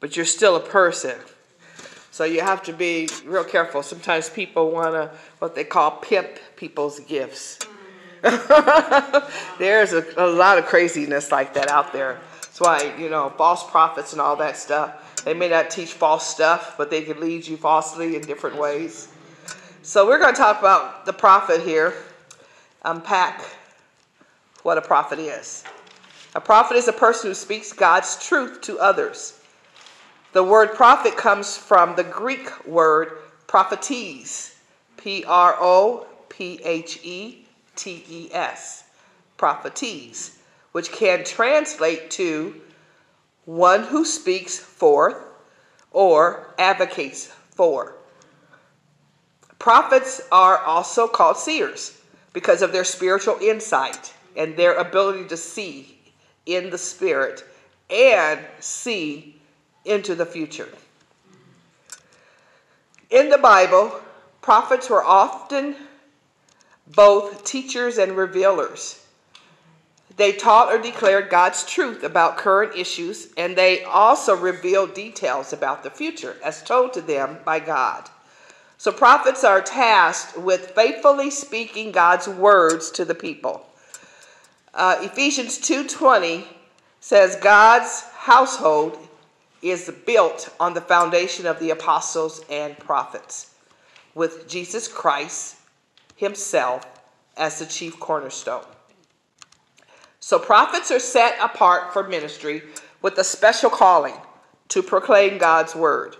but 0.00 0.16
you're 0.16 0.24
still 0.24 0.56
a 0.56 0.60
person. 0.60 1.16
So 2.10 2.24
you 2.24 2.40
have 2.42 2.62
to 2.64 2.72
be 2.72 3.08
real 3.24 3.44
careful. 3.44 3.82
Sometimes 3.82 4.30
people 4.30 4.70
want 4.70 4.94
to, 4.94 5.10
what 5.40 5.54
they 5.54 5.64
call 5.64 5.90
pimp 5.90 6.28
people's 6.56 7.00
gifts. 7.00 7.58
There's 8.22 9.92
a, 9.92 10.04
a 10.16 10.26
lot 10.26 10.58
of 10.58 10.64
craziness 10.66 11.32
like 11.32 11.54
that 11.54 11.68
out 11.68 11.92
there. 11.92 12.20
That's 12.40 12.60
why, 12.60 12.94
you 12.98 13.10
know, 13.10 13.30
false 13.30 13.68
prophets 13.68 14.12
and 14.12 14.20
all 14.20 14.36
that 14.36 14.56
stuff, 14.56 15.24
they 15.24 15.34
may 15.34 15.48
not 15.48 15.70
teach 15.70 15.92
false 15.92 16.26
stuff, 16.26 16.76
but 16.78 16.88
they 16.88 17.02
can 17.02 17.20
lead 17.20 17.46
you 17.46 17.56
falsely 17.56 18.14
in 18.14 18.22
different 18.22 18.56
ways. 18.56 19.08
So 19.82 20.06
we're 20.06 20.20
going 20.20 20.32
to 20.32 20.40
talk 20.40 20.60
about 20.60 21.04
the 21.04 21.12
prophet 21.12 21.60
here, 21.62 21.92
unpack 22.84 23.42
what 24.64 24.78
a 24.78 24.82
prophet 24.82 25.18
is. 25.18 25.62
A 26.34 26.40
prophet 26.40 26.76
is 26.76 26.88
a 26.88 26.92
person 26.92 27.30
who 27.30 27.34
speaks 27.34 27.72
God's 27.72 28.16
truth 28.26 28.62
to 28.62 28.78
others. 28.78 29.38
The 30.32 30.42
word 30.42 30.74
prophet 30.74 31.16
comes 31.16 31.56
from 31.56 31.94
the 31.94 32.02
Greek 32.02 32.66
word 32.66 33.18
prophetes, 33.46 34.56
P 34.96 35.22
R 35.26 35.56
O 35.60 36.06
P 36.30 36.60
H 36.64 36.98
E 37.04 37.46
T 37.76 38.04
E 38.08 38.30
S, 38.32 38.84
prophetes, 39.36 40.38
which 40.72 40.90
can 40.90 41.24
translate 41.24 42.10
to 42.12 42.60
one 43.44 43.84
who 43.84 44.04
speaks 44.04 44.58
forth 44.58 45.16
or 45.92 46.54
advocates 46.58 47.26
for. 47.50 47.96
Prophets 49.58 50.22
are 50.32 50.58
also 50.58 51.06
called 51.06 51.36
seers 51.36 52.00
because 52.32 52.62
of 52.62 52.72
their 52.72 52.82
spiritual 52.82 53.36
insight 53.40 54.13
and 54.36 54.56
their 54.56 54.74
ability 54.74 55.28
to 55.28 55.36
see 55.36 55.98
in 56.46 56.70
the 56.70 56.78
spirit 56.78 57.44
and 57.90 58.40
see 58.60 59.40
into 59.84 60.14
the 60.14 60.26
future. 60.26 60.68
In 63.10 63.28
the 63.28 63.38
Bible, 63.38 64.00
prophets 64.42 64.90
were 64.90 65.04
often 65.04 65.76
both 66.86 67.44
teachers 67.44 67.98
and 67.98 68.16
revealers. 68.16 69.00
They 70.16 70.32
taught 70.32 70.72
or 70.72 70.78
declared 70.78 71.28
God's 71.28 71.64
truth 71.64 72.04
about 72.04 72.36
current 72.36 72.76
issues, 72.76 73.32
and 73.36 73.56
they 73.56 73.82
also 73.82 74.36
revealed 74.36 74.94
details 74.94 75.52
about 75.52 75.82
the 75.82 75.90
future 75.90 76.36
as 76.44 76.62
told 76.62 76.92
to 76.92 77.00
them 77.00 77.38
by 77.44 77.58
God. 77.58 78.08
So 78.78 78.92
prophets 78.92 79.44
are 79.44 79.60
tasked 79.60 80.36
with 80.38 80.72
faithfully 80.72 81.30
speaking 81.30 81.90
God's 81.90 82.28
words 82.28 82.90
to 82.92 83.04
the 83.04 83.14
people. 83.14 83.66
Uh, 84.74 84.96
Ephesians 85.02 85.58
2:20 85.58 86.46
says 87.00 87.36
God's 87.36 88.02
household 88.16 88.98
is 89.62 89.90
built 90.04 90.48
on 90.58 90.74
the 90.74 90.80
foundation 90.80 91.46
of 91.46 91.60
the 91.60 91.70
apostles 91.70 92.44
and 92.50 92.76
prophets, 92.78 93.50
with 94.14 94.48
Jesus 94.48 94.88
Christ 94.88 95.56
himself 96.16 96.84
as 97.36 97.58
the 97.60 97.66
chief 97.66 98.00
cornerstone. 98.00 98.64
So, 100.18 100.38
prophets 100.38 100.90
are 100.90 100.98
set 100.98 101.36
apart 101.40 101.92
for 101.92 102.02
ministry 102.02 102.62
with 103.00 103.16
a 103.18 103.24
special 103.24 103.70
calling 103.70 104.16
to 104.68 104.82
proclaim 104.82 105.38
God's 105.38 105.74
word. 105.74 106.16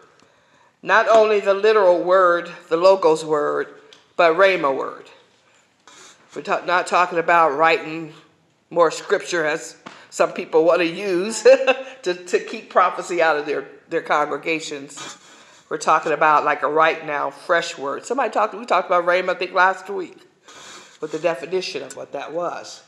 Not 0.83 1.09
only 1.09 1.41
the 1.41 1.55
literal 1.55 2.03
word, 2.03 2.51
the 2.69 2.77
Logos 2.77 3.25
word, 3.25 3.69
but 4.17 4.35
Rhema 4.35 4.77
word. 4.77 5.11
We're 6.35 6.43
not 6.67 6.87
talking 6.87 7.19
about 7.19 7.57
writing 7.57 8.13
more 8.75 8.91
scripture 8.91 9.47
as 9.47 9.77
some 10.11 10.33
people 10.33 10.65
want 10.65 10.81
to 10.81 10.87
use 10.87 11.43
to, 12.03 12.15
to 12.15 12.39
keep 12.41 12.71
prophecy 12.71 13.23
out 13.23 13.37
of 13.37 13.47
their, 13.47 13.67
their 13.89 14.03
congregations. 14.03 15.19
We're 15.71 15.79
talking 15.79 16.13
about 16.13 16.45
like 16.45 16.63
a 16.63 16.69
right 16.69 17.05
now, 17.07 17.31
fresh 17.31 17.79
word. 17.79 18.05
Somebody 18.05 18.31
talked, 18.31 18.55
we 18.55 18.67
talked 18.67 18.87
about 18.87 19.07
Rhema, 19.07 19.31
I 19.31 19.35
think, 19.35 19.53
last 19.53 19.89
week 19.89 20.19
with 21.01 21.13
the 21.13 21.19
definition 21.19 21.83
of 21.83 21.97
what 21.97 22.13
that 22.13 22.33
was. 22.33 22.83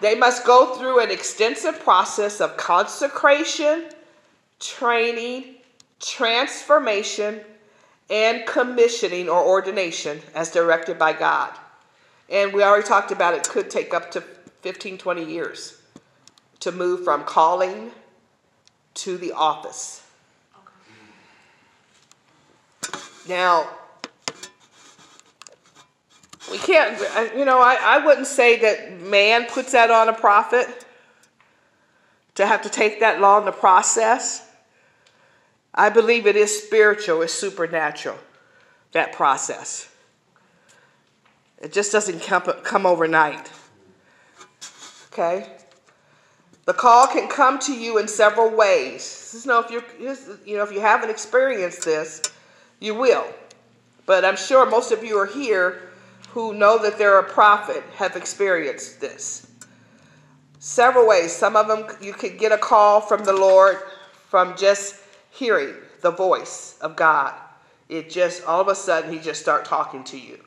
They 0.00 0.14
must 0.14 0.44
go 0.44 0.74
through 0.74 1.00
an 1.00 1.10
extensive 1.10 1.80
process 1.80 2.40
of 2.40 2.56
consecration, 2.56 3.88
training, 4.60 5.56
transformation, 6.00 7.40
and 8.10 8.46
commissioning 8.46 9.28
or 9.28 9.42
ordination 9.42 10.20
as 10.34 10.50
directed 10.50 10.98
by 10.98 11.12
God. 11.12 11.52
And 12.28 12.52
we 12.52 12.62
already 12.62 12.86
talked 12.86 13.12
about 13.12 13.34
it 13.34 13.48
could 13.48 13.70
take 13.70 13.94
up 13.94 14.10
to 14.12 14.22
15, 14.64 14.96
20 14.96 15.24
years 15.26 15.78
to 16.58 16.72
move 16.72 17.04
from 17.04 17.22
calling 17.24 17.90
to 18.94 19.18
the 19.18 19.30
office. 19.32 20.02
Now, 23.28 23.68
we 26.50 26.56
can't, 26.56 26.98
uh, 27.14 27.36
you 27.36 27.44
know, 27.44 27.60
I, 27.60 27.76
I 27.78 28.06
wouldn't 28.06 28.26
say 28.26 28.58
that 28.60 29.02
man 29.02 29.44
puts 29.50 29.72
that 29.72 29.90
on 29.90 30.08
a 30.08 30.14
prophet 30.14 30.86
to 32.36 32.46
have 32.46 32.62
to 32.62 32.70
take 32.70 33.00
that 33.00 33.20
long 33.20 33.44
to 33.44 33.52
process. 33.52 34.48
I 35.74 35.90
believe 35.90 36.26
it 36.26 36.36
is 36.36 36.64
spiritual, 36.64 37.20
it's 37.20 37.34
supernatural, 37.34 38.16
that 38.92 39.12
process. 39.12 39.90
It 41.60 41.70
just 41.70 41.92
doesn't 41.92 42.22
come, 42.22 42.44
come 42.62 42.86
overnight. 42.86 43.50
Okay? 45.14 45.46
The 46.64 46.72
call 46.72 47.06
can 47.06 47.28
come 47.28 47.60
to 47.60 47.72
you 47.72 47.98
in 47.98 48.08
several 48.08 48.50
ways. 48.50 49.30
Just 49.30 49.46
know 49.46 49.60
if 49.60 49.70
you 49.70 49.80
you 50.44 50.56
know 50.56 50.64
if 50.64 50.72
you 50.72 50.80
haven't 50.80 51.10
experienced 51.10 51.84
this, 51.84 52.20
you 52.80 52.96
will. 52.96 53.24
But 54.06 54.24
I'm 54.24 54.36
sure 54.36 54.68
most 54.68 54.90
of 54.90 55.04
you 55.04 55.16
are 55.18 55.26
here 55.26 55.90
who 56.30 56.52
know 56.52 56.78
that 56.82 56.98
they're 56.98 57.20
a 57.20 57.30
prophet 57.30 57.84
have 57.94 58.16
experienced 58.16 59.00
this. 59.00 59.46
Several 60.58 61.06
ways. 61.06 61.32
Some 61.32 61.54
of 61.54 61.68
them 61.68 61.86
you 62.00 62.12
could 62.12 62.36
get 62.36 62.50
a 62.50 62.58
call 62.58 63.00
from 63.00 63.24
the 63.24 63.32
Lord 63.32 63.78
from 64.28 64.56
just 64.56 64.96
hearing 65.30 65.74
the 66.00 66.10
voice 66.10 66.76
of 66.80 66.96
God. 66.96 67.34
It 67.88 68.10
just 68.10 68.44
all 68.46 68.60
of 68.60 68.66
a 68.66 68.74
sudden 68.74 69.12
he 69.12 69.20
just 69.20 69.40
start 69.40 69.64
talking 69.64 70.02
to 70.04 70.18
you. 70.18 70.40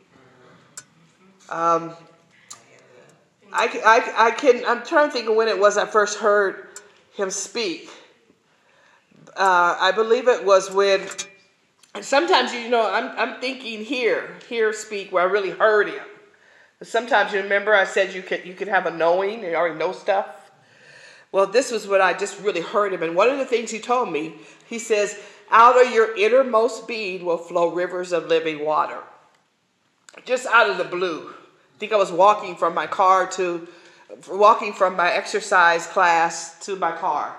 Um, 1.50 1.94
I, 3.52 3.82
I, 3.86 4.28
I 4.28 4.32
can, 4.32 4.64
I'm 4.68 4.84
trying 4.84 5.10
to 5.10 5.14
think 5.14 5.30
of 5.30 5.36
when 5.36 5.48
it 5.48 5.60
was 5.60 5.78
I 5.78 5.86
first 5.86 6.20
heard 6.20 6.68
him 7.16 7.30
speak. 7.30 7.90
Uh, 9.36 9.78
I 9.80 9.92
believe 9.92 10.28
it 10.28 10.46
was 10.46 10.72
when, 10.72 11.02
sometimes, 12.02 12.54
you 12.54 12.70
know, 12.70 12.92
I'm, 12.92 13.18
I'm 13.18 13.40
thinking 13.40 13.84
here, 13.84 14.36
here 14.50 14.74
speak 14.74 15.12
where 15.12 15.24
I 15.24 15.32
really 15.32 15.52
heard 15.52 15.90
him. 15.90 16.04
But 16.80 16.88
sometimes 16.88 17.34
you 17.34 17.42
remember 17.42 17.74
I 17.74 17.86
said 17.86 18.14
you 18.14 18.22
could, 18.22 18.46
you 18.46 18.54
could 18.54 18.68
have 18.68 18.86
a 18.86 18.92
knowing, 18.92 19.42
you 19.42 19.56
already 19.56 19.78
know 19.78 19.92
stuff. 19.92 20.52
Well, 21.32 21.48
this 21.48 21.72
was 21.72 21.88
what 21.88 22.02
I 22.02 22.14
just 22.14 22.40
really 22.42 22.62
heard 22.62 22.94
him. 22.94 23.04
And 23.04 23.16
one 23.16 23.30
of 23.30 23.38
the 23.38 23.46
things 23.46 23.72
he 23.72 23.80
told 23.80 24.12
me, 24.12 24.36
he 24.68 24.80
says, 24.80 25.20
out 25.50 25.84
of 25.84 25.92
your 25.92 26.16
innermost 26.18 26.88
being 26.88 27.26
will 27.26 27.38
flow 27.38 27.72
rivers 27.72 28.12
of 28.12 28.28
living 28.28 28.66
water. 28.66 29.00
Just 30.26 30.46
out 30.48 30.70
of 30.70 30.78
the 30.78 30.84
blue. 30.84 31.34
I 31.78 31.80
think 31.80 31.94
I 31.94 31.98
was 31.98 32.12
walking 32.12 32.56
from 32.56 32.74
my 32.74 32.88
car 32.88 33.28
to, 33.34 33.68
walking 34.28 34.74
from 34.74 34.96
my 34.96 35.12
exercise 35.12 35.86
class 35.86 36.58
to 36.66 36.76
my 36.76 36.92
car. 36.92 37.38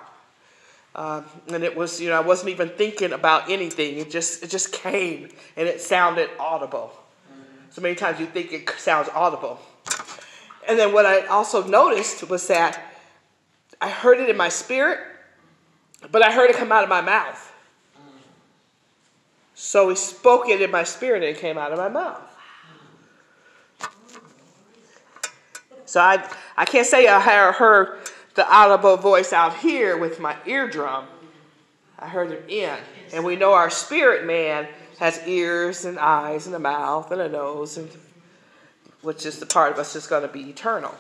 Uh, 0.95 1.23
and 1.49 1.65
it 1.65 1.77
was, 1.77 2.01
you 2.01 2.09
know, 2.09 2.17
I 2.17 2.21
wasn't 2.21 2.51
even 2.51 2.69
thinking 2.69 3.13
about 3.13 3.51
anything. 3.51 3.99
It 3.99 4.13
just, 4.13 4.45
it 4.45 4.51
just 4.51 4.73
came 4.73 5.31
and 5.57 5.67
it 5.67 5.81
sounded 5.81 6.31
audible. 6.39 6.93
So 7.71 7.83
many 7.83 7.97
times 7.97 8.21
you 8.21 8.27
think 8.27 8.53
it 8.53 8.71
sounds 8.79 9.09
audible. 9.13 9.59
And 10.69 10.79
then 10.79 10.93
what 10.93 11.05
I 11.05 11.27
also 11.27 11.67
noticed 11.67 12.29
was 12.31 12.47
that 12.47 12.81
I 13.81 13.89
heard 13.89 14.21
it 14.21 14.31
in 14.31 14.37
my 14.37 14.51
spirit, 14.51 15.01
but 16.13 16.23
I 16.23 16.31
heard 16.31 16.49
it 16.49 16.55
come 16.55 16.71
out 16.71 16.85
of 16.85 16.89
my 16.89 17.01
mouth. 17.01 17.53
So 19.57 19.89
he 19.89 19.97
spoke 19.97 20.49
it 20.49 20.63
in 20.63 20.71
my 20.71 20.85
spirit 20.85 21.25
and 21.25 21.37
it 21.37 21.41
came 21.41 21.59
out 21.59 21.73
of 21.73 21.79
my 21.79 21.89
mouth. 21.89 22.28
So 25.89 26.03
I, 26.03 26.23
I 26.55 26.67
can't 26.67 26.87
say 26.87 27.09
I 27.09 27.19
heard 27.51 27.99
the 28.35 28.47
audible 28.47 28.99
voice 28.99 29.33
out 29.33 29.57
here 29.57 29.97
with 29.97 30.21
my 30.21 30.37
eardrum. 30.45 31.07
I 31.99 32.09
heard 32.09 32.31
it 32.31 32.45
in. 32.47 32.77
And 33.15 33.25
we 33.25 33.37
know 33.37 33.55
our 33.55 33.71
spirit 33.71 34.27
man 34.27 34.69
has 34.99 35.19
ears 35.27 35.87
and 35.87 35.99
eyes 35.99 36.47
and 36.47 36.55
a 36.55 36.59
mouth 36.59 37.11
and 37.11 37.23
a 37.23 37.29
nose, 37.29 37.79
and 37.79 37.89
which 39.01 39.25
is 39.25 39.39
the 39.39 39.47
part 39.47 39.73
of 39.73 39.79
us 39.79 39.95
that's 39.95 40.07
going 40.07 40.21
to 40.21 40.29
be 40.29 40.51
eternal. 40.51 40.95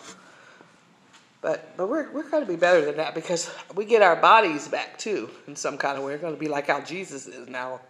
But 1.43 1.76
but 1.76 1.91
we're 1.91 2.11
we're 2.11 2.28
going 2.30 2.45
to 2.45 2.51
be 2.51 2.57
better 2.57 2.82
than 2.82 2.97
that 2.97 3.14
because 3.14 3.55
we 3.74 3.84
get 3.84 4.01
our 4.01 4.16
bodies 4.16 4.68
back 4.68 4.97
too 4.97 5.28
in 5.47 5.55
some 5.55 5.76
kind 5.76 5.99
of 5.99 6.05
way. 6.05 6.12
We're 6.12 6.18
going 6.18 6.34
to 6.34 6.41
be 6.41 6.49
like 6.49 6.68
how 6.68 6.80
Jesus 6.80 7.26
is 7.26 7.47
now, 7.47 7.80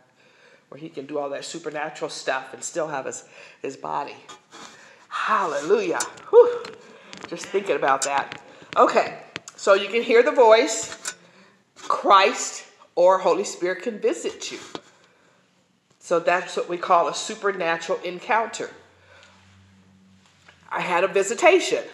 where 0.68 0.80
he 0.80 0.88
can 0.88 1.06
do 1.06 1.20
all 1.20 1.30
that 1.30 1.44
supernatural 1.44 2.10
stuff 2.10 2.52
and 2.54 2.62
still 2.62 2.88
have 2.88 3.06
his 3.06 3.22
his 3.62 3.76
body. 3.76 4.16
Hallelujah. 5.08 6.00
Whew. 6.30 6.64
Just 7.26 7.46
thinking 7.46 7.76
about 7.76 8.02
that. 8.02 8.40
Okay, 8.76 9.18
so 9.56 9.74
you 9.74 9.88
can 9.88 10.02
hear 10.02 10.22
the 10.22 10.30
voice. 10.30 11.14
Christ 11.74 12.66
or 12.94 13.18
Holy 13.18 13.44
Spirit 13.44 13.82
can 13.82 13.98
visit 13.98 14.52
you. 14.52 14.58
So 15.98 16.20
that's 16.20 16.56
what 16.56 16.68
we 16.68 16.76
call 16.76 17.08
a 17.08 17.14
supernatural 17.14 18.00
encounter. 18.00 18.70
I 20.70 20.80
had 20.80 21.04
a 21.04 21.08
visitation. 21.08 21.84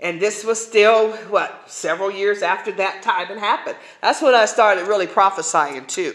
And 0.00 0.20
this 0.20 0.44
was 0.44 0.64
still, 0.64 1.12
what, 1.28 1.64
several 1.66 2.10
years 2.10 2.42
after 2.42 2.72
that 2.72 3.02
time 3.02 3.26
had 3.26 3.38
happened. 3.38 3.76
That's 4.02 4.20
when 4.20 4.34
I 4.34 4.44
started 4.44 4.86
really 4.86 5.06
prophesying 5.06 5.86
too. 5.86 6.14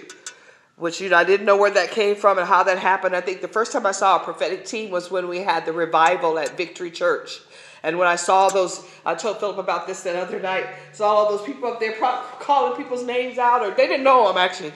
Which, 0.75 1.01
you 1.01 1.09
know, 1.09 1.17
I 1.17 1.23
didn't 1.23 1.45
know 1.45 1.57
where 1.57 1.71
that 1.71 1.91
came 1.91 2.15
from 2.15 2.37
and 2.37 2.47
how 2.47 2.63
that 2.63 2.77
happened. 2.77 3.15
I 3.15 3.21
think 3.21 3.41
the 3.41 3.47
first 3.47 3.71
time 3.71 3.85
I 3.85 3.91
saw 3.91 4.17
a 4.17 4.23
prophetic 4.23 4.65
team 4.65 4.91
was 4.91 5.11
when 5.11 5.27
we 5.27 5.39
had 5.39 5.65
the 5.65 5.73
revival 5.73 6.39
at 6.39 6.55
Victory 6.55 6.91
Church. 6.91 7.39
And 7.83 7.97
when 7.97 8.07
I 8.07 8.15
saw 8.15 8.49
those, 8.49 8.85
I 9.05 9.15
told 9.15 9.39
Philip 9.39 9.57
about 9.57 9.87
this 9.87 10.03
that 10.03 10.15
other 10.15 10.39
night, 10.39 10.65
saw 10.91 11.15
all 11.15 11.29
those 11.29 11.45
people 11.45 11.71
up 11.71 11.79
there 11.79 11.93
pro- 11.93 12.21
calling 12.39 12.75
people's 12.75 13.05
names 13.05 13.37
out, 13.37 13.61
or 13.61 13.71
they 13.71 13.87
didn't 13.87 14.03
know 14.03 14.27
them 14.27 14.37
actually. 14.37 14.73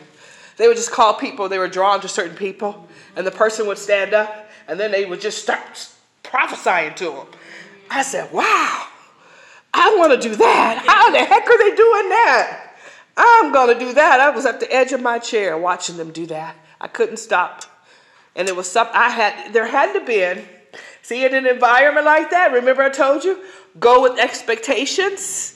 They 0.58 0.68
would 0.68 0.78
just 0.78 0.92
call 0.92 1.16
people, 1.16 1.50
they 1.50 1.58
were 1.58 1.68
drawn 1.68 2.00
to 2.02 2.08
certain 2.08 2.36
people, 2.36 2.88
and 3.16 3.26
the 3.26 3.32
person 3.32 3.68
would 3.68 3.78
stand 3.78 4.14
up, 4.14 4.50
and 4.68 4.80
then 4.80 4.92
they 4.92 5.06
would 5.06 5.20
just 5.20 5.42
start 5.42 5.90
prophesying 6.22 6.94
to 6.96 7.06
them. 7.06 7.28
I 7.90 8.04
said, 8.04 8.32
wow, 8.32 8.88
I 9.74 9.96
want 9.98 10.14
to 10.14 10.30
do 10.30 10.36
that. 10.36 10.84
How 10.86 11.12
the 11.12 11.20
heck 11.20 11.48
are 11.48 11.58
they 11.58 11.76
doing 11.76 12.10
that? 12.10 12.76
I'm 13.18 13.52
going 13.52 13.78
to 13.78 13.86
do 13.86 13.94
that. 13.94 14.20
I 14.20 14.30
was 14.30 14.46
at 14.46 14.60
the 14.60 14.72
edge 14.74 14.92
of 14.92 15.02
my 15.02 15.20
chair 15.20 15.58
watching 15.58 15.98
them 15.98 16.12
do 16.12 16.26
that. 16.28 16.56
I 16.80 16.88
couldn't 16.88 17.18
stop. 17.18 17.64
And 18.36 18.48
it 18.48 18.56
was 18.56 18.70
something 18.70 18.96
I 18.96 19.10
had, 19.10 19.54
there 19.54 19.68
had 19.68 19.94
to 19.94 20.06
been, 20.06 20.44
see, 21.04 21.24
in 21.24 21.36
an 21.36 21.46
environment 21.46 22.06
like 22.06 22.32
that, 22.32 22.52
remember 22.52 22.82
I 22.82 22.90
told 22.90 23.24
you, 23.24 23.40
go 23.80 24.02
with 24.02 24.20
expectations. 24.20 25.56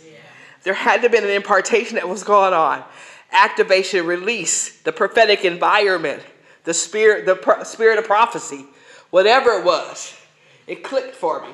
There 0.63 0.73
had 0.73 0.97
to 0.97 1.01
have 1.03 1.11
been 1.11 1.23
an 1.23 1.29
impartation 1.29 1.95
that 1.95 2.07
was 2.07 2.23
going 2.23 2.53
on. 2.53 2.83
Activation, 3.31 4.05
release, 4.05 4.79
the 4.81 4.91
prophetic 4.91 5.45
environment, 5.45 6.21
the 6.65 6.73
spirit, 6.73 7.25
the 7.25 7.35
pro- 7.35 7.63
spirit 7.63 7.97
of 7.97 8.05
prophecy, 8.05 8.65
whatever 9.09 9.51
it 9.51 9.65
was, 9.65 10.13
it 10.67 10.83
clicked 10.83 11.15
for 11.15 11.41
me. 11.41 11.53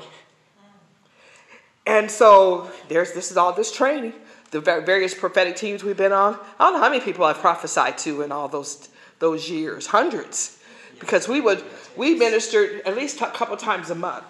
And 1.85 2.09
so 2.09 2.71
there's 2.87 3.13
this 3.13 3.29
is 3.29 3.37
all 3.37 3.53
this 3.53 3.71
training, 3.71 4.13
the 4.51 4.61
various 4.61 5.13
prophetic 5.13 5.55
teams 5.55 5.83
we've 5.83 5.97
been 5.97 6.13
on. 6.13 6.39
I 6.59 6.63
don't 6.65 6.73
know 6.73 6.79
how 6.79 6.89
many 6.89 7.03
people 7.03 7.25
I've 7.25 7.39
prophesied 7.39 7.97
to 7.99 8.21
in 8.21 8.31
all 8.31 8.47
those 8.47 8.89
those 9.19 9.49
years, 9.49 9.87
hundreds, 9.87 10.59
because 10.99 11.27
we 11.27 11.39
would 11.39 11.63
we 11.97 12.15
ministered 12.15 12.81
at 12.85 12.95
least 12.95 13.21
a 13.21 13.27
couple 13.27 13.57
times 13.57 13.89
a 13.89 13.95
month, 13.95 14.25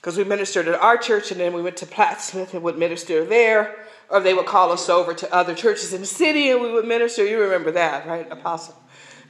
because 0.00 0.16
we 0.16 0.24
ministered 0.24 0.68
at 0.68 0.74
our 0.80 0.96
church 0.96 1.30
and 1.30 1.40
then 1.40 1.52
we 1.52 1.62
went 1.62 1.76
to 1.78 1.86
Plattsmouth 1.86 2.52
and 2.54 2.62
would 2.62 2.78
minister 2.78 3.24
there, 3.24 3.74
or 4.10 4.20
they 4.20 4.34
would 4.34 4.46
call 4.46 4.70
us 4.70 4.88
over 4.88 5.14
to 5.14 5.34
other 5.34 5.54
churches 5.54 5.92
in 5.94 6.00
the 6.02 6.06
city 6.06 6.50
and 6.50 6.60
we 6.60 6.70
would 6.70 6.86
minister. 6.86 7.24
You 7.24 7.40
remember 7.40 7.70
that, 7.70 8.06
right, 8.06 8.30
Apostle? 8.30 8.76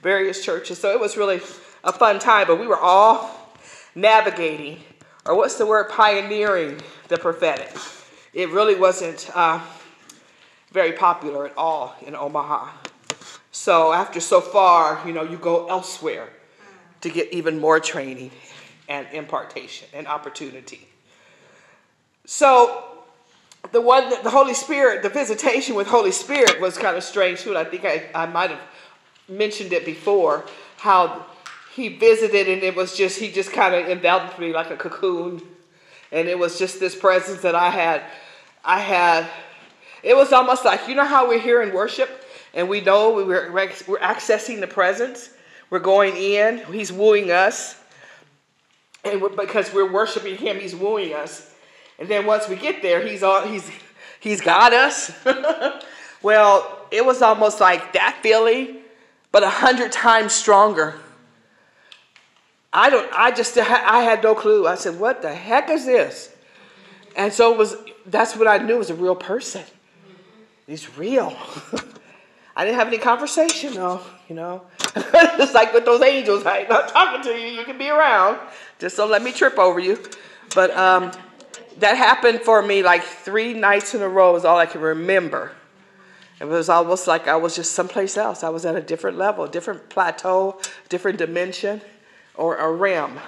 Various 0.02 0.44
churches. 0.44 0.78
So 0.78 0.90
it 0.90 1.00
was 1.00 1.16
really 1.16 1.40
a 1.84 1.92
fun 1.92 2.18
time, 2.18 2.46
but 2.46 2.58
we 2.58 2.66
were 2.66 2.78
all 2.78 3.52
navigating, 3.94 4.80
or 5.24 5.36
what's 5.36 5.54
the 5.54 5.66
word, 5.66 5.88
pioneering 5.90 6.80
the 7.08 7.16
prophetic. 7.16 7.72
It 8.32 8.50
really 8.50 8.74
wasn't 8.74 9.30
uh, 9.32 9.60
very 10.72 10.92
popular 10.92 11.46
at 11.46 11.56
all 11.56 11.94
in 12.04 12.16
Omaha. 12.16 12.70
So 13.52 13.92
after 13.92 14.18
so 14.18 14.40
far, 14.40 15.00
you 15.06 15.12
know, 15.12 15.22
you 15.22 15.36
go 15.36 15.68
elsewhere 15.68 16.28
to 17.04 17.10
get 17.10 17.32
even 17.32 17.60
more 17.60 17.78
training 17.78 18.30
and 18.88 19.06
impartation 19.12 19.86
and 19.92 20.08
opportunity. 20.08 20.88
So 22.24 22.82
the 23.72 23.80
one 23.80 24.08
that 24.08 24.24
the 24.24 24.30
Holy 24.30 24.54
Spirit, 24.54 25.02
the 25.02 25.10
visitation 25.10 25.74
with 25.74 25.86
Holy 25.86 26.12
Spirit 26.12 26.60
was 26.62 26.78
kind 26.78 26.96
of 26.96 27.04
strange 27.04 27.42
too. 27.42 27.50
And 27.50 27.58
I 27.58 27.64
think 27.64 27.84
I, 27.84 28.06
I 28.14 28.24
might 28.24 28.50
have 28.50 28.60
mentioned 29.28 29.74
it 29.74 29.84
before, 29.84 30.44
how 30.78 31.26
he 31.74 31.88
visited 31.88 32.48
and 32.48 32.62
it 32.62 32.74
was 32.74 32.96
just 32.96 33.18
he 33.18 33.30
just 33.30 33.52
kind 33.52 33.74
of 33.74 33.86
enveloped 33.86 34.38
me 34.38 34.54
like 34.54 34.70
a 34.70 34.76
cocoon. 34.76 35.42
And 36.10 36.26
it 36.26 36.38
was 36.38 36.58
just 36.58 36.80
this 36.80 36.94
presence 36.94 37.42
that 37.42 37.54
I 37.54 37.68
had. 37.68 38.02
I 38.64 38.80
had 38.80 39.28
it 40.02 40.16
was 40.16 40.32
almost 40.32 40.64
like 40.64 40.88
you 40.88 40.94
know 40.94 41.04
how 41.04 41.28
we're 41.28 41.38
here 41.38 41.60
in 41.60 41.74
worship 41.74 42.24
and 42.54 42.66
we 42.66 42.80
know 42.80 43.12
we're, 43.12 43.52
we're 43.52 43.98
accessing 43.98 44.60
the 44.60 44.66
presence. 44.66 45.30
We're 45.70 45.78
going 45.78 46.16
in. 46.16 46.58
He's 46.72 46.92
wooing 46.92 47.30
us. 47.30 47.80
And 49.04 49.22
because 49.36 49.72
we're 49.72 49.90
worshiping 49.90 50.36
him, 50.36 50.58
he's 50.58 50.74
wooing 50.74 51.12
us. 51.12 51.54
And 51.98 52.08
then 52.08 52.26
once 52.26 52.48
we 52.48 52.56
get 52.56 52.82
there, 52.82 53.06
he's 53.06 53.22
all 53.22 53.42
he's 53.46 53.70
he's 54.20 54.40
got 54.40 54.72
us. 54.72 55.12
well, 56.22 56.86
it 56.90 57.04
was 57.04 57.22
almost 57.22 57.60
like 57.60 57.92
that 57.92 58.18
feeling, 58.22 58.78
but 59.30 59.42
a 59.42 59.50
hundred 59.50 59.92
times 59.92 60.32
stronger. 60.32 60.94
I 62.72 62.90
don't. 62.90 63.08
I 63.12 63.30
just. 63.30 63.56
I 63.56 64.00
had 64.00 64.22
no 64.22 64.34
clue. 64.34 64.66
I 64.66 64.74
said, 64.74 64.98
"What 64.98 65.22
the 65.22 65.32
heck 65.32 65.70
is 65.70 65.86
this?" 65.86 66.34
And 67.14 67.32
so 67.32 67.52
it 67.52 67.58
was. 67.58 67.76
That's 68.06 68.36
what 68.36 68.48
I 68.48 68.58
knew 68.58 68.78
was 68.78 68.90
a 68.90 68.94
real 68.94 69.14
person. 69.14 69.62
He's 70.66 70.96
real. 70.98 71.36
I 72.56 72.64
didn't 72.64 72.78
have 72.78 72.88
any 72.88 72.98
conversation 72.98 73.74
though. 73.74 74.00
You 74.28 74.36
know, 74.36 74.62
it's 74.96 75.54
like 75.54 75.72
with 75.72 75.84
those 75.84 76.02
angels. 76.02 76.44
I'm 76.46 76.68
not 76.68 76.88
talking 76.88 77.22
to 77.22 77.38
you. 77.38 77.48
You 77.48 77.64
can 77.64 77.78
be 77.78 77.88
around. 77.88 78.38
Just 78.78 78.96
don't 78.96 79.10
let 79.10 79.22
me 79.22 79.32
trip 79.32 79.58
over 79.58 79.80
you. 79.80 79.98
But 80.54 80.70
um, 80.76 81.10
that 81.78 81.96
happened 81.96 82.40
for 82.40 82.62
me 82.62 82.82
like 82.82 83.02
three 83.02 83.54
nights 83.54 83.94
in 83.94 84.02
a 84.02 84.08
row. 84.08 84.36
Is 84.36 84.44
all 84.44 84.58
I 84.58 84.66
can 84.66 84.80
remember. 84.80 85.52
It 86.40 86.46
was 86.46 86.68
almost 86.68 87.06
like 87.06 87.28
I 87.28 87.36
was 87.36 87.54
just 87.54 87.72
someplace 87.72 88.16
else. 88.16 88.42
I 88.42 88.48
was 88.48 88.66
at 88.66 88.74
a 88.74 88.80
different 88.80 89.16
level, 89.16 89.46
different 89.46 89.88
plateau, 89.88 90.60
different 90.88 91.18
dimension, 91.18 91.80
or 92.34 92.56
a 92.56 92.70
realm. 92.70 93.20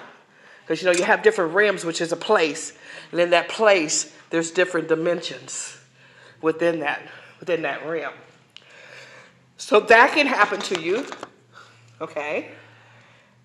Because 0.62 0.82
you 0.82 0.86
know, 0.86 0.92
you 0.92 1.04
have 1.04 1.22
different 1.22 1.54
realms, 1.54 1.84
which 1.84 2.00
is 2.00 2.10
a 2.10 2.16
place. 2.16 2.76
And 3.12 3.20
in 3.20 3.30
that 3.30 3.48
place, 3.48 4.12
there's 4.30 4.50
different 4.50 4.88
dimensions 4.88 5.78
within 6.42 6.80
that, 6.80 7.00
within 7.38 7.62
that 7.62 7.86
realm. 7.86 8.14
So 9.56 9.80
that 9.80 10.12
can 10.12 10.26
happen 10.26 10.60
to 10.60 10.80
you, 10.80 11.06
okay? 12.00 12.50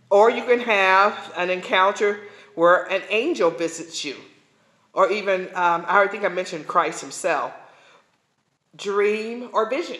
Or 0.10 0.30
you 0.30 0.44
can 0.44 0.60
have 0.60 1.32
an 1.38 1.50
encounter 1.50 2.20
where 2.56 2.84
an 2.92 3.02
angel 3.10 3.50
visits 3.50 4.04
you. 4.04 4.16
Or 4.94 5.10
even, 5.10 5.48
um, 5.56 5.86
I 5.88 6.06
think 6.08 6.26
I 6.26 6.28
mentioned 6.28 6.68
Christ 6.68 7.00
himself. 7.00 7.54
Dream 8.76 9.50
or 9.54 9.70
vision. 9.70 9.98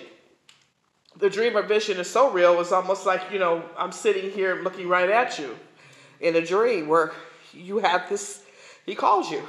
The 1.18 1.30
dream 1.30 1.56
or 1.56 1.62
vision 1.62 1.98
is 1.98 2.10
so 2.10 2.30
real, 2.32 2.60
it's 2.60 2.72
almost 2.72 3.06
like, 3.06 3.32
you 3.32 3.40
know, 3.40 3.64
I'm 3.78 3.92
sitting 3.92 4.32
here 4.32 4.62
looking 4.64 4.88
right 4.88 5.10
at 5.10 5.40
you 5.40 5.58
in 6.20 6.36
a 6.36 6.46
dream 6.46 6.88
where 6.88 7.12
you 7.54 7.80
have 7.80 8.10
this, 8.10 8.44
he 8.86 8.96
calls 8.96 9.30
you. 9.30 9.44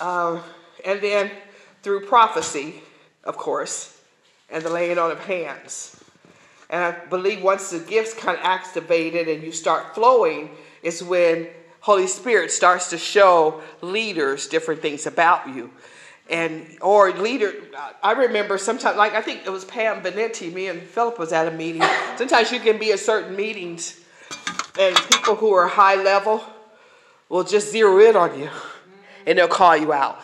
Uh, 0.00 0.40
and 0.84 1.00
then 1.00 1.30
through 1.82 2.06
prophecy, 2.06 2.82
of 3.22 3.36
course, 3.36 3.93
and 4.50 4.62
the 4.62 4.70
laying 4.70 4.98
on 4.98 5.10
of 5.10 5.20
hands. 5.20 5.96
And 6.70 6.82
I 6.82 7.04
believe 7.06 7.42
once 7.42 7.70
the 7.70 7.78
gifts 7.78 8.14
kind 8.14 8.38
of 8.38 8.44
activated 8.44 9.28
and 9.28 9.42
you 9.42 9.52
start 9.52 9.94
flowing, 9.94 10.50
is 10.82 11.02
when 11.02 11.48
Holy 11.80 12.06
Spirit 12.06 12.50
starts 12.50 12.90
to 12.90 12.98
show 12.98 13.60
leaders 13.82 14.48
different 14.48 14.80
things 14.80 15.06
about 15.06 15.48
you. 15.48 15.70
And 16.30 16.66
or 16.80 17.12
leader, 17.12 17.52
I 18.02 18.12
remember 18.12 18.56
sometimes, 18.56 18.96
like 18.96 19.12
I 19.12 19.20
think 19.20 19.42
it 19.44 19.50
was 19.50 19.66
Pam 19.66 20.02
Benetti, 20.02 20.50
me 20.50 20.68
and 20.68 20.80
Philip 20.80 21.18
was 21.18 21.32
at 21.32 21.46
a 21.46 21.50
meeting. 21.50 21.82
Sometimes 22.16 22.50
you 22.50 22.60
can 22.60 22.78
be 22.78 22.92
at 22.92 23.00
certain 23.00 23.36
meetings, 23.36 24.00
and 24.78 24.96
people 25.12 25.34
who 25.34 25.52
are 25.52 25.68
high 25.68 25.96
level 25.96 26.42
will 27.28 27.44
just 27.44 27.70
zero 27.70 27.98
in 27.98 28.16
on 28.16 28.38
you, 28.38 28.48
and 29.26 29.38
they'll 29.38 29.48
call 29.48 29.76
you 29.76 29.92
out 29.92 30.18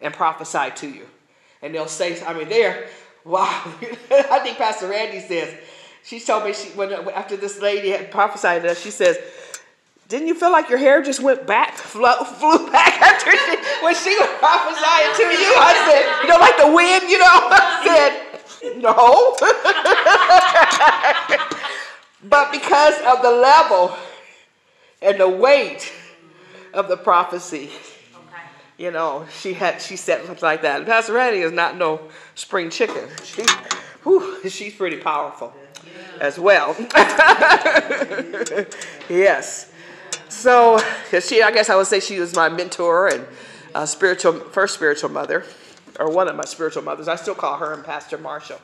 and 0.00 0.14
prophesy 0.14 0.70
to 0.76 0.88
you, 0.88 1.06
and 1.62 1.74
they'll 1.74 1.88
say, 1.88 2.22
I 2.24 2.32
mean, 2.32 2.48
they're 2.48 2.86
wow. 3.30 3.62
I 4.10 4.40
think 4.40 4.58
Pastor 4.58 4.88
Randy 4.88 5.20
says 5.20 5.54
she 6.02 6.20
told 6.20 6.44
me 6.44 6.52
she 6.52 6.70
when 6.70 6.92
after 6.92 7.36
this 7.36 7.60
lady 7.60 7.90
had 7.90 8.10
prophesied 8.10 8.62
to 8.62 8.72
us, 8.72 8.80
she 8.80 8.90
says 8.90 9.18
didn't 10.10 10.26
you 10.26 10.34
feel 10.34 10.50
like 10.50 10.68
your 10.68 10.78
hair 10.78 11.00
just 11.02 11.20
went 11.20 11.46
back, 11.46 11.76
flew, 11.76 12.12
flew 12.24 12.70
back 12.72 13.00
after 13.00 13.30
she, 13.30 13.56
when 13.84 13.94
she 13.94 14.10
was 14.18 14.28
prophesying 14.40 15.14
to 15.14 15.22
you? 15.22 15.54
I 15.56 15.74
said, 15.88 16.02
you 16.22 16.28
know, 16.28 16.38
like 16.38 16.56
the 16.56 16.66
wind, 16.66 17.08
you 17.08 17.18
know? 17.18 17.26
I 17.30 17.80
said, 17.86 18.80
no. 18.82 19.36
but 22.28 22.50
because 22.50 22.94
of 23.02 23.22
the 23.22 23.30
level 23.30 23.96
and 25.00 25.20
the 25.20 25.28
weight 25.28 25.92
of 26.74 26.88
the 26.88 26.96
prophecy, 26.96 27.70
you 28.80 28.90
know, 28.90 29.26
she 29.30 29.52
had 29.52 29.82
she 29.82 29.94
said 29.94 30.24
something 30.24 30.42
like 30.42 30.62
that. 30.62 30.86
Pastor 30.86 31.12
Randy 31.12 31.40
is 31.40 31.52
not 31.52 31.76
no 31.76 32.00
spring 32.34 32.70
chicken. 32.70 33.10
She, 33.24 33.44
whew, 34.04 34.48
she's 34.48 34.74
pretty 34.74 34.96
powerful 34.96 35.52
as 36.18 36.38
well. 36.38 36.74
yes. 39.10 39.70
So, 40.30 40.80
she, 41.20 41.42
I 41.42 41.50
guess 41.50 41.68
I 41.68 41.76
would 41.76 41.88
say 41.88 42.00
she 42.00 42.20
was 42.20 42.34
my 42.34 42.48
mentor 42.48 43.08
and 43.08 43.26
uh, 43.74 43.84
spiritual, 43.84 44.32
first 44.32 44.76
spiritual 44.76 45.10
mother, 45.10 45.44
or 45.98 46.10
one 46.10 46.26
of 46.28 46.36
my 46.36 46.46
spiritual 46.46 46.82
mothers. 46.82 47.06
I 47.06 47.16
still 47.16 47.34
call 47.34 47.58
her 47.58 47.74
and 47.74 47.84
Pastor 47.84 48.16
Marshall 48.16 48.60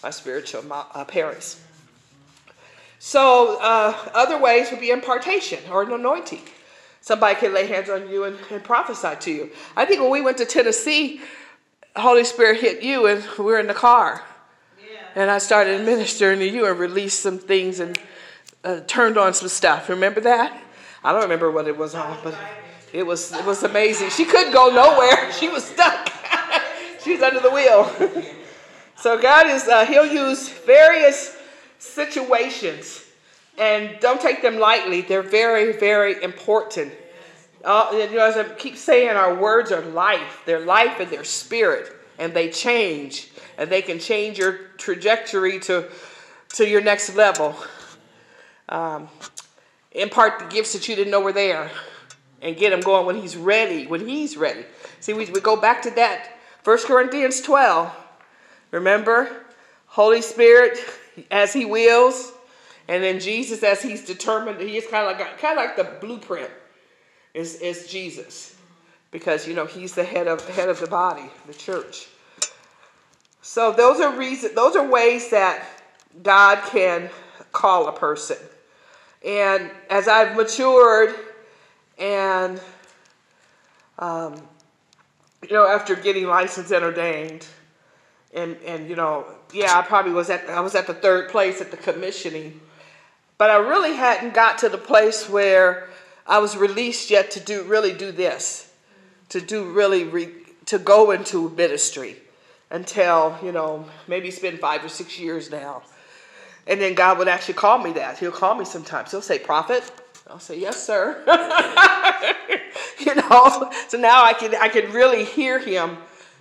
my 0.00 0.10
spiritual 0.10 0.62
uh, 0.70 1.04
parents. 1.06 1.60
So, 3.00 3.58
uh, 3.60 3.96
other 4.14 4.38
ways 4.38 4.70
would 4.70 4.78
be 4.78 4.90
impartation 4.90 5.58
or 5.72 5.82
an 5.82 5.90
anointing. 5.90 6.42
Somebody 7.06 7.38
can 7.38 7.54
lay 7.54 7.68
hands 7.68 7.88
on 7.88 8.10
you 8.10 8.24
and, 8.24 8.36
and 8.50 8.64
prophesy 8.64 9.14
to 9.20 9.30
you. 9.30 9.50
I 9.76 9.84
think 9.84 10.00
when 10.00 10.10
we 10.10 10.20
went 10.20 10.38
to 10.38 10.44
Tennessee, 10.44 11.20
Holy 11.94 12.24
Spirit 12.24 12.60
hit 12.60 12.82
you 12.82 13.06
and 13.06 13.24
we 13.38 13.44
were 13.44 13.60
in 13.60 13.68
the 13.68 13.74
car. 13.74 14.24
Yeah. 14.76 14.98
And 15.14 15.30
I 15.30 15.38
started 15.38 15.86
ministering 15.86 16.40
to 16.40 16.48
you 16.48 16.66
and 16.66 16.76
released 16.80 17.20
some 17.20 17.38
things 17.38 17.78
and 17.78 17.96
uh, 18.64 18.80
turned 18.88 19.18
on 19.18 19.34
some 19.34 19.46
stuff. 19.46 19.88
Remember 19.88 20.20
that? 20.22 20.60
I 21.04 21.12
don't 21.12 21.22
remember 21.22 21.48
what 21.52 21.68
it 21.68 21.76
was 21.78 21.94
on, 21.94 22.18
but 22.24 22.34
it 22.92 23.06
was 23.06 23.32
it 23.32 23.44
was 23.44 23.62
amazing. 23.62 24.10
She 24.10 24.24
couldn't 24.24 24.52
go 24.52 24.70
nowhere. 24.70 25.30
She 25.38 25.48
was 25.48 25.62
stuck. 25.62 26.10
she 27.04 27.12
was 27.12 27.22
under 27.22 27.38
the 27.38 27.52
wheel. 27.52 27.88
so 28.96 29.16
God 29.22 29.46
is 29.46 29.68
uh, 29.68 29.86
He'll 29.86 30.12
use 30.12 30.48
various 30.48 31.36
situations, 31.78 33.04
and 33.58 33.98
don't 34.00 34.20
take 34.20 34.42
them 34.42 34.58
lightly. 34.58 35.02
They're 35.02 35.22
very 35.22 35.72
very 35.72 36.22
important. 36.22 36.92
Uh, 37.64 37.88
you 37.92 38.16
know, 38.16 38.26
as 38.26 38.36
I 38.36 38.44
keep 38.54 38.76
saying, 38.76 39.16
our 39.16 39.34
words 39.34 39.72
are 39.72 39.82
life. 39.82 40.42
They're 40.46 40.60
life 40.60 41.00
and 41.00 41.10
they're 41.10 41.24
spirit, 41.24 41.92
and 42.18 42.32
they 42.32 42.50
change, 42.50 43.30
and 43.58 43.68
they 43.70 43.82
can 43.82 43.98
change 43.98 44.38
your 44.38 44.52
trajectory 44.78 45.58
to 45.60 45.88
to 46.50 46.68
your 46.68 46.80
next 46.80 47.14
level. 47.16 47.56
Um, 48.68 49.08
impart 49.92 50.38
the 50.38 50.44
gifts 50.46 50.72
that 50.72 50.88
you 50.88 50.96
didn't 50.96 51.10
know 51.10 51.20
were 51.20 51.32
there 51.32 51.70
and 52.42 52.56
get 52.56 52.72
him 52.72 52.80
going 52.80 53.06
when 53.06 53.16
he's 53.16 53.36
ready, 53.36 53.86
when 53.86 54.06
he's 54.06 54.36
ready. 54.36 54.64
See, 55.00 55.12
we, 55.12 55.26
we 55.26 55.40
go 55.40 55.56
back 55.56 55.82
to 55.82 55.90
that. 55.92 56.38
First 56.62 56.86
Corinthians 56.86 57.40
12. 57.40 57.94
Remember? 58.70 59.44
Holy 59.86 60.20
Spirit 60.20 60.78
as 61.30 61.52
he 61.52 61.64
wills, 61.64 62.32
and 62.88 63.02
then 63.02 63.20
Jesus 63.20 63.62
as 63.62 63.82
he's 63.82 64.04
determined. 64.04 64.60
He 64.60 64.76
is 64.76 64.86
kind 64.86 65.08
of 65.08 65.18
like 65.18 65.38
kind 65.38 65.58
of 65.58 65.64
like 65.64 65.76
the 65.76 66.06
blueprint 66.06 66.50
is, 67.34 67.56
is 67.56 67.86
Jesus. 67.88 68.54
Because 69.10 69.46
you 69.46 69.54
know 69.54 69.66
he's 69.66 69.94
the 69.94 70.04
head 70.04 70.26
of 70.26 70.46
head 70.48 70.68
of 70.68 70.80
the 70.80 70.86
body, 70.86 71.30
the 71.46 71.54
church. 71.54 72.08
So 73.40 73.72
those 73.72 74.00
are 74.00 74.16
reasons 74.16 74.54
those 74.54 74.76
are 74.76 74.86
ways 74.86 75.30
that 75.30 75.66
God 76.22 76.62
can 76.70 77.08
call 77.52 77.88
a 77.88 77.92
person. 77.92 78.36
And 79.24 79.70
as 79.90 80.08
I've 80.08 80.36
matured 80.36 81.14
and, 81.98 82.60
um, 83.98 84.40
you 85.42 85.54
know, 85.54 85.66
after 85.66 85.96
getting 85.96 86.26
licensed 86.26 86.70
and 86.70 86.84
ordained, 86.84 87.46
and, 88.34 88.56
and, 88.66 88.88
you 88.88 88.96
know, 88.96 89.24
yeah, 89.52 89.78
I 89.78 89.82
probably 89.82 90.12
was 90.12 90.28
at, 90.28 90.48
I 90.50 90.60
was 90.60 90.74
at 90.74 90.86
the 90.86 90.94
third 90.94 91.30
place 91.30 91.60
at 91.60 91.70
the 91.70 91.76
commissioning, 91.76 92.60
but 93.38 93.50
I 93.50 93.56
really 93.56 93.94
hadn't 93.94 94.34
got 94.34 94.58
to 94.58 94.68
the 94.68 94.78
place 94.78 95.28
where 95.28 95.88
I 96.26 96.38
was 96.38 96.56
released 96.56 97.10
yet 97.10 97.30
to 97.32 97.40
do, 97.40 97.62
really 97.64 97.92
do 97.92 98.12
this, 98.12 98.72
to 99.28 99.40
do 99.40 99.72
really, 99.72 100.04
re, 100.04 100.28
to 100.66 100.78
go 100.78 101.10
into 101.10 101.50
ministry 101.50 102.16
until, 102.70 103.38
you 103.42 103.52
know, 103.52 103.86
maybe 104.08 104.28
it's 104.28 104.38
been 104.38 104.58
five 104.58 104.84
or 104.84 104.88
six 104.88 105.18
years 105.18 105.50
now. 105.50 105.82
And 106.66 106.80
then 106.80 106.94
God 106.94 107.18
would 107.18 107.28
actually 107.28 107.54
call 107.54 107.78
me 107.78 107.92
that. 107.92 108.18
He'll 108.18 108.32
call 108.32 108.54
me 108.56 108.64
sometimes. 108.64 109.12
He'll 109.12 109.22
say, 109.22 109.38
Prophet. 109.38 109.88
I'll 110.28 110.40
say, 110.40 110.58
Yes, 110.58 110.84
sir. 110.84 111.22
you 112.98 113.14
know, 113.14 113.70
so 113.88 113.98
now 113.98 114.24
I 114.24 114.32
can 114.32 114.54
I 114.56 114.68
can 114.68 114.92
really 114.92 115.24
hear 115.24 115.60
him 115.60 115.98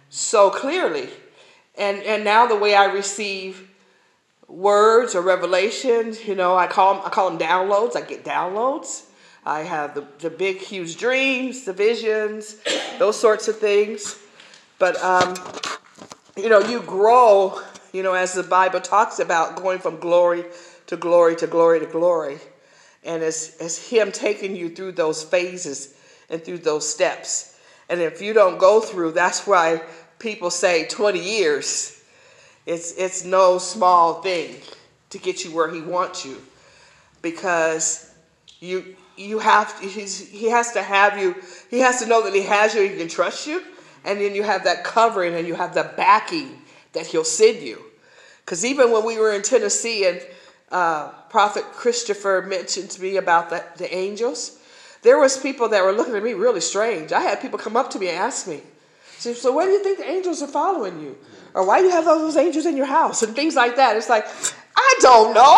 so 0.09 0.49
clearly. 0.49 1.09
And 1.77 2.01
and 2.01 2.23
now 2.23 2.47
the 2.47 2.55
way 2.55 2.73
I 2.73 2.85
receive 2.85 3.69
words 4.47 5.15
or 5.15 5.21
revelations, 5.21 6.25
you 6.25 6.35
know, 6.35 6.55
I 6.55 6.67
call 6.67 6.95
them, 6.95 7.03
I 7.05 7.09
call 7.09 7.29
them 7.29 7.39
downloads. 7.39 7.95
I 7.95 8.01
get 8.01 8.23
downloads. 8.23 9.05
I 9.45 9.61
have 9.61 9.93
the, 9.93 10.07
the 10.19 10.29
big, 10.29 10.57
huge 10.57 10.97
dreams, 10.97 11.65
the 11.65 11.73
visions, 11.73 12.57
those 12.97 13.19
sorts 13.19 13.47
of 13.47 13.59
things. 13.59 14.17
But, 14.79 15.01
um, 15.03 15.35
you 16.35 16.49
know, 16.49 16.59
you 16.59 16.81
grow 16.81 17.61
you 17.95 18.03
know, 18.03 18.13
as 18.13 18.33
the 18.33 18.43
Bible 18.43 18.81
talks 18.81 19.19
about 19.19 19.55
going 19.55 19.79
from 19.79 19.99
glory 19.99 20.43
to 20.87 20.97
glory 20.97 21.37
to 21.37 21.47
glory 21.47 21.79
to 21.79 21.85
glory. 21.85 22.39
And 23.05 23.23
as, 23.23 23.55
as 23.61 23.77
Him 23.77 24.11
taking 24.11 24.53
you 24.53 24.67
through 24.67 24.91
those 24.93 25.23
phases 25.23 25.95
and 26.29 26.43
through 26.43 26.57
those 26.57 26.85
steps. 26.87 27.57
And 27.87 28.01
if 28.01 28.21
you 28.21 28.33
don't 28.33 28.57
go 28.57 28.81
through, 28.81 29.13
that's 29.13 29.47
why 29.47 29.81
people 30.19 30.51
say 30.51 30.87
20 30.87 31.19
years. 31.19 31.94
It's, 32.65 32.93
it's 32.93 33.23
no 33.23 33.57
small 33.57 34.21
thing 34.21 34.55
to 35.11 35.17
get 35.19 35.43
you 35.43 35.53
where 35.55 35.71
He 35.71 35.81
wants 35.81 36.25
you. 36.25 36.41
Because 37.21 38.11
you, 38.59 38.95
you 39.17 39.39
have, 39.39 39.79
He 39.79 40.49
has 40.49 40.71
to 40.73 40.81
have 40.81 41.17
you, 41.17 41.35
He 41.69 41.79
has 41.79 42.01
to 42.01 42.07
know 42.07 42.23
that 42.23 42.33
He 42.33 42.43
has 42.43 42.73
you, 42.73 42.81
He 42.81 42.97
can 42.97 43.07
trust 43.07 43.47
you. 43.47 43.61
And 44.05 44.21
then 44.21 44.35
you 44.35 44.43
have 44.43 44.63
that 44.65 44.83
covering 44.83 45.33
and 45.33 45.47
you 45.47 45.55
have 45.55 45.73
the 45.73 45.91
backing 45.97 46.61
that 46.93 47.07
he'll 47.07 47.23
send 47.23 47.61
you. 47.61 47.81
Because 48.45 48.63
even 48.63 48.91
when 48.91 49.03
we 49.03 49.17
were 49.17 49.33
in 49.33 49.41
Tennessee 49.41 50.07
and 50.07 50.21
uh, 50.71 51.09
Prophet 51.29 51.63
Christopher 51.63 52.45
mentioned 52.47 52.91
to 52.91 53.01
me 53.01 53.17
about 53.17 53.49
the, 53.49 53.63
the 53.77 53.93
angels, 53.93 54.59
there 55.01 55.17
was 55.17 55.37
people 55.37 55.69
that 55.69 55.83
were 55.83 55.91
looking 55.91 56.15
at 56.15 56.23
me 56.23 56.33
really 56.33 56.61
strange. 56.61 57.11
I 57.11 57.21
had 57.21 57.41
people 57.41 57.57
come 57.57 57.75
up 57.75 57.89
to 57.91 57.99
me 57.99 58.09
and 58.09 58.17
ask 58.17 58.47
me, 58.47 58.61
so 59.33 59.51
why 59.51 59.65
do 59.65 59.71
you 59.71 59.83
think 59.83 59.97
the 59.97 60.09
angels 60.09 60.41
are 60.41 60.47
following 60.47 61.01
you? 61.01 61.17
Or 61.53 61.65
why 61.65 61.79
do 61.79 61.85
you 61.85 61.91
have 61.91 62.07
all 62.07 62.19
those 62.19 62.37
angels 62.37 62.65
in 62.65 62.75
your 62.75 62.85
house? 62.85 63.23
And 63.23 63.35
things 63.35 63.55
like 63.55 63.77
that. 63.77 63.95
It's 63.95 64.09
like, 64.09 64.27
I 64.75 64.95
don't 64.99 65.33
know. 65.33 65.57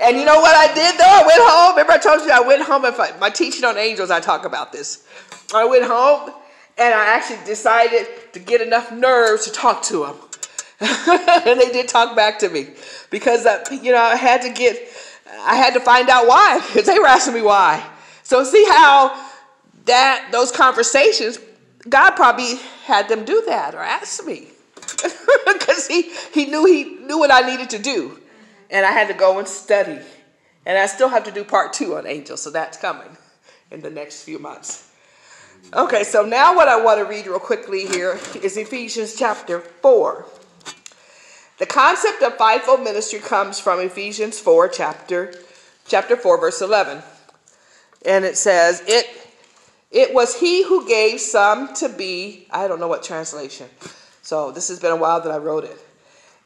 and 0.02 0.16
you 0.18 0.24
know 0.24 0.40
what 0.40 0.56
I 0.56 0.66
did 0.74 0.98
though? 0.98 1.04
I 1.06 1.22
went 1.24 1.40
home. 1.40 1.70
Remember 1.72 1.92
I 1.92 1.98
told 1.98 2.22
you 2.22 2.32
I 2.32 2.40
went 2.40 2.62
home. 2.62 2.84
If 2.84 2.98
I, 2.98 3.16
my 3.18 3.30
teaching 3.30 3.64
on 3.64 3.78
angels, 3.78 4.10
I 4.10 4.20
talk 4.20 4.44
about 4.44 4.72
this. 4.72 5.06
I 5.54 5.64
went 5.64 5.84
home 5.84 6.30
and 6.76 6.92
I 6.92 7.06
actually 7.06 7.44
decided 7.46 8.06
to 8.32 8.40
get 8.40 8.60
enough 8.60 8.90
nerves 8.92 9.44
to 9.44 9.52
talk 9.52 9.82
to 9.84 10.00
them. 10.00 10.16
and 10.80 11.60
they 11.60 11.70
did 11.70 11.86
talk 11.86 12.16
back 12.16 12.38
to 12.40 12.48
me 12.48 12.68
because 13.10 13.46
uh, 13.46 13.64
you 13.70 13.92
know 13.92 14.00
I 14.00 14.16
had 14.16 14.42
to 14.42 14.50
get, 14.50 14.88
I 15.42 15.54
had 15.54 15.72
to 15.74 15.80
find 15.80 16.10
out 16.10 16.26
why 16.26 16.60
because 16.66 16.86
they 16.86 16.98
were 16.98 17.06
asking 17.06 17.34
me 17.34 17.42
why. 17.42 17.88
So 18.24 18.42
see 18.42 18.64
how 18.68 19.23
that 19.84 20.28
those 20.32 20.50
conversations, 20.50 21.38
God 21.88 22.12
probably 22.12 22.56
had 22.84 23.08
them 23.08 23.24
do 23.24 23.42
that 23.46 23.74
or 23.74 23.80
ask 23.80 24.24
me 24.24 24.48
because 25.46 25.86
he 25.86 26.10
he 26.32 26.46
knew 26.46 26.64
he 26.64 26.84
knew 26.84 27.18
what 27.18 27.30
I 27.30 27.40
needed 27.40 27.70
to 27.70 27.78
do, 27.78 28.18
and 28.70 28.84
I 28.86 28.90
had 28.90 29.08
to 29.08 29.14
go 29.14 29.38
and 29.38 29.48
study, 29.48 29.98
and 30.66 30.78
I 30.78 30.86
still 30.86 31.08
have 31.08 31.24
to 31.24 31.30
do 31.30 31.44
part 31.44 31.72
two 31.72 31.96
on 31.96 32.06
angels, 32.06 32.42
so 32.42 32.50
that's 32.50 32.78
coming 32.78 33.16
in 33.70 33.80
the 33.80 33.90
next 33.90 34.22
few 34.22 34.38
months. 34.38 34.90
Okay, 35.72 36.04
so 36.04 36.24
now 36.24 36.54
what 36.54 36.68
I 36.68 36.80
want 36.80 36.98
to 36.98 37.04
read 37.04 37.26
real 37.26 37.40
quickly 37.40 37.86
here 37.86 38.18
is 38.42 38.56
Ephesians 38.56 39.16
chapter 39.16 39.60
4. 39.60 40.26
The 41.58 41.66
concept 41.66 42.22
of 42.22 42.36
fivefold 42.36 42.82
ministry 42.82 43.18
comes 43.18 43.58
from 43.58 43.80
Ephesians 43.80 44.38
4, 44.38 44.68
chapter, 44.68 45.34
chapter 45.86 46.16
4, 46.16 46.40
verse 46.40 46.60
11. 46.60 47.02
And 48.04 48.24
it 48.24 48.36
says, 48.36 48.82
it, 48.86 49.06
it 49.94 50.12
was 50.12 50.38
he 50.38 50.64
who 50.64 50.86
gave 50.86 51.20
some 51.20 51.72
to 51.74 51.88
be, 51.88 52.46
I 52.50 52.68
don't 52.68 52.80
know 52.80 52.88
what 52.88 53.02
translation. 53.02 53.68
So 54.20 54.50
this 54.50 54.68
has 54.68 54.80
been 54.80 54.92
a 54.92 54.96
while 54.96 55.20
that 55.22 55.32
I 55.32 55.38
wrote 55.38 55.64
it. 55.64 55.78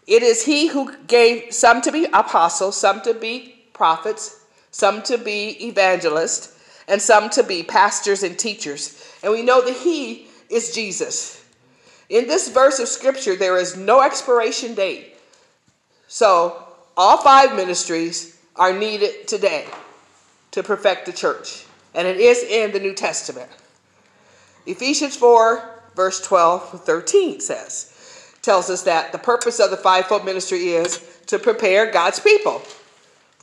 It 0.06 0.22
is 0.22 0.44
he 0.44 0.68
who 0.68 0.96
gave 1.06 1.52
some 1.52 1.82
to 1.82 1.90
be 1.90 2.06
apostles, 2.12 2.76
some 2.76 3.02
to 3.02 3.14
be 3.14 3.64
prophets, 3.72 4.44
some 4.70 5.02
to 5.04 5.18
be 5.18 5.66
evangelists, 5.66 6.56
and 6.86 7.02
some 7.02 7.28
to 7.30 7.42
be 7.42 7.62
pastors 7.62 8.22
and 8.22 8.38
teachers 8.38 9.08
and 9.22 9.32
we 9.32 9.42
know 9.42 9.64
that 9.64 9.76
He 9.76 10.26
is 10.48 10.74
Jesus. 10.74 11.44
In 12.08 12.26
this 12.26 12.48
verse 12.48 12.78
of 12.78 12.88
Scripture, 12.88 13.36
there 13.36 13.58
is 13.58 13.76
no 13.76 14.00
expiration 14.00 14.74
date. 14.74 15.16
So, 16.06 16.64
all 16.96 17.18
five 17.18 17.54
ministries 17.54 18.38
are 18.56 18.76
needed 18.76 19.28
today 19.28 19.66
to 20.52 20.62
perfect 20.62 21.06
the 21.06 21.12
church. 21.12 21.64
And 21.98 22.06
it 22.06 22.18
is 22.18 22.44
in 22.44 22.70
the 22.70 22.78
New 22.78 22.94
Testament. 22.94 23.50
Ephesians 24.66 25.16
4, 25.16 25.80
verse 25.96 26.20
12 26.20 26.84
13 26.84 27.40
says, 27.40 27.92
tells 28.40 28.70
us 28.70 28.84
that 28.84 29.10
the 29.10 29.18
purpose 29.18 29.58
of 29.58 29.72
the 29.72 29.76
fivefold 29.76 30.24
ministry 30.24 30.68
is 30.68 31.04
to 31.26 31.40
prepare 31.40 31.90
God's 31.90 32.20
people 32.20 32.60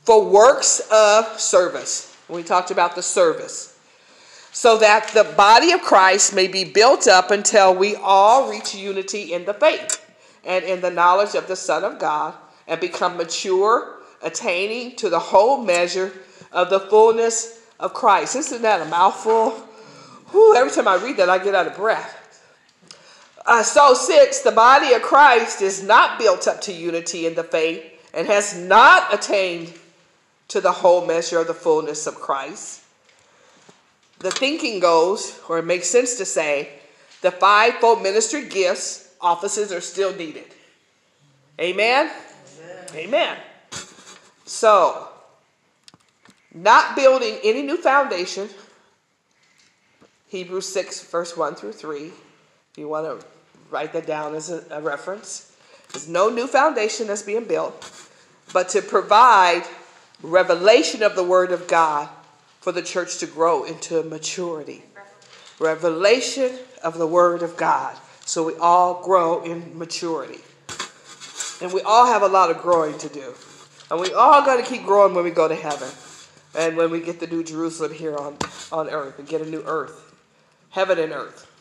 for 0.04 0.24
works 0.24 0.80
of 0.90 1.38
service. 1.38 2.16
We 2.30 2.42
talked 2.42 2.70
about 2.70 2.94
the 2.94 3.02
service 3.02 3.78
so 4.52 4.78
that 4.78 5.08
the 5.08 5.24
body 5.36 5.72
of 5.72 5.82
Christ 5.82 6.34
may 6.34 6.48
be 6.48 6.64
built 6.64 7.06
up 7.06 7.30
until 7.30 7.74
we 7.74 7.94
all 7.96 8.50
reach 8.50 8.74
unity 8.74 9.34
in 9.34 9.44
the 9.44 9.52
faith 9.52 10.02
and 10.46 10.64
in 10.64 10.80
the 10.80 10.90
knowledge 10.90 11.34
of 11.34 11.46
the 11.46 11.56
Son 11.56 11.84
of 11.84 11.98
God 11.98 12.32
and 12.66 12.80
become 12.80 13.18
mature, 13.18 13.96
attaining 14.22 14.96
to 14.96 15.10
the 15.10 15.18
whole 15.18 15.62
measure 15.62 16.10
of 16.52 16.70
the 16.70 16.80
fullness 16.80 17.55
of 17.78 17.94
Christ. 17.94 18.36
Isn't 18.36 18.62
that 18.62 18.80
a 18.80 18.86
mouthful? 18.86 19.50
Whew, 20.30 20.56
every 20.56 20.72
time 20.72 20.88
I 20.88 20.96
read 20.96 21.16
that, 21.18 21.28
I 21.28 21.38
get 21.42 21.54
out 21.54 21.66
of 21.66 21.76
breath. 21.76 22.22
Uh, 23.44 23.62
so, 23.62 23.94
six, 23.94 24.40
the 24.40 24.50
body 24.50 24.92
of 24.92 25.02
Christ 25.02 25.62
is 25.62 25.82
not 25.82 26.18
built 26.18 26.48
up 26.48 26.60
to 26.62 26.72
unity 26.72 27.26
in 27.26 27.34
the 27.34 27.44
faith 27.44 27.84
and 28.12 28.26
has 28.26 28.56
not 28.56 29.14
attained 29.14 29.72
to 30.48 30.60
the 30.60 30.72
whole 30.72 31.06
measure 31.06 31.38
of 31.38 31.46
the 31.46 31.54
fullness 31.54 32.06
of 32.06 32.16
Christ. 32.16 32.82
The 34.18 34.30
thinking 34.30 34.80
goes, 34.80 35.38
or 35.48 35.58
it 35.58 35.64
makes 35.64 35.88
sense 35.88 36.16
to 36.16 36.24
say, 36.24 36.70
the 37.22 37.30
fivefold 37.30 38.02
ministry 38.02 38.48
gifts, 38.48 39.14
offices 39.20 39.70
are 39.72 39.80
still 39.80 40.14
needed. 40.14 40.46
Amen? 41.60 42.10
Amen. 42.94 43.06
Amen. 43.08 43.36
So, 44.44 45.08
not 46.56 46.96
building 46.96 47.38
any 47.44 47.62
new 47.62 47.76
foundation, 47.76 48.48
Hebrews 50.28 50.72
6, 50.72 51.10
verse 51.10 51.36
1 51.36 51.54
through 51.54 51.72
3. 51.72 52.06
If 52.06 52.12
you 52.76 52.88
want 52.88 53.20
to 53.20 53.26
write 53.70 53.92
that 53.92 54.06
down 54.06 54.34
as 54.34 54.50
a, 54.50 54.64
a 54.70 54.80
reference. 54.80 55.56
There's 55.92 56.08
no 56.08 56.28
new 56.28 56.46
foundation 56.46 57.06
that's 57.06 57.22
being 57.22 57.44
built, 57.44 58.08
but 58.52 58.68
to 58.70 58.82
provide 58.82 59.62
revelation 60.22 61.02
of 61.02 61.14
the 61.14 61.22
Word 61.22 61.52
of 61.52 61.68
God 61.68 62.08
for 62.60 62.72
the 62.72 62.82
church 62.82 63.18
to 63.18 63.26
grow 63.26 63.64
into 63.64 64.02
maturity. 64.02 64.82
Revelation 65.58 66.58
of 66.82 66.98
the 66.98 67.06
Word 67.06 67.42
of 67.42 67.56
God 67.56 67.96
so 68.26 68.42
we 68.42 68.56
all 68.56 69.04
grow 69.04 69.44
in 69.44 69.78
maturity. 69.78 70.40
And 71.62 71.72
we 71.72 71.80
all 71.82 72.06
have 72.06 72.22
a 72.22 72.28
lot 72.28 72.50
of 72.50 72.58
growing 72.58 72.98
to 72.98 73.08
do. 73.08 73.34
And 73.88 74.00
we 74.00 74.12
all 74.12 74.44
got 74.44 74.56
to 74.56 74.64
keep 74.64 74.84
growing 74.84 75.14
when 75.14 75.22
we 75.22 75.30
go 75.30 75.46
to 75.46 75.54
heaven. 75.54 75.88
And 76.56 76.76
when 76.76 76.90
we 76.90 77.00
get 77.00 77.20
the 77.20 77.26
new 77.26 77.44
Jerusalem 77.44 77.92
here 77.92 78.16
on, 78.16 78.38
on 78.72 78.88
earth 78.88 79.18
and 79.18 79.28
get 79.28 79.42
a 79.42 79.50
new 79.50 79.62
earth, 79.66 80.14
heaven 80.70 80.98
and 80.98 81.12
earth. 81.12 81.52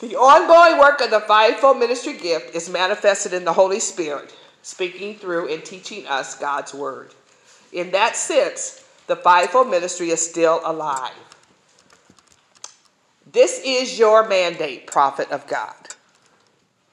The 0.00 0.16
ongoing 0.16 0.78
work 0.78 1.00
of 1.00 1.10
the 1.10 1.20
fivefold 1.20 1.78
ministry 1.78 2.18
gift 2.18 2.54
is 2.54 2.68
manifested 2.68 3.32
in 3.32 3.44
the 3.44 3.52
Holy 3.52 3.80
Spirit, 3.80 4.34
speaking 4.62 5.14
through 5.14 5.52
and 5.52 5.64
teaching 5.64 6.06
us 6.06 6.36
God's 6.36 6.74
word. 6.74 7.14
In 7.72 7.92
that 7.92 8.16
sense, 8.16 8.84
the 9.06 9.16
fivefold 9.16 9.70
ministry 9.70 10.10
is 10.10 10.28
still 10.28 10.60
alive. 10.64 11.14
This 13.32 13.62
is 13.64 13.98
your 13.98 14.28
mandate, 14.28 14.86
prophet 14.86 15.30
of 15.30 15.46
God, 15.46 15.74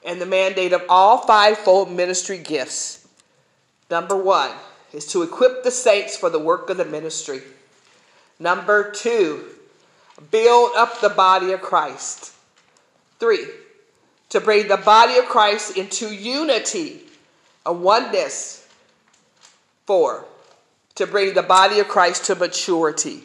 and 0.06 0.22
the 0.22 0.26
mandate 0.26 0.74
of 0.74 0.84
all 0.88 1.20
fivefold 1.20 1.92
ministry 1.92 2.38
gifts. 2.38 3.08
Number 3.90 4.16
one 4.16 4.52
is 4.94 5.08
to 5.08 5.24
equip 5.24 5.64
the 5.64 5.72
saints 5.72 6.16
for 6.16 6.30
the 6.30 6.40
work 6.40 6.70
of 6.70 6.78
the 6.78 6.86
ministry. 6.86 7.42
Number 8.40 8.92
two, 8.92 9.46
build 10.32 10.72
up 10.76 11.02
the 11.02 11.10
body 11.10 11.52
of 11.52 11.62
Christ. 11.62 12.34
Three, 13.20 13.46
to 14.30 14.40
bring 14.40 14.68
the 14.68 14.78
body 14.78 15.18
of 15.18 15.26
Christ 15.26 15.78
into 15.78 16.14
unity, 16.14 17.02
a 17.66 17.74
oneness. 17.74 18.68
Four, 19.86 20.26
to 20.96 21.08
bring 21.08 21.34
the 21.34 21.44
body 21.44 21.80
of 21.80 21.88
Christ 21.88 22.26
to 22.26 22.36
maturity. 22.36 23.24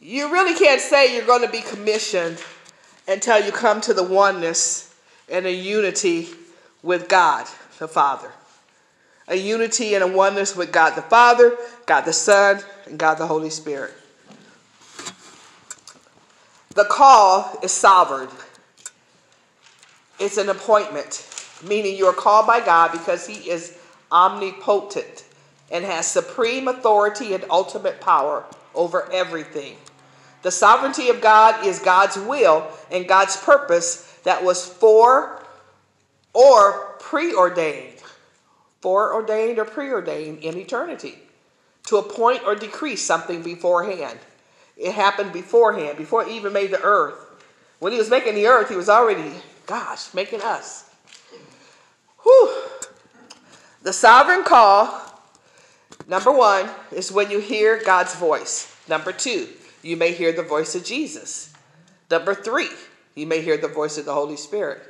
You 0.00 0.32
really 0.32 0.58
can't 0.58 0.80
say 0.80 1.14
you're 1.14 1.26
going 1.26 1.44
to 1.44 1.50
be 1.50 1.60
commissioned 1.60 2.42
until 3.06 3.44
you 3.44 3.52
come 3.52 3.80
to 3.82 3.94
the 3.94 4.02
oneness 4.02 4.94
and 5.28 5.46
a 5.46 5.52
unity 5.52 6.28
with 6.82 7.08
God 7.08 7.46
the 7.78 7.88
Father. 7.88 8.30
A 9.28 9.36
unity 9.36 9.94
and 9.94 10.02
a 10.02 10.06
oneness 10.06 10.56
with 10.56 10.72
God 10.72 10.90
the 10.90 11.02
Father, 11.02 11.56
God 11.86 12.02
the 12.02 12.12
Son, 12.12 12.60
and 12.86 12.98
God 12.98 13.14
the 13.14 13.26
Holy 13.26 13.50
Spirit. 13.50 13.92
The 16.74 16.84
call 16.84 17.58
is 17.62 17.72
sovereign. 17.72 18.28
It's 20.18 20.36
an 20.36 20.48
appointment, 20.48 21.26
meaning 21.66 21.96
you 21.96 22.06
are 22.06 22.14
called 22.14 22.46
by 22.46 22.60
God 22.60 22.92
because 22.92 23.26
He 23.26 23.50
is 23.50 23.78
omnipotent 24.10 25.24
and 25.70 25.84
has 25.84 26.06
supreme 26.06 26.68
authority 26.68 27.34
and 27.34 27.44
ultimate 27.50 28.00
power 28.00 28.44
over 28.74 29.10
everything. 29.12 29.76
The 30.42 30.50
sovereignty 30.50 31.08
of 31.08 31.20
God 31.20 31.66
is 31.66 31.78
God's 31.78 32.16
will 32.16 32.66
and 32.90 33.08
God's 33.08 33.36
purpose 33.36 34.18
that 34.24 34.42
was 34.42 34.64
for 34.64 35.44
or 36.32 36.96
preordained, 37.00 37.97
foreordained 38.80 39.58
or 39.58 39.64
preordained 39.64 40.38
in 40.38 40.56
eternity 40.56 41.18
to 41.86 41.96
appoint 41.96 42.42
or 42.44 42.54
decrease 42.54 43.04
something 43.04 43.42
beforehand. 43.42 44.18
It 44.76 44.92
happened 44.92 45.32
beforehand, 45.32 45.98
before 45.98 46.24
he 46.24 46.36
even 46.36 46.52
made 46.52 46.70
the 46.70 46.82
earth. 46.82 47.14
When 47.78 47.92
he 47.92 47.98
was 47.98 48.10
making 48.10 48.34
the 48.34 48.46
earth, 48.46 48.68
he 48.68 48.76
was 48.76 48.88
already, 48.88 49.32
gosh, 49.66 50.12
making 50.14 50.42
us. 50.42 50.90
Whew. 52.22 52.62
The 53.82 53.92
sovereign 53.92 54.44
call, 54.44 55.00
number 56.06 56.32
one, 56.32 56.68
is 56.92 57.10
when 57.10 57.30
you 57.30 57.38
hear 57.40 57.82
God's 57.82 58.14
voice. 58.14 58.74
Number 58.88 59.12
two, 59.12 59.48
you 59.82 59.96
may 59.96 60.12
hear 60.12 60.32
the 60.32 60.42
voice 60.42 60.74
of 60.74 60.84
Jesus. 60.84 61.52
Number 62.10 62.34
three, 62.34 62.70
you 63.14 63.26
may 63.26 63.40
hear 63.40 63.56
the 63.56 63.68
voice 63.68 63.98
of 63.98 64.04
the 64.04 64.14
Holy 64.14 64.36
Spirit. 64.36 64.82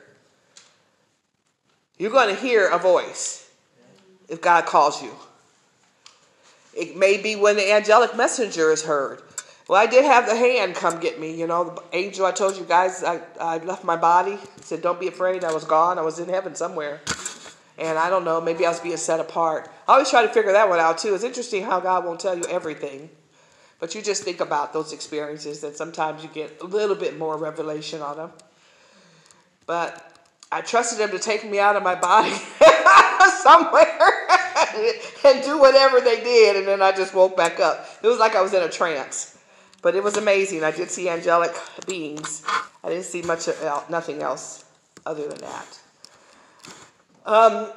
You're 1.99 2.11
going 2.11 2.34
to 2.34 2.41
hear 2.41 2.68
a 2.68 2.78
voice 2.78 3.48
if 4.29 4.41
God 4.41 4.66
calls 4.66 5.03
you. 5.03 5.12
It 6.74 6.97
may 6.97 7.20
be 7.20 7.37
when 7.37 7.57
the 7.57 7.72
angelic 7.72 8.16
messenger 8.16 8.70
is 8.70 8.85
heard. 8.85 9.22
Well, 9.68 9.81
I 9.81 9.87
did 9.87 10.05
have 10.05 10.26
the 10.26 10.37
hand 10.37 10.74
come 10.74 11.01
get 11.01 11.20
me. 11.20 11.35
You 11.35 11.47
know, 11.47 11.74
the 11.74 11.97
angel 11.97 12.24
I 12.24 12.33
told 12.33 12.57
you 12.57 12.64
guys, 12.64 13.05
I, 13.05 13.20
I 13.39 13.59
left 13.59 13.85
my 13.85 13.97
body. 13.97 14.33
He 14.33 14.62
said, 14.62 14.81
Don't 14.81 14.99
be 14.99 15.09
afraid. 15.09 15.45
I 15.45 15.53
was 15.53 15.64
gone. 15.64 15.99
I 15.99 16.03
was 16.03 16.18
in 16.18 16.29
heaven 16.29 16.55
somewhere. 16.55 17.01
And 17.79 17.97
I 17.97 18.11
don't 18.11 18.24
know, 18.24 18.41
maybe 18.41 18.66
I 18.66 18.70
was 18.70 18.81
being 18.81 18.97
set 18.97 19.20
apart. 19.20 19.70
I 19.87 19.93
always 19.93 20.11
try 20.11 20.22
to 20.22 20.29
figure 20.29 20.53
that 20.53 20.68
one 20.68 20.81
out 20.81 20.99
too. 20.99 21.14
It's 21.14 21.22
interesting 21.22 21.62
how 21.62 21.79
God 21.79 22.05
won't 22.05 22.18
tell 22.18 22.37
you 22.37 22.45
everything. 22.45 23.09
But 23.79 23.95
you 23.95 24.03
just 24.03 24.24
think 24.24 24.41
about 24.41 24.72
those 24.72 24.93
experiences 24.93 25.61
that 25.61 25.76
sometimes 25.76 26.24
you 26.24 26.29
get 26.29 26.61
a 26.61 26.66
little 26.66 26.97
bit 26.97 27.16
more 27.16 27.37
revelation 27.37 28.03
on 28.03 28.16
them. 28.16 28.33
But 29.66 30.24
I 30.51 30.62
trusted 30.62 30.99
him 30.99 31.11
to 31.11 31.20
take 31.20 31.49
me 31.49 31.61
out 31.61 31.76
of 31.76 31.85
my 31.85 31.95
body 31.95 32.35
somewhere 33.43 34.29
and 35.24 35.43
do 35.43 35.59
whatever 35.59 36.01
they 36.01 36.22
did. 36.22 36.57
And 36.57 36.66
then 36.66 36.83
I 36.83 36.93
just 36.93 37.14
woke 37.14 37.37
back 37.37 37.61
up. 37.61 37.87
It 38.03 38.07
was 38.07 38.18
like 38.18 38.35
I 38.35 38.43
was 38.43 38.55
in 38.55 38.62
a 38.62 38.68
trance. 38.68 39.39
But 39.81 39.95
it 39.95 40.03
was 40.03 40.16
amazing. 40.16 40.64
I 40.64 40.72
did 40.72 40.91
see 40.91 41.09
angelic 41.09 41.53
beings. 41.87 42.43
I 42.83 42.89
didn't 42.89 43.05
see 43.05 43.22
much, 43.22 43.49
else, 43.49 43.89
nothing 43.89 44.22
else 44.22 44.64
other 45.07 45.26
than 45.29 45.39
that. 45.39 45.81
Um, 47.24 47.70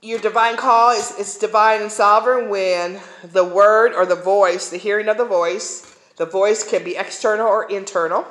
your 0.00 0.18
divine 0.18 0.56
call 0.56 0.90
is, 0.90 1.12
is 1.18 1.36
divine 1.36 1.80
and 1.80 1.92
sovereign 1.92 2.48
when 2.48 3.00
the 3.22 3.44
word 3.44 3.92
or 3.94 4.04
the 4.04 4.16
voice, 4.16 4.68
the 4.68 4.76
hearing 4.76 5.08
of 5.08 5.16
the 5.16 5.24
voice, 5.24 5.96
the 6.16 6.26
voice 6.26 6.68
can 6.68 6.82
be 6.82 6.96
external 6.96 7.46
or 7.46 7.70
internal, 7.70 8.26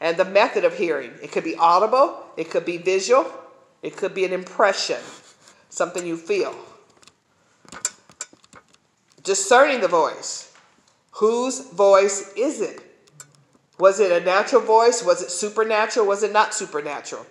and 0.00 0.16
the 0.16 0.24
method 0.24 0.64
of 0.64 0.78
hearing. 0.78 1.12
It 1.22 1.30
could 1.30 1.44
be 1.44 1.56
audible, 1.56 2.24
it 2.36 2.50
could 2.50 2.64
be 2.64 2.78
visual, 2.78 3.30
it 3.82 3.96
could 3.96 4.14
be 4.14 4.24
an 4.24 4.32
impression, 4.32 4.98
something 5.68 6.06
you 6.06 6.16
feel. 6.16 6.54
Discerning 9.22 9.80
the 9.80 9.88
voice. 9.88 10.52
Whose 11.12 11.70
voice 11.70 12.32
is 12.36 12.60
it? 12.60 12.80
Was 13.78 14.00
it 14.00 14.10
a 14.10 14.24
natural 14.24 14.62
voice? 14.62 15.04
Was 15.04 15.22
it 15.22 15.30
supernatural? 15.30 16.06
Was 16.06 16.22
it 16.22 16.32
not 16.32 16.54
supernatural? 16.54 17.26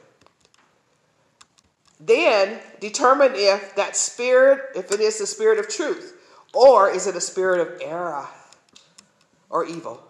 Then 1.99 2.59
determine 2.79 3.31
if 3.33 3.75
that 3.75 3.95
spirit, 3.95 4.71
if 4.75 4.91
it 4.91 4.99
is 4.99 5.17
the 5.17 5.25
spirit 5.25 5.59
of 5.59 5.67
truth, 5.67 6.13
or 6.53 6.89
is 6.89 7.07
it 7.07 7.15
a 7.15 7.21
spirit 7.21 7.59
of 7.59 7.81
error 7.81 8.27
or 9.49 9.65
evil? 9.65 10.01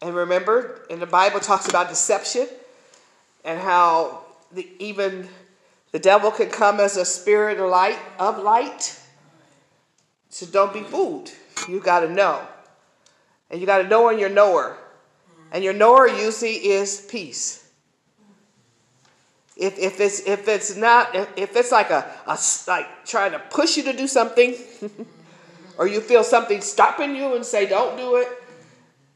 And 0.00 0.14
remember, 0.14 0.86
in 0.88 1.00
the 1.00 1.06
Bible 1.06 1.40
talks 1.40 1.68
about 1.68 1.88
deception 1.88 2.48
and 3.44 3.60
how 3.60 4.24
the, 4.52 4.68
even 4.78 5.28
the 5.92 5.98
devil 5.98 6.30
can 6.30 6.50
come 6.50 6.80
as 6.80 6.96
a 6.96 7.04
spirit 7.04 7.58
of 7.58 7.70
light 7.70 7.98
of 8.18 8.38
light. 8.38 9.00
So 10.28 10.46
don't 10.46 10.72
be 10.72 10.82
fooled. 10.82 11.30
You 11.68 11.80
got 11.80 12.00
to 12.00 12.10
know. 12.10 12.46
And 13.50 13.60
you 13.60 13.66
got 13.66 13.78
to 13.78 13.88
know 13.88 14.04
when 14.04 14.18
you're 14.18 14.28
knower. 14.28 14.76
And 15.52 15.62
your 15.64 15.72
knower 15.72 16.08
usually 16.08 16.54
is 16.54 17.06
peace. 17.08 17.66
If, 19.56 19.78
if 19.78 20.00
it's 20.00 20.20
if 20.26 20.48
it's 20.48 20.76
not 20.76 21.14
if 21.14 21.56
it's 21.56 21.72
like 21.72 21.90
a, 21.90 22.04
a 22.26 22.38
like 22.68 23.06
trying 23.06 23.32
to 23.32 23.38
push 23.38 23.78
you 23.78 23.84
to 23.84 23.94
do 23.94 24.06
something, 24.06 24.54
or 25.78 25.86
you 25.86 26.00
feel 26.00 26.22
something 26.22 26.60
stopping 26.60 27.16
you 27.16 27.34
and 27.34 27.44
say 27.44 27.66
don't 27.66 27.96
do 27.96 28.16
it, 28.16 28.28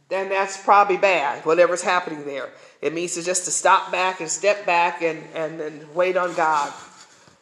then 0.09 0.31
that's 0.31 0.57
probably 0.63 0.97
bad. 0.97 1.45
Whatever's 1.45 1.83
happening 1.83 2.25
there, 2.25 2.49
it 2.81 2.95
means 2.95 3.15
to 3.15 3.23
just 3.23 3.45
to 3.45 3.51
stop 3.51 3.93
back 3.93 4.21
and 4.21 4.31
step 4.31 4.65
back 4.67 5.03
and 5.03 5.23
and, 5.35 5.61
and 5.61 5.95
wait 5.95 6.17
on 6.17 6.35
God. 6.35 6.73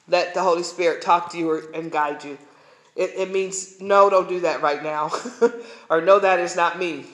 Let 0.09 0.35
the 0.35 0.43
Holy 0.43 0.63
Spirit 0.63 1.03
talk 1.03 1.31
to 1.33 1.39
you 1.39 1.69
and 1.75 1.93
guide 1.93 2.25
you. 2.25 2.39
It, 2.97 3.13
it 3.17 3.31
means, 3.31 3.81
no, 3.81 4.11
don't 4.11 4.29
do 4.29 4.41
that 4.41 4.61
right 4.61 4.83
now. 4.83 5.13
or 5.91 6.01
no, 6.01 6.19
that 6.19 6.41
is 6.41 6.57
not 6.57 6.79
me. 6.79 7.05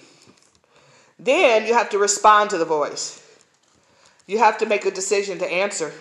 Then 1.18 1.66
you 1.66 1.74
have 1.74 1.90
to 1.90 1.98
respond 1.98 2.50
to 2.50 2.58
the 2.58 2.64
voice. 2.64 3.20
You 4.26 4.38
have 4.38 4.58
to 4.58 4.66
make 4.66 4.86
a 4.86 4.90
decision 4.90 5.38
to 5.40 5.46
answer. 5.46 5.92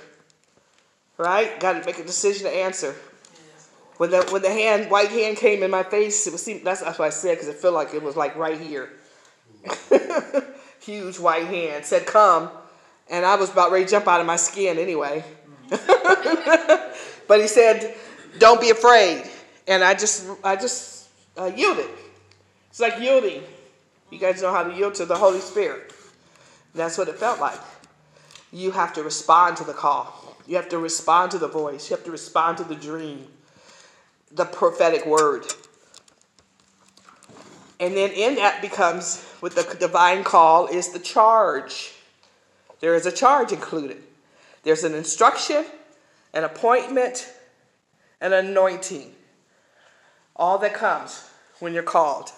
Right? 1.18 1.60
Got 1.60 1.74
to 1.74 1.86
make 1.86 2.00
a 2.00 2.04
decision 2.04 2.46
to 2.46 2.56
answer. 2.56 2.96
When 3.98 4.10
the 4.10 4.24
when 4.32 4.42
the 4.42 4.50
hand 4.50 4.90
white 4.90 5.10
hand 5.10 5.38
came 5.38 5.62
in 5.62 5.70
my 5.70 5.84
face, 5.84 6.26
it 6.26 6.34
was 6.34 6.44
that's 6.46 6.82
that's 6.82 6.98
what 6.98 7.06
I 7.06 7.10
said 7.10 7.36
because 7.36 7.48
it 7.48 7.58
felt 7.58 7.76
like 7.76 7.94
it 7.94 8.02
was 8.02 8.16
like 8.16 8.36
right 8.36 8.60
here. 8.60 8.90
Huge 10.84 11.20
white 11.20 11.46
hand 11.48 11.86
said 11.86 12.06
come, 12.06 12.50
and 13.10 13.26
I 13.26 13.36
was 13.36 13.50
about 13.50 13.72
ready 13.72 13.86
to 13.86 13.92
jump 13.92 14.08
out 14.08 14.20
of 14.20 14.28
my 14.28 14.36
skin 14.36 14.78
anyway. 14.78 15.24
but 15.70 17.40
he 17.40 17.48
said, 17.48 17.96
"Don't 18.38 18.60
be 18.60 18.70
afraid," 18.70 19.24
and 19.68 19.84
I 19.84 19.94
just 19.94 20.28
I 20.44 20.56
just 20.56 21.08
uh, 21.38 21.52
yielded. 21.56 21.90
It's 22.70 22.80
like 22.80 23.00
yielding. 23.00 23.44
You 24.12 24.20
guys 24.20 24.42
know 24.42 24.52
how 24.52 24.64
to 24.64 24.76
yield 24.76 24.96
to 24.96 25.06
the 25.06 25.16
Holy 25.16 25.40
Spirit. 25.40 25.94
That's 26.76 26.98
what 26.98 27.08
it 27.08 27.16
felt 27.16 27.40
like. 27.40 27.60
You 28.52 28.72
have 28.72 28.94
to 28.94 29.04
respond 29.04 29.58
to 29.58 29.64
the 29.64 29.74
call. 29.74 30.38
You 30.46 30.58
have 30.58 30.70
to 30.70 30.78
respond 30.78 31.32
to 31.32 31.38
the 31.38 31.48
voice. 31.48 31.90
You 31.90 31.96
have 31.96 32.06
to 32.06 32.12
respond 32.12 32.58
to 32.58 32.64
the 32.64 32.76
dream, 32.76 33.28
the 34.32 34.46
prophetic 34.46 35.06
word. 35.06 35.46
And 37.80 37.96
then 37.96 38.12
in 38.12 38.36
that 38.36 38.62
becomes, 38.62 39.26
with 39.44 39.56
the 39.56 39.76
divine 39.76 40.24
call, 40.24 40.68
is 40.68 40.94
the 40.94 41.00
charge. 41.00 41.92
There 42.80 42.96
is 42.96 43.06
a 43.06 43.12
charge 43.12 43.52
included. 43.52 44.02
There's 44.64 44.86
an 44.86 44.96
instruction, 44.96 45.66
an 46.34 46.46
appointment, 46.46 47.30
an 48.22 48.32
anointing. 48.32 49.14
All 50.38 50.58
that 50.60 50.74
comes 50.74 51.30
when 51.60 51.74
you're 51.74 51.84
called. 51.84 52.32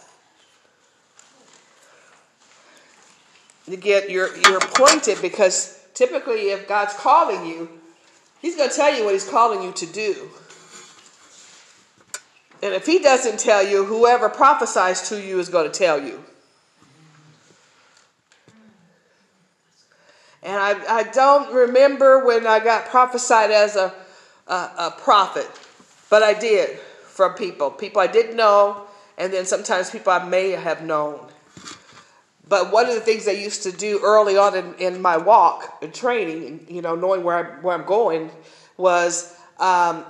You 3.68 3.78
get 3.78 4.10
you're 4.10 4.36
you're 4.38 4.58
appointed 4.58 5.20
because 5.22 5.80
typically 5.94 6.50
if 6.50 6.68
God's 6.68 6.96
calling 6.96 7.46
you, 7.46 7.70
He's 8.42 8.56
going 8.56 8.72
to 8.72 8.76
tell 8.76 8.98
you 8.98 9.06
what 9.06 9.14
He's 9.14 9.30
calling 9.30 9.62
you 9.62 9.72
to 9.74 9.86
do. 9.86 10.28
And 12.64 12.74
if 12.74 12.88
He 12.88 12.98
doesn't 12.98 13.40
tell 13.40 13.64
you, 13.64 13.86
whoever 13.86 14.28
prophesies 14.28 15.08
to 15.10 15.22
you 15.22 15.38
is 15.38 15.50
going 15.50 15.72
to 15.72 15.78
tell 15.78 16.02
you. 16.02 16.24
And 20.46 20.56
I, 20.56 21.00
I 21.00 21.04
don't 21.04 21.52
remember 21.52 22.24
when 22.24 22.46
I 22.46 22.60
got 22.60 22.86
prophesied 22.86 23.50
as 23.50 23.76
a, 23.76 23.92
a, 24.48 24.54
a 24.54 24.96
prophet, 25.00 25.50
but 26.12 26.22
I 26.22 26.36
did 26.36 26.78
from 26.78 27.34
people. 27.34 27.72
People 27.72 28.00
I 28.00 28.06
didn't 28.06 28.36
know, 28.36 28.86
and 29.18 29.34
then 29.34 29.48
sometimes 29.48 29.90
people 29.90 30.14
I 30.14 30.24
may 30.24 30.52
have 30.52 30.84
known. 30.84 31.20
But 32.48 32.72
one 32.72 32.86
of 32.86 32.94
the 32.94 33.02
things 33.02 33.28
I 33.28 33.32
used 33.32 33.64
to 33.64 33.72
do 33.72 34.00
early 34.04 34.38
on 34.38 34.56
in, 34.56 34.76
in 34.76 35.02
my 35.02 35.18
walk 35.18 35.80
and 35.82 35.92
training, 35.92 36.68
you 36.70 36.84
know, 36.84 36.94
knowing 36.94 37.24
where, 37.24 37.38
I, 37.38 37.62
where 37.62 37.76
I'm 37.76 37.88
going, 37.88 38.30
was 38.78 39.36
um, 39.60 40.06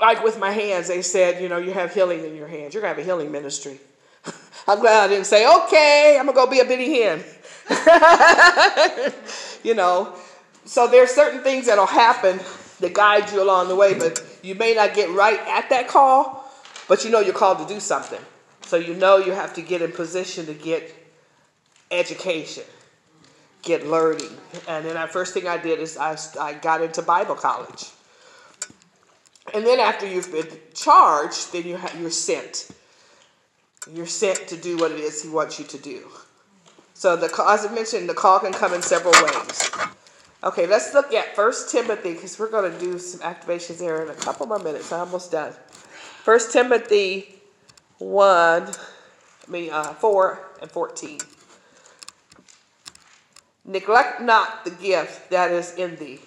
like 0.00 0.24
with 0.24 0.36
my 0.36 0.50
hands, 0.50 0.88
they 0.88 1.00
said, 1.00 1.40
you 1.40 1.48
know, 1.48 1.58
you 1.58 1.72
have 1.72 1.94
healing 1.94 2.24
in 2.24 2.34
your 2.34 2.48
hands. 2.48 2.74
You're 2.74 2.80
going 2.80 2.92
to 2.92 2.96
have 2.96 2.98
a 2.98 3.06
healing 3.06 3.30
ministry. 3.30 3.78
I'm 4.66 4.80
glad 4.80 5.04
I 5.04 5.08
didn't 5.08 5.26
say, 5.26 5.46
okay, 5.46 6.16
I'm 6.18 6.26
going 6.26 6.34
to 6.34 6.44
go 6.44 6.50
be 6.50 6.58
a 6.58 6.64
Benny 6.64 6.88
Hinn. 6.88 7.22
you 9.64 9.74
know, 9.74 10.14
so 10.64 10.86
there's 10.88 11.10
certain 11.10 11.40
things 11.40 11.66
that'll 11.66 11.86
happen 11.86 12.40
that 12.80 12.92
guide 12.92 13.30
you 13.30 13.42
along 13.42 13.68
the 13.68 13.76
way, 13.76 13.94
but 13.94 14.22
you 14.42 14.54
may 14.54 14.74
not 14.74 14.94
get 14.94 15.10
right 15.10 15.40
at 15.40 15.70
that 15.70 15.88
call, 15.88 16.50
but 16.88 17.04
you 17.04 17.10
know 17.10 17.20
you're 17.20 17.34
called 17.34 17.66
to 17.66 17.72
do 17.72 17.80
something. 17.80 18.20
So 18.62 18.76
you 18.76 18.94
know 18.94 19.16
you 19.18 19.32
have 19.32 19.54
to 19.54 19.62
get 19.62 19.82
in 19.82 19.92
position 19.92 20.46
to 20.46 20.54
get 20.54 20.92
education, 21.90 22.64
get 23.62 23.86
learning. 23.86 24.30
And 24.68 24.84
then 24.84 24.94
the 24.94 25.06
first 25.06 25.34
thing 25.34 25.46
I 25.46 25.58
did 25.58 25.78
is 25.80 25.96
I, 25.96 26.16
I 26.40 26.54
got 26.54 26.82
into 26.82 27.02
Bible 27.02 27.34
college. 27.34 27.90
And 29.52 29.66
then 29.66 29.78
after 29.80 30.06
you've 30.06 30.32
been 30.32 30.48
charged, 30.72 31.52
then 31.52 31.64
you 31.64 31.76
ha- 31.76 31.92
you're 31.98 32.10
sent. 32.10 32.70
You're 33.92 34.06
sent 34.06 34.48
to 34.48 34.56
do 34.56 34.78
what 34.78 34.92
it 34.92 35.00
is 35.00 35.22
He 35.22 35.28
wants 35.28 35.58
you 35.58 35.66
to 35.66 35.78
do. 35.78 36.08
So 37.04 37.16
the 37.16 37.26
as 37.46 37.66
I 37.66 37.70
mentioned, 37.70 38.08
the 38.08 38.14
call 38.14 38.40
can 38.40 38.54
come 38.54 38.72
in 38.72 38.80
several 38.80 39.12
ways. 39.12 39.70
Okay, 40.42 40.66
let's 40.66 40.94
look 40.94 41.12
at 41.12 41.36
First 41.36 41.70
Timothy 41.70 42.14
because 42.14 42.38
we're 42.38 42.48
going 42.48 42.72
to 42.72 42.78
do 42.80 42.98
some 42.98 43.20
activations 43.20 43.78
there 43.78 44.02
in 44.02 44.08
a 44.08 44.14
couple 44.14 44.46
more 44.46 44.58
minutes. 44.58 44.90
I'm 44.90 45.00
almost 45.00 45.30
done. 45.30 45.52
First 46.22 46.50
Timothy 46.50 47.42
one, 47.98 48.72
I 48.72 49.50
mean 49.50 49.70
uh, 49.70 49.92
four 49.92 50.48
and 50.62 50.70
fourteen. 50.70 51.18
Neglect 53.66 54.22
not 54.22 54.64
the 54.64 54.70
gift 54.70 55.28
that 55.28 55.52
is 55.52 55.74
in 55.74 55.96
thee, 55.96 56.20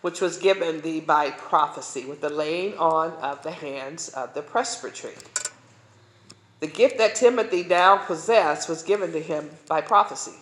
which 0.00 0.20
was 0.20 0.38
given 0.38 0.80
thee 0.80 0.98
by 0.98 1.30
prophecy, 1.30 2.04
with 2.04 2.20
the 2.20 2.30
laying 2.30 2.76
on 2.78 3.12
of 3.22 3.44
the 3.44 3.52
hands 3.52 4.08
of 4.08 4.34
the 4.34 4.42
presbytery. 4.42 5.14
The 6.60 6.66
gift 6.66 6.98
that 6.98 7.14
Timothy 7.14 7.64
now 7.64 7.98
possessed 7.98 8.68
was 8.68 8.82
given 8.82 9.12
to 9.12 9.20
him 9.20 9.50
by 9.68 9.82
prophecy. 9.82 10.36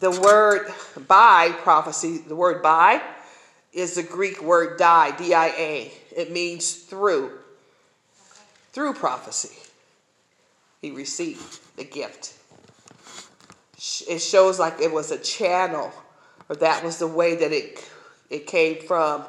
The 0.00 0.10
word 0.10 0.72
by 1.08 1.52
prophecy, 1.58 2.18
the 2.18 2.36
word 2.36 2.62
by, 2.62 3.02
is 3.72 3.94
the 3.94 4.02
Greek 4.02 4.42
word 4.42 4.78
dia, 4.78 5.14
D 5.16 5.34
I 5.34 5.46
A. 5.56 5.92
It 6.14 6.30
means 6.30 6.74
through. 6.74 7.32
Through 8.72 8.94
prophecy, 8.94 9.56
he 10.80 10.90
received 10.90 11.76
the 11.76 11.84
gift. 11.84 12.34
It 14.08 14.20
shows 14.20 14.58
like 14.58 14.80
it 14.80 14.92
was 14.92 15.10
a 15.10 15.18
channel, 15.18 15.92
or 16.48 16.56
that 16.56 16.84
was 16.84 16.98
the 16.98 17.06
way 17.06 17.34
that 17.36 17.50
it, 17.50 17.90
it 18.30 18.46
came 18.46 18.82
from 18.82 19.24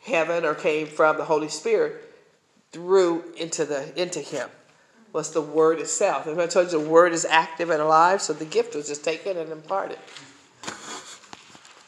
heaven 0.00 0.44
or 0.44 0.54
came 0.54 0.86
from 0.86 1.18
the 1.18 1.24
Holy 1.24 1.48
Spirit 1.48 2.07
through 2.72 3.24
into 3.36 3.64
the 3.64 4.00
into 4.00 4.20
him 4.20 4.48
was 5.12 5.32
the 5.32 5.40
word 5.40 5.80
itself. 5.80 6.26
And 6.26 6.40
I 6.40 6.46
told 6.46 6.70
you 6.70 6.78
the 6.82 6.88
word 6.88 7.12
is 7.12 7.24
active 7.24 7.70
and 7.70 7.80
alive, 7.80 8.20
so 8.20 8.32
the 8.32 8.44
gift 8.44 8.74
was 8.74 8.88
just 8.88 9.04
taken 9.04 9.36
and 9.36 9.50
imparted 9.50 9.98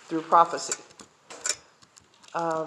through 0.08 0.22
prophecy. 0.22 0.82
Um, 2.34 2.66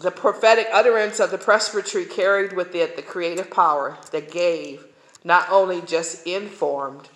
the 0.00 0.10
prophetic 0.10 0.68
utterance 0.72 1.20
of 1.20 1.30
the 1.30 1.38
presbytery 1.38 2.06
carried 2.06 2.54
with 2.54 2.74
it 2.74 2.96
the 2.96 3.02
creative 3.02 3.50
power 3.50 3.98
that 4.12 4.30
gave, 4.30 4.86
not 5.24 5.50
only 5.50 5.82
just 5.82 6.26
informed 6.26 7.08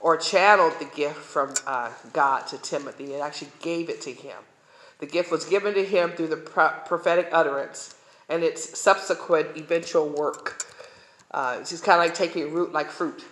or 0.00 0.16
channeled 0.16 0.74
the 0.78 0.84
gift 0.84 1.16
from 1.16 1.54
uh, 1.66 1.90
God 2.12 2.46
to 2.48 2.58
Timothy, 2.58 3.14
it 3.14 3.20
actually 3.20 3.50
gave 3.60 3.88
it 3.88 4.00
to 4.02 4.12
him. 4.12 4.36
The 4.98 5.06
gift 5.06 5.30
was 5.30 5.44
given 5.44 5.74
to 5.74 5.84
him 5.84 6.10
through 6.10 6.28
the 6.28 6.36
pro- 6.36 6.74
prophetic 6.84 7.28
utterance 7.32 7.94
and 8.28 8.42
its 8.42 8.78
subsequent 8.78 9.56
eventual 9.56 10.08
work. 10.08 10.64
Uh, 11.30 11.58
it's 11.60 11.80
kind 11.80 12.00
of 12.00 12.06
like 12.06 12.14
taking 12.14 12.52
root 12.52 12.72
like 12.72 12.90
fruit. 12.90 13.24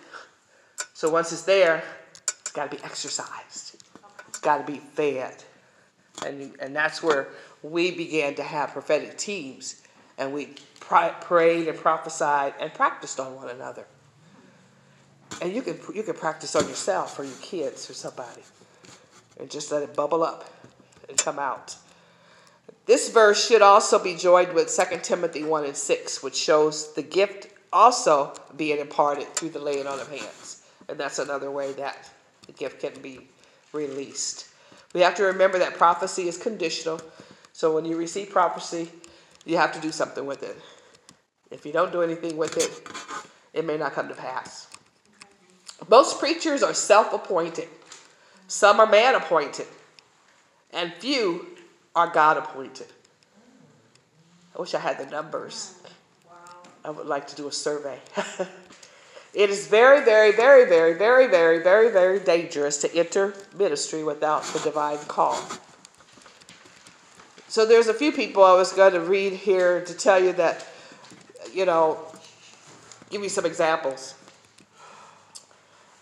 So 0.93 1.09
once 1.09 1.31
it's 1.31 1.43
there, 1.43 1.83
it's 2.39 2.51
got 2.51 2.69
to 2.69 2.75
be 2.75 2.83
exercised. 2.83 3.83
It's 4.27 4.39
got 4.39 4.65
to 4.65 4.71
be 4.71 4.79
fed. 4.79 5.43
And, 6.25 6.55
and 6.59 6.75
that's 6.75 7.03
where 7.03 7.29
we 7.61 7.91
began 7.91 8.35
to 8.35 8.43
have 8.43 8.71
prophetic 8.71 9.17
teams. 9.17 9.83
And 10.17 10.33
we 10.33 10.55
pr- 10.79 11.13
prayed 11.21 11.67
and 11.67 11.77
prophesied 11.77 12.55
and 12.59 12.73
practiced 12.73 13.19
on 13.19 13.35
one 13.35 13.49
another. 13.49 13.85
And 15.41 15.53
you 15.53 15.61
can, 15.61 15.79
you 15.93 16.03
can 16.03 16.15
practice 16.15 16.55
on 16.55 16.67
yourself 16.67 17.19
or 17.19 17.23
your 17.23 17.37
kids 17.41 17.89
or 17.89 17.93
somebody. 17.93 18.41
And 19.39 19.49
just 19.49 19.71
let 19.71 19.83
it 19.83 19.95
bubble 19.95 20.23
up 20.23 20.51
and 21.07 21.17
come 21.17 21.37
out. 21.37 21.75
This 22.87 23.09
verse 23.09 23.45
should 23.45 23.61
also 23.61 24.01
be 24.01 24.15
joined 24.15 24.53
with 24.53 24.73
2 24.73 24.99
Timothy 25.03 25.43
1 25.43 25.65
and 25.65 25.75
6, 25.75 26.23
which 26.23 26.37
shows 26.37 26.93
the 26.93 27.03
gift 27.03 27.49
also 27.73 28.33
being 28.55 28.79
imparted 28.79 29.27
through 29.35 29.49
the 29.49 29.59
laying 29.59 29.85
on 29.85 29.99
of 29.99 30.09
hands. 30.09 30.63
And 30.87 30.97
that's 30.97 31.19
another 31.19 31.51
way 31.51 31.73
that 31.73 32.09
the 32.45 32.53
gift 32.53 32.79
can 32.79 32.93
be 33.01 33.27
released. 33.73 34.47
We 34.93 35.01
have 35.01 35.15
to 35.15 35.23
remember 35.23 35.59
that 35.59 35.73
prophecy 35.73 36.29
is 36.29 36.37
conditional. 36.37 37.01
So 37.51 37.75
when 37.75 37.83
you 37.83 37.97
receive 37.97 38.29
prophecy, 38.29 38.89
you 39.45 39.57
have 39.57 39.73
to 39.73 39.81
do 39.81 39.91
something 39.91 40.25
with 40.25 40.41
it. 40.43 40.55
If 41.51 41.65
you 41.65 41.73
don't 41.73 41.91
do 41.91 42.01
anything 42.01 42.37
with 42.37 42.55
it, 42.55 42.87
it 43.53 43.65
may 43.65 43.77
not 43.77 43.93
come 43.93 44.07
to 44.07 44.15
pass. 44.15 44.67
Most 45.89 46.19
preachers 46.19 46.63
are 46.63 46.73
self 46.73 47.13
appointed, 47.13 47.67
some 48.47 48.79
are 48.79 48.87
man 48.87 49.15
appointed, 49.15 49.67
and 50.71 50.93
few 50.93 51.56
are 51.97 52.07
God 52.07 52.37
appointed. 52.37 52.85
I 54.55 54.61
wish 54.61 54.75
I 54.75 54.79
had 54.79 54.99
the 54.99 55.07
numbers. 55.07 55.73
I 56.85 56.91
would 56.91 57.07
like 57.07 57.25
to 57.29 57.35
do 57.35 57.47
a 57.47 57.51
survey. 57.51 57.99
it 59.33 59.49
is 59.49 59.65
very, 59.65 60.05
very, 60.05 60.31
very, 60.31 60.69
very, 60.69 60.93
very, 60.93 61.25
very, 61.27 61.59
very, 61.59 61.89
very 61.89 62.19
dangerous 62.19 62.77
to 62.81 62.95
enter 62.95 63.33
ministry 63.57 64.03
without 64.03 64.43
the 64.43 64.59
divine 64.59 64.99
call. 65.07 65.41
So 67.47 67.65
there's 67.65 67.87
a 67.87 67.95
few 67.95 68.11
people 68.11 68.43
I 68.43 68.53
was 68.53 68.73
going 68.73 68.93
to 68.93 69.01
read 69.01 69.33
here 69.33 69.83
to 69.83 69.93
tell 69.95 70.23
you 70.23 70.33
that, 70.33 70.67
you 71.51 71.65
know, 71.65 71.97
give 73.09 73.23
you 73.23 73.29
some 73.29 73.47
examples. 73.47 74.13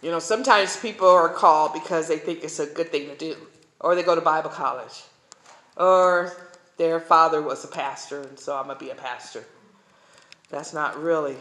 You 0.01 0.11
know, 0.11 0.19
sometimes 0.19 0.75
people 0.75 1.07
are 1.07 1.29
called 1.29 1.71
because 1.71 2.09
they 2.09 2.17
think 2.17 2.43
it's 2.43 2.59
a 2.59 2.65
good 2.65 2.91
thing 2.91 3.07
to 3.07 3.15
do, 3.15 3.37
or 3.79 3.95
they 3.95 4.03
go 4.03 4.13
to 4.13 4.19
Bible 4.19 4.49
college, 4.49 5.03
or 5.76 6.32
their 6.78 6.99
father 6.99 7.41
was 7.41 7.63
a 7.63 7.67
pastor, 7.67 8.21
and 8.21 8.39
so 8.39 8.55
I'm 8.55 8.65
going 8.65 8.78
to 8.78 8.84
be 8.84 8.91
a 8.91 8.95
pastor. 8.95 9.43
That's 10.49 10.73
not 10.73 11.01
really 11.01 11.38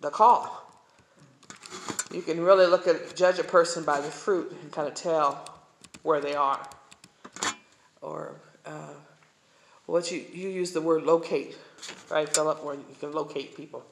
the 0.00 0.10
call. 0.10 0.56
You 2.12 2.22
can 2.22 2.40
really 2.40 2.66
look 2.66 2.88
at 2.88 3.14
judge 3.14 3.38
a 3.38 3.44
person 3.44 3.84
by 3.84 4.00
the 4.00 4.10
fruit 4.10 4.56
and 4.62 4.72
kind 4.72 4.88
of 4.88 4.94
tell 4.94 5.48
where 6.02 6.20
they 6.20 6.34
are. 6.34 6.60
Or 8.02 8.34
uh, 8.66 8.94
what 9.86 10.10
you 10.10 10.24
you 10.32 10.48
use 10.48 10.72
the 10.72 10.80
word 10.80 11.04
locate, 11.04 11.56
right, 12.10 12.28
Philip, 12.28 12.64
where 12.64 12.74
you 12.74 12.84
can 12.98 13.12
locate 13.12 13.56
people. 13.56 13.84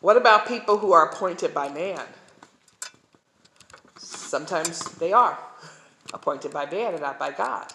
What 0.00 0.16
about 0.16 0.46
people 0.46 0.78
who 0.78 0.92
are 0.92 1.06
appointed 1.10 1.52
by 1.52 1.68
man? 1.68 2.02
Sometimes 3.96 4.82
they 4.98 5.12
are 5.12 5.36
appointed 6.12 6.52
by 6.52 6.66
man 6.66 6.92
and 6.92 7.02
not 7.02 7.18
by 7.18 7.30
God. 7.30 7.72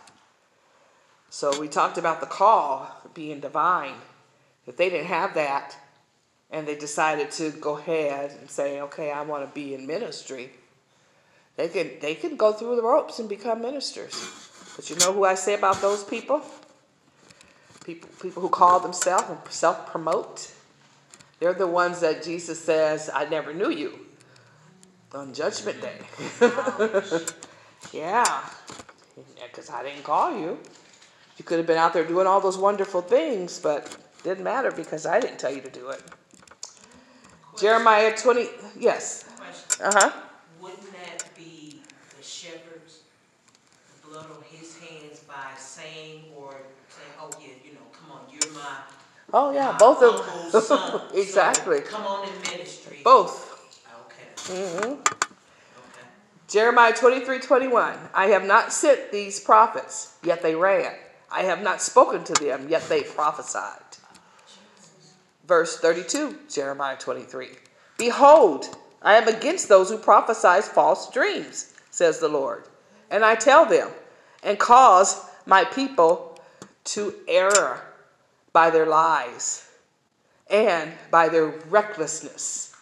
So 1.29 1.59
we 1.59 1.67
talked 1.67 1.97
about 1.97 2.19
the 2.21 2.27
call 2.27 2.89
being 3.13 3.39
divine. 3.39 3.95
If 4.65 4.77
they 4.77 4.89
didn't 4.89 5.07
have 5.07 5.33
that, 5.35 5.75
and 6.51 6.67
they 6.67 6.75
decided 6.75 7.31
to 7.31 7.51
go 7.51 7.77
ahead 7.77 8.31
and 8.39 8.49
say, 8.49 8.79
"Okay, 8.81 9.11
I 9.11 9.21
want 9.21 9.43
to 9.43 9.53
be 9.53 9.73
in 9.73 9.85
ministry," 9.85 10.51
they 11.55 11.67
can 11.67 11.99
they 11.99 12.15
can 12.15 12.37
go 12.37 12.53
through 12.53 12.75
the 12.75 12.83
ropes 12.83 13.19
and 13.19 13.27
become 13.27 13.61
ministers. 13.61 14.15
But 14.75 14.89
you 14.89 14.95
know 14.97 15.13
who 15.13 15.25
I 15.25 15.35
say 15.35 15.53
about 15.55 15.81
those 15.81 16.03
people? 16.03 16.41
People 17.83 18.09
people 18.21 18.41
who 18.41 18.49
call 18.49 18.79
themselves 18.79 19.29
and 19.29 19.39
self 19.49 19.87
promote. 19.87 20.51
They're 21.39 21.53
the 21.53 21.67
ones 21.67 21.99
that 21.99 22.23
Jesus 22.23 22.63
says, 22.63 23.09
"I 23.13 23.25
never 23.25 23.53
knew 23.53 23.69
you." 23.69 24.05
On 25.13 25.33
Judgment 25.33 25.81
Day. 25.81 25.99
Yeah, 27.93 28.41
because 29.43 29.69
I 29.69 29.83
didn't 29.83 30.03
call 30.03 30.37
you. 30.37 30.57
You 31.37 31.43
could 31.45 31.57
have 31.57 31.67
been 31.67 31.77
out 31.77 31.93
there 31.93 32.05
doing 32.05 32.27
all 32.27 32.39
those 32.41 32.57
wonderful 32.57 33.01
things, 33.01 33.59
but 33.59 33.95
didn't 34.23 34.43
matter 34.43 34.71
because 34.71 35.05
I 35.05 35.19
didn't 35.19 35.37
tell 35.37 35.53
you 35.53 35.61
to 35.61 35.69
do 35.69 35.89
it. 35.89 36.01
Jeremiah 37.57 38.15
20, 38.15 38.47
yes. 38.79 39.25
Uh 39.81 39.91
huh. 39.93 40.11
Wouldn't 40.61 40.91
that 40.93 41.23
be 41.35 41.81
the 42.17 42.23
shepherd's 42.23 43.03
blood 44.07 44.25
on 44.25 44.43
his 44.49 44.77
hands 44.77 45.19
by 45.27 45.51
saying 45.57 46.23
or 46.35 46.51
saying, 46.89 47.11
oh 47.19 47.29
yeah, 47.41 47.53
you 47.63 47.73
know, 47.73 47.79
come 47.91 48.11
on, 48.11 48.21
you're 48.31 48.51
my. 48.53 48.77
Oh, 49.33 49.51
yeah, 49.53 49.71
my 49.71 49.77
both 49.77 50.01
of 50.01 50.15
them. 50.51 50.61
so 50.61 51.03
exactly. 51.13 51.81
Come 51.81 52.05
on 52.05 52.25
in 52.27 52.41
ministry. 52.57 52.97
Both. 53.03 53.51
Okay, 54.47 54.73
hmm 54.79 54.93
okay. 54.93 55.24
Jeremiah 56.47 56.93
23, 56.93 57.39
21. 57.39 57.97
I 58.13 58.27
have 58.27 58.45
not 58.45 58.71
sent 58.71 59.11
these 59.11 59.39
prophets, 59.39 60.15
yet 60.23 60.43
they 60.43 60.55
ran. 60.55 60.93
I 61.31 61.41
have 61.43 61.63
not 61.63 61.81
spoken 61.81 62.23
to 62.23 62.33
them, 62.33 62.69
yet 62.69 62.87
they 62.87 63.01
prophesied. 63.01 63.81
Verse 65.47 65.79
32, 65.79 66.37
Jeremiah 66.49 66.97
23. 66.97 67.49
Behold, 67.97 68.77
I 69.01 69.15
am 69.15 69.27
against 69.27 69.69
those 69.69 69.89
who 69.89 69.97
prophesy 69.97 70.61
false 70.61 71.11
dreams, 71.11 71.73
says 71.89 72.19
the 72.19 72.27
Lord. 72.27 72.63
And 73.09 73.25
I 73.25 73.35
tell 73.35 73.65
them, 73.65 73.89
and 74.43 74.59
cause 74.59 75.21
my 75.45 75.63
people 75.63 76.39
to 76.85 77.13
err 77.27 77.81
by 78.53 78.69
their 78.69 78.85
lies 78.85 79.67
and 80.49 80.91
by 81.09 81.29
their 81.29 81.47
recklessness. 81.69 82.75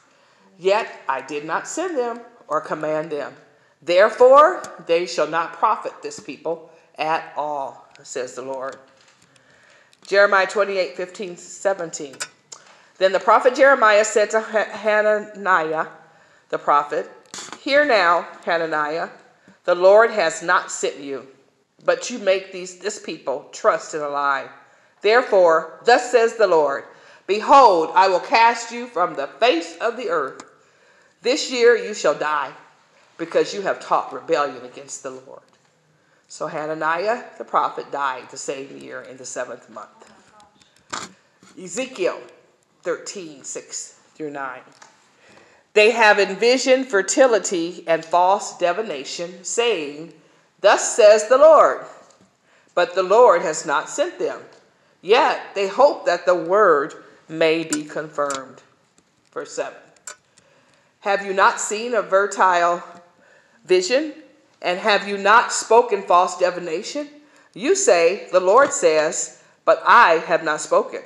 Yet 0.59 1.01
I 1.07 1.22
did 1.22 1.45
not 1.45 1.68
send 1.68 1.97
them 1.97 2.20
or 2.47 2.61
command 2.61 3.11
them. 3.11 3.34
Therefore, 3.86 4.61
they 4.86 5.05
shall 5.05 5.27
not 5.27 5.53
profit 5.53 5.93
this 6.01 6.19
people 6.19 6.71
at 6.97 7.34
all, 7.36 7.88
says 8.01 8.36
the 8.36 8.41
Lord. 8.41 8.77
Jeremiah 10.07 10.47
28 10.47 10.95
15, 10.95 11.38
17. 11.38 12.15
Then 12.97 13.11
the 13.11 13.19
prophet 13.19 13.55
Jeremiah 13.55 14.05
said 14.05 14.29
to 14.31 14.41
Hananiah, 14.41 15.88
the 16.49 16.57
prophet, 16.57 17.09
Hear 17.59 17.84
now, 17.84 18.27
Hananiah, 18.45 19.09
the 19.63 19.75
Lord 19.75 20.11
has 20.11 20.43
not 20.43 20.71
sent 20.71 20.99
you, 20.99 21.27
but 21.84 22.09
you 22.09 22.19
make 22.19 22.51
these 22.51 22.77
this 22.77 22.99
people 22.99 23.49
trust 23.51 23.93
in 23.93 24.01
a 24.01 24.09
lie. 24.09 24.49
Therefore, 25.01 25.79
thus 25.86 26.11
says 26.11 26.36
the 26.36 26.47
Lord, 26.47 26.84
Behold, 27.25 27.91
I 27.95 28.07
will 28.07 28.19
cast 28.19 28.71
you 28.71 28.88
from 28.88 29.15
the 29.15 29.27
face 29.27 29.77
of 29.81 29.97
the 29.97 30.09
earth. 30.09 30.43
This 31.21 31.51
year 31.51 31.75
you 31.75 31.93
shall 31.93 32.15
die, 32.15 32.51
because 33.24 33.53
you 33.53 33.61
have 33.61 33.80
taught 33.80 34.11
rebellion 34.11 34.65
against 34.65 35.01
the 35.01 35.11
Lord. 35.11 35.39
So 36.28 36.47
Hananiah 36.47 37.24
the 37.38 37.45
prophet 37.45 37.89
died 37.89 38.30
the 38.30 38.38
same 38.38 38.78
year 38.78 39.01
in 39.01 39.15
the 39.15 39.26
seventh 39.26 39.69
month. 39.69 40.11
Ezekiel 41.57 42.19
13, 42.82 43.45
6 43.45 43.99
through 44.15 44.32
9. 44.32 44.59
They 45.74 45.91
have 45.91 46.19
envisioned 46.19 46.88
fertility 46.88 47.86
and 47.88 48.03
false 48.03 48.57
divination, 48.57 49.45
saying, 49.45 50.13
Thus 50.59 50.95
says 50.95 51.30
the 51.30 51.38
Lord. 51.38 51.86
But 52.76 52.93
the 52.93 53.03
Lord 53.03 53.41
has 53.41 53.65
not 53.65 53.89
sent 53.89 54.19
them. 54.19 54.41
Yet 55.01 55.39
they 55.55 55.69
hope 55.69 56.05
that 56.05 56.26
the 56.26 56.36
word 56.36 56.93
may 57.30 57.63
be 57.63 57.86
confirmed. 57.86 58.61
Verse 59.32 59.53
7. 59.53 59.74
Have 61.01 61.26
you 61.26 61.34
not 61.34 61.59
seen 61.59 61.93
a 61.93 62.01
fertile 62.01 62.84
vision? 63.66 64.14
And 64.61 64.80
have 64.80 65.07
you 65.07 65.18
not 65.18 65.51
spoken 65.51 66.01
false 66.03 66.38
divination? 66.38 67.07
You 67.53 67.76
say, 67.76 68.28
The 68.32 68.39
Lord 68.39 68.72
says, 68.72 69.43
but 69.66 69.82
I 69.86 70.16
have 70.28 70.43
not 70.43 70.61
spoken. 70.61 71.01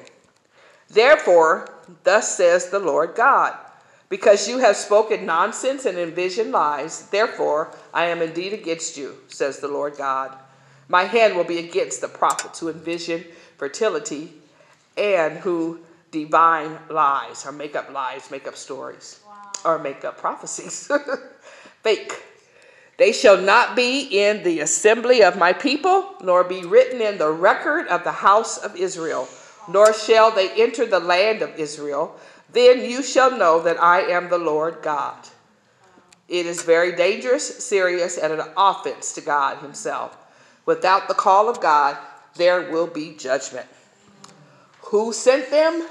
Therefore, 0.90 1.68
thus 2.04 2.36
says 2.36 2.70
the 2.70 2.80
Lord 2.80 3.16
God, 3.16 3.56
because 4.10 4.48
you 4.48 4.60
have 4.60 4.76
spoken 4.76 5.26
nonsense 5.26 5.86
and 5.86 5.98
envisioned 5.98 6.52
lies, 6.52 7.10
therefore 7.10 7.76
I 7.94 8.06
am 8.06 8.22
indeed 8.22 8.54
against 8.54 8.98
you, 8.98 9.18
says 9.28 9.60
the 9.60 9.68
Lord 9.68 9.98
God. 9.98 10.36
My 10.88 11.04
hand 11.04 11.36
will 11.36 11.44
be 11.44 11.60
against 11.60 12.00
the 12.00 12.08
prophets 12.08 12.60
who 12.60 12.70
envision 12.70 13.26
fertility 13.58 14.34
and 14.96 15.38
who 15.38 15.82
divine 16.12 16.80
lies, 16.90 17.46
or 17.46 17.52
make 17.52 17.76
up 17.76 17.92
lies, 17.92 18.32
make 18.32 18.48
up 18.48 18.56
stories, 18.56 19.20
or 19.66 19.78
make 19.78 20.06
up 20.06 20.18
prophecies. 20.18 20.90
Fake. 21.84 22.24
They 22.98 23.12
shall 23.12 23.38
not 23.38 23.76
be 23.76 24.02
in 24.02 24.44
the 24.44 24.60
assembly 24.60 25.24
of 25.24 25.38
my 25.38 25.54
people, 25.54 26.16
nor 26.22 26.44
be 26.44 26.64
written 26.64 27.00
in 27.00 27.20
the 27.20 27.30
record 27.30 27.88
of 27.88 28.04
the 28.04 28.12
house 28.12 28.58
of 28.58 28.76
Israel, 28.76 29.28
nor 29.70 29.94
shall 29.94 30.32
they 30.32 30.50
enter 30.62 30.86
the 30.86 31.00
land 31.00 31.44
of 31.44 31.56
Israel. 31.60 32.20
Then 32.52 32.84
you 32.84 33.04
shall 33.04 33.38
know 33.38 33.62
that 33.62 33.82
I 33.82 34.02
am 34.02 34.30
the 34.30 34.40
Lord 34.40 34.80
God. 34.82 35.16
It 36.28 36.46
is 36.46 36.64
very 36.64 36.96
dangerous, 36.96 37.64
serious, 37.64 38.18
and 38.18 38.34
an 38.34 38.42
offense 38.58 39.14
to 39.14 39.22
God 39.22 39.60
Himself. 39.60 40.18
Without 40.66 41.08
the 41.08 41.14
call 41.14 41.50
of 41.50 41.62
God, 41.62 41.98
there 42.36 42.72
will 42.72 42.88
be 42.88 43.16
judgment. 43.16 43.68
Who 44.82 45.14
sent 45.14 45.50
them? 45.52 45.88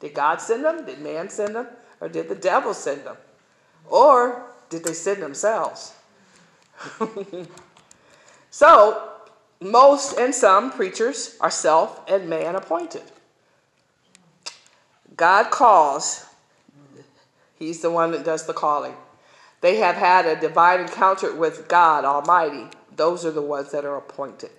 Did 0.00 0.14
God 0.14 0.40
send 0.40 0.64
them? 0.64 0.84
Did 0.84 1.00
man 1.00 1.30
send 1.30 1.54
them? 1.54 1.68
Or 2.00 2.08
did 2.08 2.28
the 2.28 2.34
devil 2.34 2.74
send 2.74 3.04
them? 3.04 3.16
Or 3.88 4.46
did 4.68 4.84
they 4.84 4.92
send 4.92 5.22
themselves? 5.22 5.94
so, 8.50 9.10
most 9.60 10.18
and 10.18 10.34
some 10.34 10.70
preachers 10.72 11.36
are 11.40 11.50
self 11.50 12.00
and 12.08 12.28
man 12.28 12.54
appointed. 12.54 13.02
God 15.16 15.50
calls, 15.50 16.26
He's 17.56 17.80
the 17.80 17.90
one 17.90 18.10
that 18.12 18.24
does 18.24 18.46
the 18.46 18.52
calling. 18.52 18.94
They 19.60 19.76
have 19.76 19.96
had 19.96 20.26
a 20.26 20.38
divine 20.38 20.80
encounter 20.80 21.34
with 21.34 21.68
God 21.68 22.04
Almighty. 22.04 22.66
Those 22.94 23.24
are 23.24 23.30
the 23.30 23.40
ones 23.40 23.70
that 23.70 23.84
are 23.84 23.96
appointed. 23.96 24.50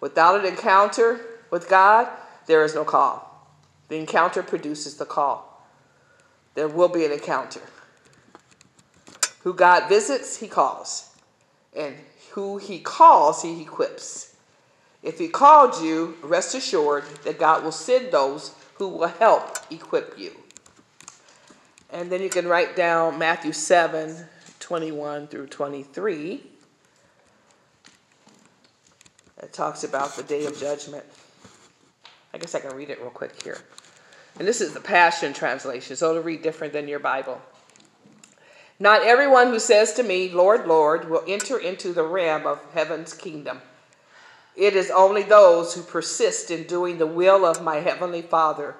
Without 0.00 0.40
an 0.40 0.46
encounter 0.46 1.20
with 1.50 1.68
God, 1.68 2.08
there 2.46 2.64
is 2.64 2.74
no 2.74 2.84
call. 2.84 3.48
The 3.88 3.96
encounter 3.96 4.42
produces 4.42 4.96
the 4.96 5.04
call. 5.04 5.66
There 6.54 6.68
will 6.68 6.88
be 6.88 7.04
an 7.04 7.12
encounter. 7.12 7.60
Who 9.40 9.52
God 9.52 9.88
visits, 9.88 10.38
He 10.38 10.48
calls. 10.48 11.13
And 11.76 11.96
who 12.32 12.58
He 12.58 12.78
calls, 12.78 13.42
He 13.42 13.62
equips. 13.62 14.36
If 15.02 15.18
He 15.18 15.28
called 15.28 15.82
you, 15.82 16.16
rest 16.22 16.54
assured 16.54 17.04
that 17.24 17.38
God 17.38 17.64
will 17.64 17.72
send 17.72 18.12
those 18.12 18.54
who 18.74 18.88
will 18.88 19.08
help 19.08 19.58
equip 19.70 20.18
you. 20.18 20.32
And 21.90 22.10
then 22.10 22.22
you 22.22 22.28
can 22.28 22.48
write 22.48 22.74
down 22.74 23.18
Matthew 23.18 23.52
7 23.52 24.26
21 24.58 25.26
through 25.26 25.46
23. 25.46 26.42
It 29.42 29.52
talks 29.52 29.84
about 29.84 30.16
the 30.16 30.22
day 30.22 30.46
of 30.46 30.58
judgment. 30.58 31.04
I 32.32 32.38
guess 32.38 32.54
I 32.54 32.60
can 32.60 32.74
read 32.74 32.88
it 32.88 32.98
real 32.98 33.10
quick 33.10 33.42
here. 33.42 33.58
And 34.38 34.48
this 34.48 34.62
is 34.62 34.72
the 34.72 34.80
Passion 34.80 35.34
Translation, 35.34 35.96
so 35.96 36.10
it'll 36.10 36.22
read 36.22 36.42
different 36.42 36.72
than 36.72 36.88
your 36.88 36.98
Bible. 36.98 37.40
Not 38.78 39.02
everyone 39.02 39.48
who 39.48 39.60
says 39.60 39.92
to 39.94 40.02
me, 40.02 40.30
Lord, 40.30 40.66
Lord, 40.66 41.08
will 41.08 41.22
enter 41.28 41.58
into 41.58 41.92
the 41.92 42.02
realm 42.02 42.46
of 42.46 42.64
heaven's 42.74 43.14
kingdom. 43.14 43.60
It 44.56 44.74
is 44.74 44.90
only 44.90 45.22
those 45.22 45.74
who 45.74 45.82
persist 45.82 46.50
in 46.50 46.64
doing 46.64 46.98
the 46.98 47.06
will 47.06 47.44
of 47.44 47.62
my 47.62 47.76
heavenly 47.76 48.22
Father. 48.22 48.74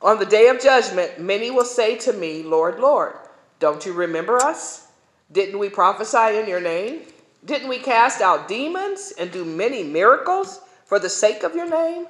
On 0.00 0.18
the 0.18 0.26
day 0.26 0.48
of 0.48 0.60
judgment, 0.60 1.20
many 1.20 1.50
will 1.50 1.64
say 1.64 1.96
to 1.98 2.12
me, 2.12 2.42
Lord, 2.42 2.80
Lord, 2.80 3.14
don't 3.58 3.86
you 3.86 3.92
remember 3.92 4.36
us? 4.38 4.88
Didn't 5.30 5.58
we 5.58 5.68
prophesy 5.68 6.38
in 6.38 6.48
your 6.48 6.60
name? 6.60 7.02
Didn't 7.44 7.68
we 7.68 7.78
cast 7.78 8.20
out 8.20 8.48
demons 8.48 9.12
and 9.18 9.30
do 9.30 9.44
many 9.44 9.82
miracles 9.82 10.60
for 10.84 10.98
the 10.98 11.08
sake 11.08 11.42
of 11.42 11.54
your 11.54 11.68
name? 11.68 12.06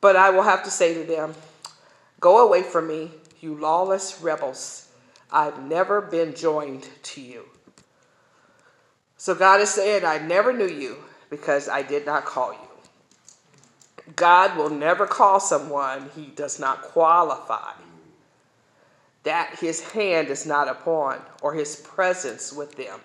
But 0.00 0.16
I 0.16 0.30
will 0.30 0.42
have 0.42 0.64
to 0.64 0.70
say 0.70 0.94
to 0.94 1.04
them, 1.04 1.34
Go 2.20 2.46
away 2.46 2.62
from 2.62 2.88
me, 2.88 3.12
you 3.40 3.54
lawless 3.54 4.20
rebels. 4.20 4.87
I've 5.30 5.62
never 5.62 6.00
been 6.00 6.34
joined 6.34 6.88
to 7.02 7.20
you. 7.20 7.44
So 9.16 9.34
God 9.34 9.60
is 9.60 9.70
saying, 9.70 10.04
I 10.04 10.18
never 10.18 10.52
knew 10.52 10.68
you 10.68 10.98
because 11.28 11.68
I 11.68 11.82
did 11.82 12.06
not 12.06 12.24
call 12.24 12.52
you. 12.52 12.58
God 14.16 14.56
will 14.56 14.70
never 14.70 15.06
call 15.06 15.40
someone 15.40 16.10
he 16.14 16.26
does 16.26 16.58
not 16.58 16.82
qualify. 16.82 17.72
That 19.24 19.58
his 19.58 19.80
hand 19.90 20.28
is 20.28 20.46
not 20.46 20.68
upon 20.68 21.20
or 21.42 21.54
his 21.54 21.76
presence 21.76 22.52
with 22.52 22.76
them. 22.76 23.00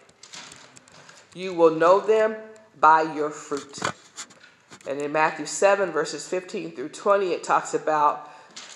You 1.33 1.53
will 1.53 1.71
know 1.71 1.99
them 1.99 2.35
by 2.79 3.01
your 3.01 3.29
fruit. 3.29 3.79
And 4.87 5.01
in 5.01 5.11
Matthew 5.11 5.45
7, 5.45 5.91
verses 5.91 6.27
15 6.27 6.71
through 6.71 6.89
20, 6.89 7.31
it 7.31 7.43
talks 7.43 7.73
about 7.73 8.29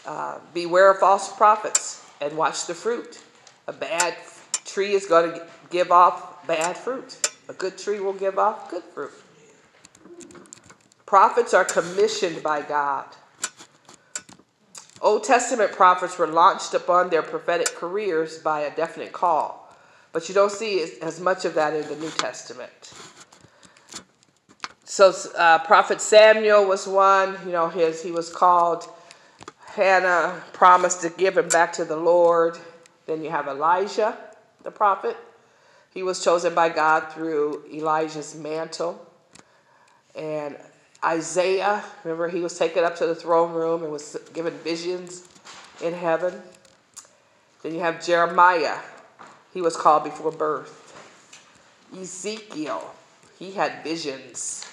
uh, 0.06 0.40
beware 0.53 0.91
of 0.91 0.99
false 0.99 1.34
prophets 1.36 2.03
and 2.19 2.36
watch 2.36 2.65
the 2.65 2.74
fruit. 2.74 3.22
A 3.68 3.73
bad 3.73 4.15
tree 4.65 4.94
is 4.94 5.06
going 5.06 5.31
to 5.31 5.48
give 5.69 5.91
off 5.91 6.45
bad 6.48 6.77
fruit, 6.77 7.31
a 7.49 7.53
good 7.53 7.77
tree 7.77 7.99
will 7.99 8.14
give 8.14 8.39
off 8.39 8.72
good 8.72 8.84
fruit. 8.84 9.11
Prophets 11.06 11.53
are 11.53 11.65
commissioned 11.65 12.41
by 12.41 12.61
God. 12.61 13.06
Old 15.02 15.23
Testament 15.23 15.72
prophets 15.73 16.18
were 16.18 16.27
launched 16.27 16.73
upon 16.73 17.10
their 17.10 17.22
prophetic 17.22 17.68
careers 17.76 18.39
by 18.39 18.61
a 18.61 18.76
definite 18.76 19.11
call, 19.11 19.73
but 20.11 20.27
you 20.27 20.35
don't 20.35 20.52
see 20.52 20.81
as 21.02 21.19
much 21.19 21.45
of 21.45 21.53
that 21.53 21.73
in 21.73 21.88
the 21.88 21.95
New 21.98 22.10
Testament. 22.10 22.94
So, 24.85 25.14
uh, 25.38 25.60
Prophet 25.60 26.02
Samuel 26.02 26.65
was 26.65 26.88
one. 26.88 27.38
You 27.45 27.52
know, 27.52 27.68
his 27.68 28.02
he 28.02 28.11
was 28.11 28.31
called. 28.34 28.89
Hannah 29.65 30.41
promised 30.53 31.02
to 31.02 31.10
give 31.10 31.38
him 31.38 31.49
back 31.49 31.73
to 31.73 31.85
the 31.85 31.98
Lord. 31.98 32.57
Then 33.07 33.23
you 33.23 33.31
have 33.31 33.47
Elijah, 33.47 34.15
the 34.63 34.71
prophet. 34.71 35.17
He 35.93 36.03
was 36.03 36.23
chosen 36.23 36.53
by 36.53 36.69
God 36.69 37.11
through 37.11 37.63
Elijah's 37.73 38.35
mantle. 38.35 39.03
And 40.13 40.57
Isaiah, 41.03 41.84
remember, 42.03 42.27
he 42.27 42.41
was 42.41 42.57
taken 42.57 42.84
up 42.84 42.95
to 42.97 43.07
the 43.07 43.15
throne 43.15 43.53
room 43.53 43.84
and 43.84 43.91
was 43.91 44.17
given 44.34 44.53
visions 44.59 45.27
in 45.81 45.93
heaven. 45.93 46.41
Then 47.63 47.73
you 47.73 47.79
have 47.79 48.03
Jeremiah, 48.05 48.77
he 49.53 49.61
was 49.61 49.75
called 49.75 50.03
before 50.03 50.31
birth. 50.31 50.84
Ezekiel, 51.97 52.93
he 53.39 53.51
had 53.51 53.84
visions. 53.84 54.65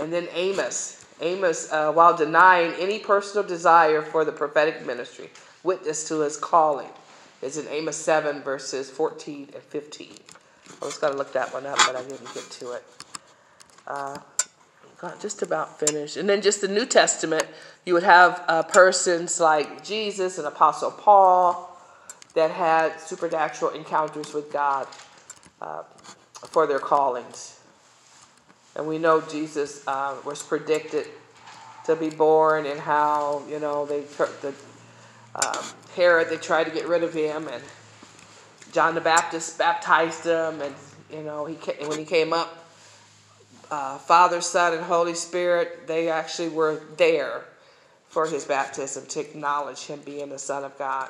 And 0.00 0.12
then 0.12 0.28
Amos, 0.34 1.04
Amos, 1.20 1.72
uh, 1.72 1.92
while 1.92 2.16
denying 2.16 2.72
any 2.78 2.98
personal 2.98 3.46
desire 3.46 4.02
for 4.02 4.24
the 4.24 4.32
prophetic 4.32 4.84
ministry, 4.84 5.30
witnessed 5.64 6.06
to 6.08 6.20
his 6.20 6.36
calling. 6.36 6.90
Is 7.42 7.58
in 7.58 7.66
Amos 7.68 7.96
7, 7.96 8.42
verses 8.42 8.88
14 8.88 9.50
and 9.52 9.62
15. 9.62 10.12
I 10.80 10.84
was 10.84 10.96
going 10.96 11.12
to 11.12 11.18
look 11.18 11.32
that 11.32 11.52
one 11.52 11.66
up, 11.66 11.76
but 11.78 11.96
I 11.96 12.02
didn't 12.02 12.32
get 12.32 12.48
to 12.50 12.72
it. 12.72 12.84
Uh, 13.86 14.18
got 14.98 15.20
just 15.20 15.42
about 15.42 15.78
finished. 15.78 16.16
And 16.16 16.28
then 16.28 16.40
just 16.40 16.60
the 16.60 16.68
New 16.68 16.86
Testament, 16.86 17.44
you 17.84 17.92
would 17.92 18.02
have 18.02 18.42
uh, 18.48 18.62
persons 18.62 19.40
like 19.40 19.84
Jesus 19.84 20.38
and 20.38 20.46
Apostle 20.46 20.90
Paul 20.90 21.76
that 22.34 22.50
had 22.50 22.98
supernatural 22.98 23.72
encounters 23.72 24.32
with 24.32 24.50
God 24.52 24.86
uh, 25.60 25.82
for 26.46 26.66
their 26.66 26.78
callings. 26.78 27.60
And 28.76 28.86
we 28.86 28.98
know 28.98 29.20
Jesus 29.20 29.86
uh, 29.86 30.16
was 30.24 30.42
predicted 30.42 31.06
to 31.84 31.94
be 31.94 32.08
born 32.08 32.66
and 32.66 32.80
how, 32.80 33.42
you 33.48 33.60
know, 33.60 33.84
they 33.84 34.00
the 34.00 34.54
um, 35.34 35.64
Herod, 35.96 36.28
they 36.28 36.36
tried 36.36 36.64
to 36.64 36.70
get 36.70 36.86
rid 36.86 37.02
of 37.02 37.12
him, 37.12 37.48
and 37.48 37.62
John 38.72 38.94
the 38.94 39.00
Baptist 39.00 39.58
baptized 39.58 40.24
him, 40.24 40.60
and 40.60 40.74
you 41.12 41.22
know, 41.22 41.46
he 41.46 41.54
when 41.86 41.98
he 41.98 42.04
came 42.04 42.32
up, 42.32 42.68
uh, 43.70 43.98
Father, 43.98 44.40
Son, 44.40 44.74
and 44.74 44.82
Holy 44.82 45.14
Spirit, 45.14 45.86
they 45.86 46.08
actually 46.08 46.48
were 46.48 46.82
there 46.96 47.44
for 48.08 48.26
his 48.26 48.44
baptism 48.44 49.06
to 49.06 49.20
acknowledge 49.20 49.86
him 49.86 50.00
being 50.04 50.28
the 50.28 50.38
Son 50.38 50.64
of 50.64 50.76
God. 50.78 51.08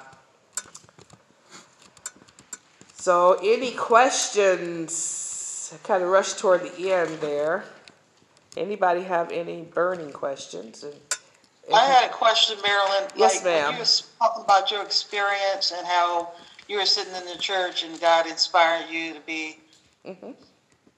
So, 2.95 3.39
any 3.43 3.73
questions? 3.73 5.73
I 5.75 5.87
kind 5.87 6.03
of 6.03 6.09
rushed 6.09 6.39
toward 6.39 6.63
the 6.63 6.93
end 6.93 7.21
there. 7.21 7.65
Anybody 8.57 9.03
have 9.03 9.31
any 9.31 9.63
burning 9.63 10.13
questions? 10.13 10.85
And 10.85 10.95
I 11.73 11.87
had 11.87 12.11
a 12.11 12.13
question, 12.13 12.59
Marilyn. 12.63 13.09
Yes, 13.17 13.37
like, 13.37 13.45
ma'am. 13.45 13.73
You 13.75 13.79
were 13.81 13.87
talking 14.19 14.45
about 14.45 14.71
your 14.71 14.83
experience 14.83 15.73
and 15.77 15.87
how 15.87 16.33
you 16.69 16.79
were 16.79 16.87
sitting 16.87 17.15
in 17.15 17.25
the 17.27 17.39
church 17.39 17.85
and 17.85 17.99
God 18.01 18.27
inspired 18.27 18.89
you 18.91 19.15
to 19.15 19.21
be 19.21 19.59
Mhm. 20.05 20.35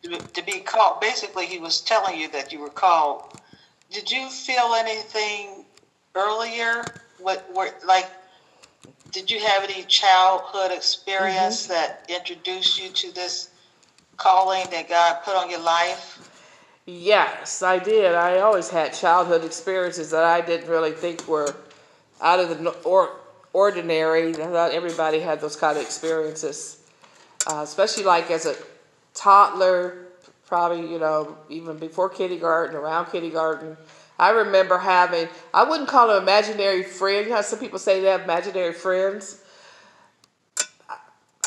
to, 0.02 0.18
to 0.18 0.42
be 0.42 0.60
called. 0.60 1.00
Basically, 1.00 1.46
He 1.46 1.58
was 1.58 1.80
telling 1.80 2.18
you 2.18 2.28
that 2.28 2.52
you 2.52 2.58
were 2.60 2.70
called. 2.70 3.38
Did 3.90 4.10
you 4.10 4.28
feel 4.28 4.74
anything 4.74 5.64
earlier? 6.14 6.84
What, 7.18 7.48
what 7.52 7.74
like? 7.86 8.08
Did 9.12 9.30
you 9.30 9.40
have 9.40 9.64
any 9.64 9.84
childhood 9.84 10.72
experience 10.72 11.64
Mm-hmm. 11.64 11.72
that 11.72 12.04
introduced 12.08 12.80
you 12.82 12.90
to 12.90 13.14
this 13.14 13.48
calling 14.16 14.68
that 14.70 14.88
God 14.88 15.22
put 15.24 15.36
on 15.36 15.48
your 15.48 15.60
life? 15.60 16.18
Yes, 16.86 17.64
I 17.64 17.80
did. 17.80 18.14
I 18.14 18.38
always 18.38 18.68
had 18.68 18.92
childhood 18.92 19.44
experiences 19.44 20.10
that 20.10 20.22
I 20.22 20.40
didn't 20.40 20.70
really 20.70 20.92
think 20.92 21.26
were 21.26 21.56
out 22.20 22.38
of 22.38 22.48
the 22.48 22.70
or, 22.84 23.10
ordinary. 23.52 24.30
I 24.30 24.46
thought 24.46 24.70
everybody 24.70 25.18
had 25.18 25.40
those 25.40 25.56
kind 25.56 25.76
of 25.76 25.82
experiences, 25.82 26.78
uh, 27.50 27.62
especially 27.64 28.04
like 28.04 28.30
as 28.30 28.46
a 28.46 28.54
toddler, 29.14 30.06
probably, 30.46 30.88
you 30.88 31.00
know, 31.00 31.36
even 31.48 31.76
before 31.76 32.08
kindergarten, 32.08 32.76
around 32.76 33.06
kindergarten. 33.06 33.76
I 34.16 34.30
remember 34.30 34.78
having, 34.78 35.28
I 35.52 35.64
wouldn't 35.64 35.88
call 35.88 36.06
them 36.06 36.22
imaginary 36.22 36.84
friends. 36.84 37.26
You 37.26 37.34
know 37.34 37.42
some 37.42 37.58
people 37.58 37.80
say 37.80 38.00
they 38.00 38.06
have 38.08 38.22
imaginary 38.22 38.72
friends? 38.72 39.42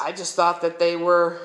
I 0.02 0.12
just 0.12 0.36
thought 0.36 0.62
that 0.62 0.80
they 0.80 0.98
were 0.98 1.40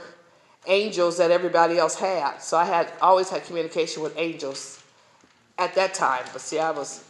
angels 0.66 1.19
that 1.19 1.31
everybody 1.31 1.78
else 1.78 1.95
had. 1.95 2.39
So 2.39 2.57
I 2.57 2.65
had 2.65 2.93
always 3.01 3.28
had 3.28 3.45
communication 3.45 4.03
with 4.03 4.16
angels 4.16 4.82
at 5.59 5.74
that 5.74 5.95
time. 5.95 6.24
But 6.32 6.41
see, 6.41 6.59
I 6.59 6.70
was 6.70 7.05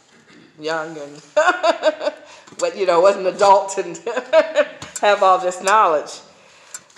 young 0.59 0.97
and, 0.97 1.21
but 2.59 2.77
you 2.77 2.85
know, 2.85 3.01
wasn't 3.01 3.27
an 3.27 3.35
adult 3.35 3.77
and 3.77 3.97
have 5.01 5.23
all 5.23 5.37
this 5.39 5.61
knowledge. 5.63 6.19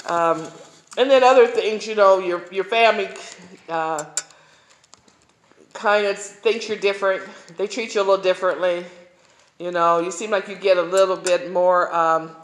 Um, 0.07 0.47
and 0.97 1.11
then 1.11 1.23
other 1.23 1.47
things, 1.47 1.85
you 1.85 1.95
know, 1.95 2.19
your 2.19 2.43
your 2.51 2.63
family 2.63 3.07
uh, 3.69 4.03
kind 5.73 6.07
of 6.07 6.17
thinks 6.17 6.67
you're 6.67 6.77
different. 6.77 7.23
They 7.57 7.67
treat 7.67 7.93
you 7.93 8.01
a 8.01 8.03
little 8.03 8.23
differently. 8.23 8.85
You 9.59 9.71
know, 9.71 9.99
you 9.99 10.11
seem 10.11 10.31
like 10.31 10.47
you 10.47 10.55
get 10.55 10.77
a 10.77 10.81
little 10.81 11.17
bit 11.17 11.51
more. 11.51 11.93
Um, 11.93 12.35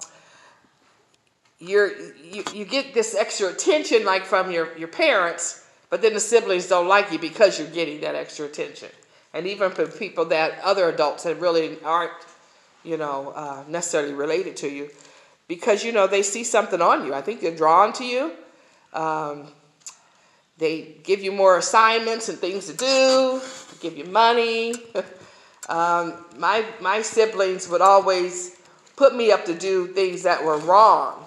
you're 1.67 1.97
you, 2.31 2.43
you 2.53 2.65
get 2.65 2.93
this 2.93 3.15
extra 3.15 3.49
attention 3.49 4.05
like 4.05 4.25
from 4.25 4.51
your, 4.51 4.75
your 4.77 4.87
parents, 4.87 5.65
but 5.89 6.01
then 6.01 6.13
the 6.13 6.19
siblings 6.19 6.67
don't 6.67 6.87
like 6.87 7.11
you 7.11 7.19
because 7.19 7.59
you're 7.59 7.67
getting 7.69 8.01
that 8.01 8.15
extra 8.15 8.45
attention. 8.45 8.89
And 9.33 9.47
even 9.47 9.71
from 9.71 9.87
people 9.87 10.25
that 10.25 10.59
other 10.63 10.89
adults 10.89 11.23
that 11.23 11.39
really 11.39 11.77
aren't, 11.83 12.11
you 12.83 12.97
know, 12.97 13.33
uh, 13.35 13.63
necessarily 13.67 14.13
related 14.13 14.57
to 14.57 14.69
you, 14.69 14.89
because 15.47 15.83
you 15.83 15.91
know 15.91 16.07
they 16.07 16.21
see 16.21 16.43
something 16.43 16.81
on 16.81 17.05
you. 17.05 17.13
I 17.13 17.21
think 17.21 17.41
they're 17.41 17.55
drawn 17.55 17.93
to 17.93 18.05
you. 18.05 18.31
Um, 18.93 19.47
they 20.57 20.95
give 21.03 21.21
you 21.21 21.31
more 21.31 21.57
assignments 21.57 22.29
and 22.29 22.37
things 22.37 22.67
to 22.67 22.73
do, 22.73 23.41
give 23.79 23.97
you 23.97 24.05
money. 24.05 24.75
um, 25.69 26.13
my 26.37 26.65
my 26.79 27.01
siblings 27.01 27.67
would 27.69 27.81
always 27.81 28.55
put 28.95 29.15
me 29.15 29.31
up 29.31 29.45
to 29.45 29.53
do 29.53 29.87
things 29.87 30.23
that 30.23 30.43
were 30.43 30.57
wrong, 30.59 31.22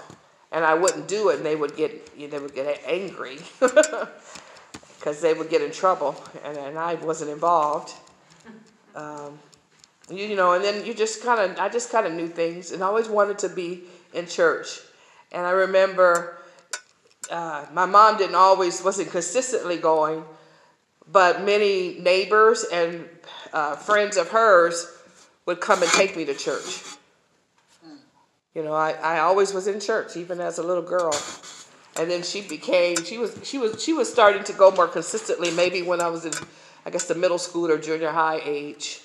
and 0.56 0.64
I 0.64 0.72
wouldn't 0.72 1.06
do 1.06 1.28
it, 1.28 1.36
and 1.36 1.44
they 1.44 1.54
would 1.54 1.76
get 1.76 2.16
they 2.18 2.38
would 2.38 2.54
get 2.54 2.82
angry 2.86 3.38
because 3.60 5.20
they 5.20 5.34
would 5.34 5.50
get 5.50 5.60
in 5.60 5.70
trouble, 5.70 6.16
and, 6.42 6.56
and 6.56 6.78
I 6.78 6.94
wasn't 6.94 7.30
involved. 7.30 7.92
Um, 8.94 9.38
you, 10.08 10.24
you 10.24 10.34
know, 10.34 10.54
and 10.54 10.64
then 10.64 10.86
you 10.86 10.94
just 10.94 11.22
kind 11.22 11.38
of, 11.50 11.58
I 11.58 11.68
just 11.68 11.92
kind 11.92 12.06
of 12.06 12.14
knew 12.14 12.28
things 12.28 12.72
and 12.72 12.82
always 12.82 13.06
wanted 13.06 13.38
to 13.40 13.50
be 13.50 13.82
in 14.14 14.26
church. 14.26 14.80
And 15.30 15.44
I 15.44 15.50
remember 15.50 16.38
uh, 17.30 17.66
my 17.74 17.84
mom 17.84 18.16
didn't 18.16 18.36
always, 18.36 18.82
wasn't 18.82 19.10
consistently 19.10 19.76
going, 19.76 20.24
but 21.12 21.42
many 21.42 21.98
neighbors 21.98 22.64
and 22.72 23.06
uh, 23.52 23.76
friends 23.76 24.16
of 24.16 24.30
hers 24.30 24.90
would 25.44 25.60
come 25.60 25.82
and 25.82 25.92
take 25.92 26.16
me 26.16 26.24
to 26.24 26.34
church. 26.34 26.96
You 28.56 28.62
know, 28.64 28.72
I, 28.72 28.92
I 28.92 29.18
always 29.18 29.52
was 29.52 29.66
in 29.66 29.80
church, 29.80 30.16
even 30.16 30.40
as 30.40 30.56
a 30.56 30.62
little 30.62 30.82
girl. 30.82 31.14
And 31.98 32.10
then 32.10 32.22
she 32.22 32.40
became, 32.40 32.96
she 33.04 33.18
was, 33.18 33.38
she 33.42 33.58
was, 33.58 33.82
she 33.84 33.92
was 33.92 34.10
starting 34.10 34.44
to 34.44 34.52
go 34.54 34.70
more 34.70 34.88
consistently, 34.88 35.50
maybe 35.50 35.82
when 35.82 36.00
I 36.00 36.08
was 36.08 36.24
in, 36.24 36.32
I 36.86 36.90
guess, 36.90 37.04
the 37.04 37.14
middle 37.14 37.36
school 37.36 37.70
or 37.70 37.76
junior 37.76 38.10
high 38.10 38.40
age. 38.42 39.02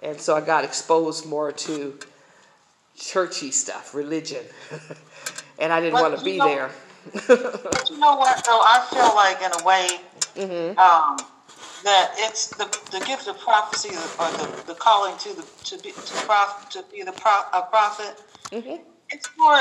And 0.00 0.20
so 0.20 0.36
I 0.36 0.40
got 0.40 0.62
exposed 0.62 1.26
more 1.26 1.50
to 1.50 1.98
churchy 2.96 3.50
stuff, 3.50 3.96
religion. 3.96 4.44
and 5.58 5.72
I 5.72 5.80
didn't 5.80 5.94
But 5.94 6.02
want 6.02 6.18
to 6.20 6.24
be 6.24 6.36
know- 6.38 6.46
there. 6.46 6.70
But 7.26 7.90
you 7.90 7.98
know 7.98 8.14
what, 8.16 8.44
though, 8.44 8.60
I 8.62 8.86
feel 8.90 9.12
like 9.16 9.42
in 9.42 9.60
a 9.60 9.64
way, 9.64 9.88
Mm-hmm. 10.36 10.78
um, 10.78 11.16
that 11.84 12.12
it's 12.16 12.48
the, 12.56 12.64
the 12.92 13.00
gift 13.06 13.28
of 13.28 13.38
prophecy 13.40 13.90
or 13.90 14.30
the, 14.32 14.64
the 14.68 14.74
calling 14.74 15.16
to 15.18 15.34
the, 15.34 15.46
to 15.64 15.78
be, 15.82 15.92
to 15.92 16.14
prof, 16.26 16.68
to 16.70 16.84
be 16.92 17.02
the 17.02 17.12
pro, 17.12 17.32
a 17.54 17.62
prophet. 17.70 18.16
Mhm. 18.52 18.80
It's 19.10 19.30
more, 19.38 19.60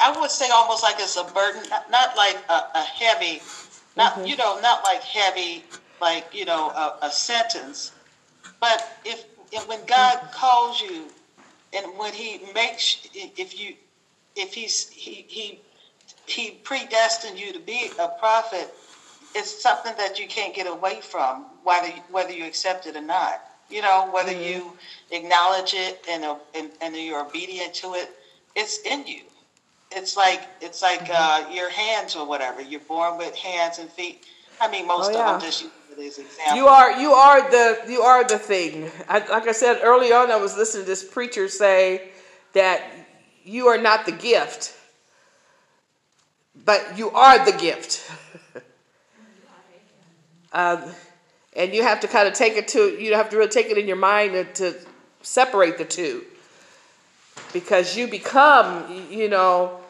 I 0.00 0.18
would 0.20 0.30
say 0.30 0.50
almost 0.50 0.82
like 0.82 0.96
it's 0.98 1.16
a 1.16 1.24
burden, 1.24 1.62
not, 1.70 1.90
not 1.90 2.16
like 2.16 2.36
a, 2.48 2.64
a 2.76 2.82
heavy, 2.82 3.42
not, 3.96 4.14
Mm-hmm. 4.14 4.26
you 4.26 4.36
know, 4.36 4.60
not 4.60 4.84
like 4.84 5.02
heavy, 5.02 5.64
like, 6.00 6.28
you 6.34 6.44
know, 6.44 6.70
a, 6.70 6.98
a 7.06 7.10
sentence. 7.10 7.92
But 8.60 8.98
if, 9.04 9.24
if 9.52 9.68
when 9.68 9.84
God 9.86 10.20
calls 10.32 10.80
you 10.80 11.06
and 11.74 11.86
when 11.98 12.12
he 12.14 12.40
makes, 12.54 12.98
if 13.14 13.58
you, 13.58 13.74
if 14.36 14.54
he's, 14.54 14.88
he, 14.90 15.24
he, 15.28 15.60
he 16.26 16.52
predestined 16.64 17.38
you 17.38 17.52
to 17.52 17.60
be 17.60 17.90
a 17.98 18.08
prophet, 18.08 18.72
it's 19.34 19.62
something 19.62 19.94
that 19.96 20.18
you 20.18 20.26
can't 20.26 20.54
get 20.54 20.66
away 20.66 21.00
from, 21.00 21.46
whether, 21.62 21.88
whether 22.10 22.32
you 22.32 22.44
accept 22.44 22.86
it 22.86 22.96
or 22.96 23.00
not. 23.00 23.42
You 23.70 23.82
know, 23.82 24.08
whether 24.12 24.32
you 24.32 24.72
acknowledge 25.10 25.74
it 25.74 26.02
and, 26.08 26.24
and, 26.54 26.70
and 26.80 26.96
you're 26.96 27.20
obedient 27.20 27.74
to 27.74 27.94
it, 27.94 28.10
it's 28.56 28.78
in 28.80 29.06
you. 29.06 29.22
It's 29.92 30.16
like, 30.16 30.42
it's 30.62 30.80
like, 30.80 31.08
uh, 31.12 31.44
your 31.52 31.68
hands 31.70 32.16
or 32.16 32.26
whatever. 32.26 32.62
You're 32.62 32.80
born 32.80 33.18
with 33.18 33.34
hands 33.36 33.78
and 33.78 33.90
feet. 33.90 34.24
I 34.60 34.70
mean, 34.70 34.86
most 34.86 35.06
Oh, 35.06 35.10
of 35.10 35.16
yeah. 35.16 35.32
them 35.32 35.40
just 35.40 35.62
use 35.62 35.70
it 35.92 35.98
as 35.98 36.18
examples. 36.18 36.56
You 36.56 36.66
are 36.66 37.00
you 37.00 37.12
are 37.12 37.50
the 37.50 37.78
you 37.88 38.02
are 38.02 38.24
the 38.24 38.38
thing. 38.38 38.90
I, 39.08 39.18
like 39.28 39.46
I 39.46 39.52
said 39.52 39.80
early 39.82 40.12
on, 40.12 40.30
I 40.30 40.36
was 40.36 40.56
listening 40.56 40.84
to 40.84 40.88
this 40.88 41.04
preacher 41.04 41.48
say 41.48 42.10
that 42.54 42.82
you 43.44 43.68
are 43.68 43.78
not 43.78 44.04
the 44.06 44.12
gift, 44.12 44.74
but 46.64 46.98
you 46.98 47.10
are 47.10 47.44
the 47.44 47.52
gift. 47.56 48.10
um, 50.52 50.82
and 51.54 51.74
you 51.74 51.82
have 51.82 52.00
to 52.00 52.08
kind 52.08 52.28
of 52.28 52.34
take 52.34 52.54
it 52.54 52.68
to 52.68 52.96
you 53.00 53.14
have 53.14 53.30
to 53.30 53.36
really 53.36 53.50
take 53.50 53.66
it 53.66 53.78
in 53.78 53.86
your 53.86 53.96
mind 53.96 54.32
to, 54.32 54.44
to 54.44 54.78
separate 55.22 55.78
the 55.78 55.84
two, 55.84 56.24
because 57.52 57.96
you 57.96 58.06
become 58.06 59.06
you 59.10 59.28
know 59.28 59.80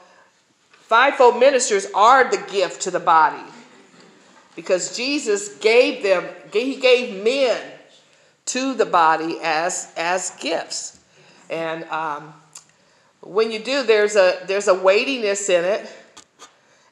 fivefold 0.72 1.38
ministers 1.38 1.86
are 1.94 2.30
the 2.30 2.42
gift 2.50 2.82
to 2.82 2.90
the 2.90 3.00
body. 3.00 3.42
Because 4.56 4.96
Jesus 4.96 5.56
gave 5.58 6.02
them 6.02 6.24
he 6.52 6.76
gave 6.76 7.22
men 7.22 7.60
to 8.46 8.74
the 8.74 8.86
body 8.86 9.38
as 9.42 9.92
as 9.96 10.30
gifts. 10.40 10.98
And 11.50 11.84
um, 11.84 12.34
when 13.20 13.52
you 13.52 13.60
do 13.60 13.84
there's 13.84 14.16
a 14.16 14.40
there's 14.46 14.66
a 14.66 14.74
weightiness 14.74 15.48
in 15.48 15.64
it 15.64 15.88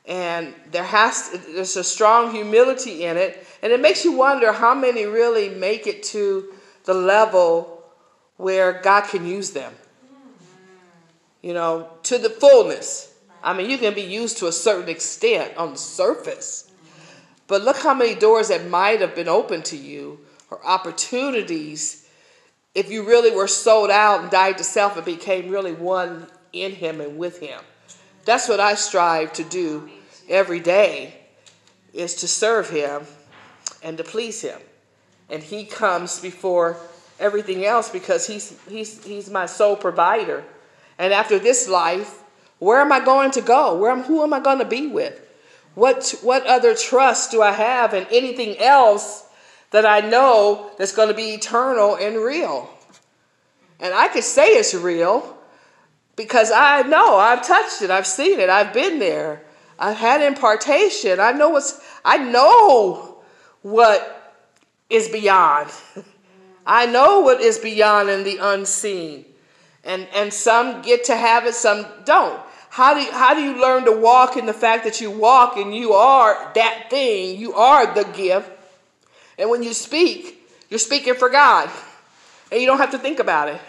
and 0.07 0.55
there 0.71 0.85
has 0.85 1.31
there's 1.49 1.77
a 1.77 1.85
strong 1.85 2.33
humility 2.33 3.05
in 3.05 3.17
it. 3.17 3.45
And 3.63 3.73
it 3.73 3.81
makes 3.81 4.05
you 4.05 4.13
wonder 4.13 4.53
how 4.53 4.75
many 4.75 5.05
really 5.05 5.49
make 5.49 5.87
it 5.87 6.03
to 6.05 6.53
the 6.85 6.95
level 6.95 7.85
where 8.37 8.81
God 8.83 9.03
can 9.03 9.27
use 9.27 9.51
them. 9.51 9.73
You 11.43 11.55
know 11.55 11.89
to 12.05 12.19
the 12.19 12.31
fullness. 12.31 13.15
I 13.43 13.53
mean 13.53 13.69
you 13.69 13.79
can 13.79 13.95
be 13.95 14.03
used 14.03 14.39
to 14.39 14.47
a 14.47 14.53
certain 14.53 14.89
extent 14.89 15.57
on 15.57 15.73
the 15.73 15.79
surface. 15.79 16.71
But 17.49 17.63
look 17.63 17.77
how 17.79 17.95
many 17.95 18.15
doors 18.15 18.49
that 18.49 18.69
might 18.69 19.01
have 19.01 19.15
been 19.15 19.29
open 19.29 19.63
to 19.65 19.77
you 19.77 20.21
or 20.51 20.65
opportunities 20.67 22.09
if 22.75 22.91
you 22.91 23.05
really 23.07 23.35
were 23.35 23.47
sold 23.47 23.91
out 23.91 24.21
and 24.21 24.31
died 24.31 24.59
to 24.59 24.65
self 24.65 24.97
and 24.97 25.05
became 25.05 25.49
really 25.49 25.73
one 25.73 26.27
in 26.53 26.73
Him 26.73 27.01
and 27.01 27.17
with 27.17 27.39
Him. 27.39 27.61
That's 28.25 28.49
what 28.49 28.59
I 28.59 28.75
strive 28.75 29.33
to 29.35 29.45
do 29.45 29.89
every 30.29 30.61
day 30.61 31.15
is 31.93 32.15
to 32.17 32.29
serve 32.29 32.71
Him 32.71 33.03
and 33.83 33.97
to 33.99 34.05
please 34.05 34.43
Him. 34.43 34.61
And 35.29 35.43
He 35.43 35.65
comes 35.65 36.21
before 36.21 36.77
everything 37.19 37.65
else 37.65 37.91
because 37.91 38.27
He's, 38.27 38.59
he's, 38.69 39.05
he's 39.05 39.31
my 39.31 39.47
sole 39.47 39.77
provider. 39.77 40.45
And 40.99 41.13
after 41.13 41.39
this 41.39 41.69
life, 41.69 42.23
where 42.59 42.81
am 42.81 42.93
I 42.93 43.01
going 43.01 43.31
to 43.33 43.41
go? 43.41 43.77
Where 43.79 43.91
am, 43.91 44.03
who 44.03 44.23
am 44.23 44.33
I 44.33 44.41
going 44.41 44.59
to 44.59 44.65
be 44.65 44.87
with? 44.87 45.21
What, 45.75 46.15
what 46.23 46.47
other 46.47 46.75
trust 46.75 47.31
do 47.31 47.43
I 47.43 47.53
have 47.53 47.93
in 47.93 48.07
anything 48.11 48.59
else 48.59 49.25
that 49.73 49.85
I 49.85 50.01
know 50.01 50.71
that's 50.79 50.95
going 50.95 51.09
to 51.09 51.15
be 51.15 51.35
eternal 51.35 51.97
and 51.97 52.17
real? 52.17 52.71
And 53.79 53.93
I 53.93 54.09
could 54.09 54.25
say 54.25 54.45
it's 54.45 54.75
real 54.75 55.37
because 56.17 56.51
I 56.51 56.81
know 56.83 57.17
I've 57.17 57.47
touched 57.47 57.83
it, 57.83 57.91
I've 57.91 58.07
seen 58.07 58.41
it, 58.41 58.49
I've 58.49 58.73
been 58.73 58.99
there, 58.99 59.43
I've 59.79 59.97
had 59.97 60.23
impartation. 60.23 61.21
I 61.21 61.33
know 61.33 61.51
what's, 61.51 61.81
I 62.05 62.19
know 62.19 63.19
what 63.63 64.45
is 64.89 65.09
beyond. 65.09 65.71
I 66.67 66.87
know 66.87 67.21
what 67.21 67.41
is 67.41 67.59
beyond 67.59 68.09
and 68.09 68.25
the 68.25 68.39
unseen. 68.41 69.25
And, 69.85 70.09
and 70.15 70.33
some 70.33 70.83
get 70.83 71.05
to 71.05 71.17
have 71.17 71.47
it, 71.47 71.55
some 71.55 71.87
don't. 72.05 72.41
How 72.71 72.95
do, 72.95 73.01
you, 73.01 73.13
how 73.13 73.35
do 73.35 73.41
you 73.41 73.61
learn 73.61 73.85
to 73.85 73.93
walk 73.93 74.37
in 74.37 74.47
the 74.47 74.53
fact 74.53 74.85
that 74.85 75.01
you 75.01 75.11
walk 75.11 75.57
and 75.57 75.75
you 75.75 75.93
are 75.93 76.53
that 76.55 76.87
thing? 76.91 77.39
You 77.39 77.55
are 77.55 77.95
the 77.95 78.05
gift. 78.13 78.51
And 79.39 79.49
when 79.49 79.63
you 79.63 79.73
speak, 79.73 80.51
you're 80.69 80.79
speaking 80.79 81.15
for 81.15 81.29
God. 81.29 81.71
And 82.51 82.61
you 82.61 82.67
don't 82.67 82.79
have 82.79 82.91
to 82.91 82.99
think 82.99 83.19
about 83.19 83.49
it. 83.49 83.61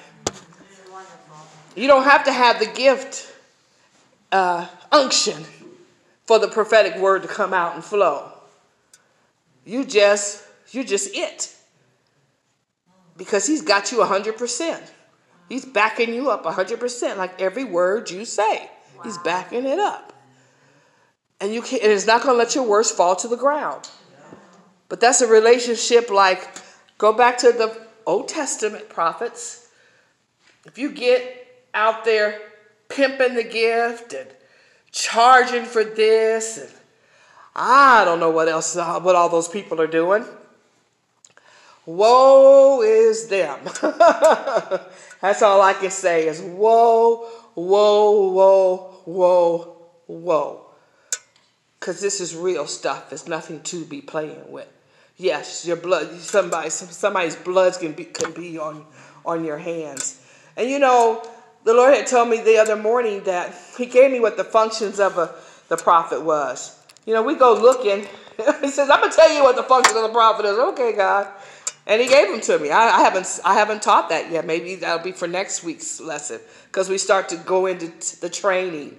You 1.75 1.87
don't 1.87 2.03
have 2.03 2.23
to 2.25 2.33
have 2.33 2.59
the 2.59 2.65
gift 2.65 3.31
uh, 4.31 4.67
unction 4.91 5.45
for 6.27 6.37
the 6.37 6.47
prophetic 6.47 6.97
word 6.97 7.23
to 7.23 7.27
come 7.27 7.53
out 7.53 7.73
and 7.73 7.83
flow. 7.83 8.31
You 9.65 9.85
just, 9.85 10.43
you 10.71 10.83
just 10.83 11.15
it. 11.15 11.55
Because 13.15 13.47
he's 13.47 13.61
got 13.61 13.91
you 13.91 13.99
100%. 13.99 14.91
He's 15.49 15.65
backing 15.65 16.13
you 16.13 16.29
up 16.29 16.43
100%, 16.43 17.17
like 17.17 17.41
every 17.41 17.63
word 17.63 18.11
you 18.11 18.25
say. 18.25 18.69
He's 19.03 19.17
backing 19.19 19.65
it 19.65 19.79
up. 19.79 20.13
And 21.39 21.53
you 21.53 21.61
can 21.61 21.79
and 21.83 21.91
it's 21.91 22.07
not 22.07 22.23
going 22.23 22.33
to 22.33 22.37
let 22.37 22.55
your 22.55 22.63
words 22.65 22.91
fall 22.91 23.15
to 23.17 23.27
the 23.27 23.37
ground. 23.37 23.89
But 24.89 24.99
that's 24.99 25.21
a 25.21 25.27
relationship 25.27 26.09
like 26.09 26.47
go 26.97 27.13
back 27.13 27.37
to 27.39 27.51
the 27.51 27.79
Old 28.05 28.27
Testament 28.27 28.89
prophets. 28.89 29.69
If 30.65 30.77
you 30.77 30.91
get 30.91 31.67
out 31.73 32.05
there 32.05 32.41
pimping 32.89 33.35
the 33.35 33.43
gift 33.43 34.13
and 34.13 34.27
charging 34.97 35.65
for 35.65 35.83
this 35.83 36.57
and 36.57 36.71
I 37.55 38.05
don't 38.05 38.19
know 38.19 38.29
what 38.29 38.47
else 38.47 38.75
what 38.75 39.15
all 39.15 39.29
those 39.29 39.47
people 39.47 39.81
are 39.81 39.87
doing. 39.87 40.25
Woe 41.85 42.81
is 42.81 43.27
them. 43.27 43.59
That's 45.21 45.41
all 45.41 45.61
I 45.61 45.73
can 45.73 45.89
say 45.89 46.27
is 46.27 46.41
woe, 46.41 47.27
woe, 47.55 48.29
woe, 48.31 49.01
woe, 49.05 49.77
woe. 50.07 50.65
Because 51.79 52.01
this 52.01 52.19
is 52.19 52.35
real 52.35 52.67
stuff. 52.67 53.09
There's 53.09 53.27
nothing 53.27 53.61
to 53.63 53.85
be 53.85 54.01
playing 54.01 54.51
with. 54.51 54.67
Yes, 55.15 55.65
your 55.65 55.77
blood, 55.77 56.19
somebody, 56.19 56.69
somebody's 56.69 57.35
blood 57.35 57.79
can 57.79 57.93
be, 57.93 58.03
can 58.03 58.33
be 58.33 58.59
on, 58.59 58.85
on 59.25 59.43
your 59.43 59.57
hands. 59.57 60.21
And 60.55 60.69
you 60.69 60.77
know, 60.79 61.23
the 61.67 61.73
Lord 61.73 61.93
had 61.93 62.07
told 62.07 62.29
me 62.29 62.39
the 62.39 62.57
other 62.59 62.77
morning 62.77 63.23
that 63.25 63.53
He 63.77 63.87
gave 63.87 64.09
me 64.09 64.21
what 64.21 64.37
the 64.37 64.45
functions 64.45 65.01
of 65.01 65.17
a, 65.17 65.35
the 65.67 65.75
prophet 65.75 66.21
was. 66.21 66.79
You 67.05 67.13
know, 67.13 67.21
we 67.21 67.35
go 67.35 67.53
looking. 67.55 68.07
he 68.61 68.71
says, 68.71 68.89
"I'm 68.89 69.01
gonna 69.01 69.11
tell 69.11 69.29
you 69.29 69.43
what 69.43 69.57
the 69.57 69.63
function 69.63 69.97
of 69.97 70.03
the 70.03 70.09
prophet 70.09 70.45
is." 70.45 70.57
Okay, 70.57 70.93
God. 70.93 71.27
And 71.85 72.01
He 72.01 72.07
gave 72.07 72.29
them 72.29 72.39
to 72.39 72.57
me. 72.57 72.71
I, 72.71 72.99
I 72.99 73.01
haven't 73.01 73.41
I 73.43 73.53
haven't 73.55 73.81
taught 73.81 74.07
that 74.07 74.31
yet. 74.31 74.45
Maybe 74.45 74.75
that'll 74.75 75.03
be 75.03 75.11
for 75.11 75.27
next 75.27 75.61
week's 75.61 75.99
lesson 75.99 76.39
because 76.67 76.87
we 76.87 76.97
start 76.97 77.27
to 77.29 77.35
go 77.35 77.65
into 77.65 77.87
t- 77.87 78.15
the 78.21 78.29
training, 78.29 78.97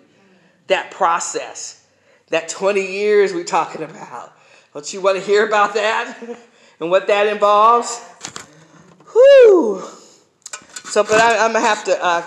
that 0.67 0.91
process, 0.91 1.87
that 2.29 2.51
20 2.51 2.83
years 2.83 3.33
we're 3.33 3.45
talking 3.45 3.83
about. 3.83 4.35
Don't 4.75 4.93
you 4.93 5.01
want 5.01 5.17
to 5.17 5.25
hear 5.25 5.47
about 5.47 5.73
that 5.73 6.19
and 6.81 6.91
what 6.91 7.07
that 7.07 7.29
involves? 7.29 7.99
Whew. 9.11 9.89
So, 10.89 11.03
but 11.03 11.21
I, 11.21 11.45
I'm 11.45 11.53
gonna 11.53 11.67
have 11.67 11.85
to, 11.85 12.03
uh, 12.03 12.23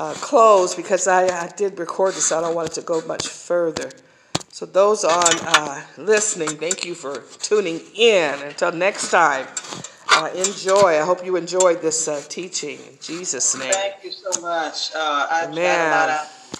uh, 0.00 0.14
close 0.14 0.74
because 0.74 1.06
I, 1.06 1.26
I 1.26 1.48
did 1.48 1.78
record 1.78 2.14
this, 2.14 2.32
I 2.32 2.40
don't 2.40 2.54
want 2.54 2.68
it 2.68 2.74
to 2.74 2.80
go 2.80 3.02
much 3.06 3.28
further. 3.28 3.90
So 4.50 4.64
those 4.64 5.04
on, 5.04 5.34
uh, 5.42 5.82
listening, 5.98 6.48
thank 6.56 6.86
you 6.86 6.94
for 6.94 7.22
tuning 7.42 7.80
in. 7.94 8.34
Until 8.42 8.72
next 8.72 9.10
time, 9.10 9.46
uh, 10.10 10.30
enjoy. 10.34 10.98
I 10.98 11.04
hope 11.04 11.24
you 11.24 11.36
enjoyed 11.36 11.82
this, 11.82 12.08
uh, 12.08 12.22
teaching 12.28 12.78
in 12.78 12.98
Jesus' 13.02 13.58
name. 13.58 13.72
Thank 13.72 14.02
you 14.02 14.10
so 14.10 14.40
much. 14.40 14.90
Uh, 14.94 15.26
I 15.30 15.42
got 15.42 15.52
a 15.54 15.90
lot 15.90 16.08
Amen. 16.08 16.26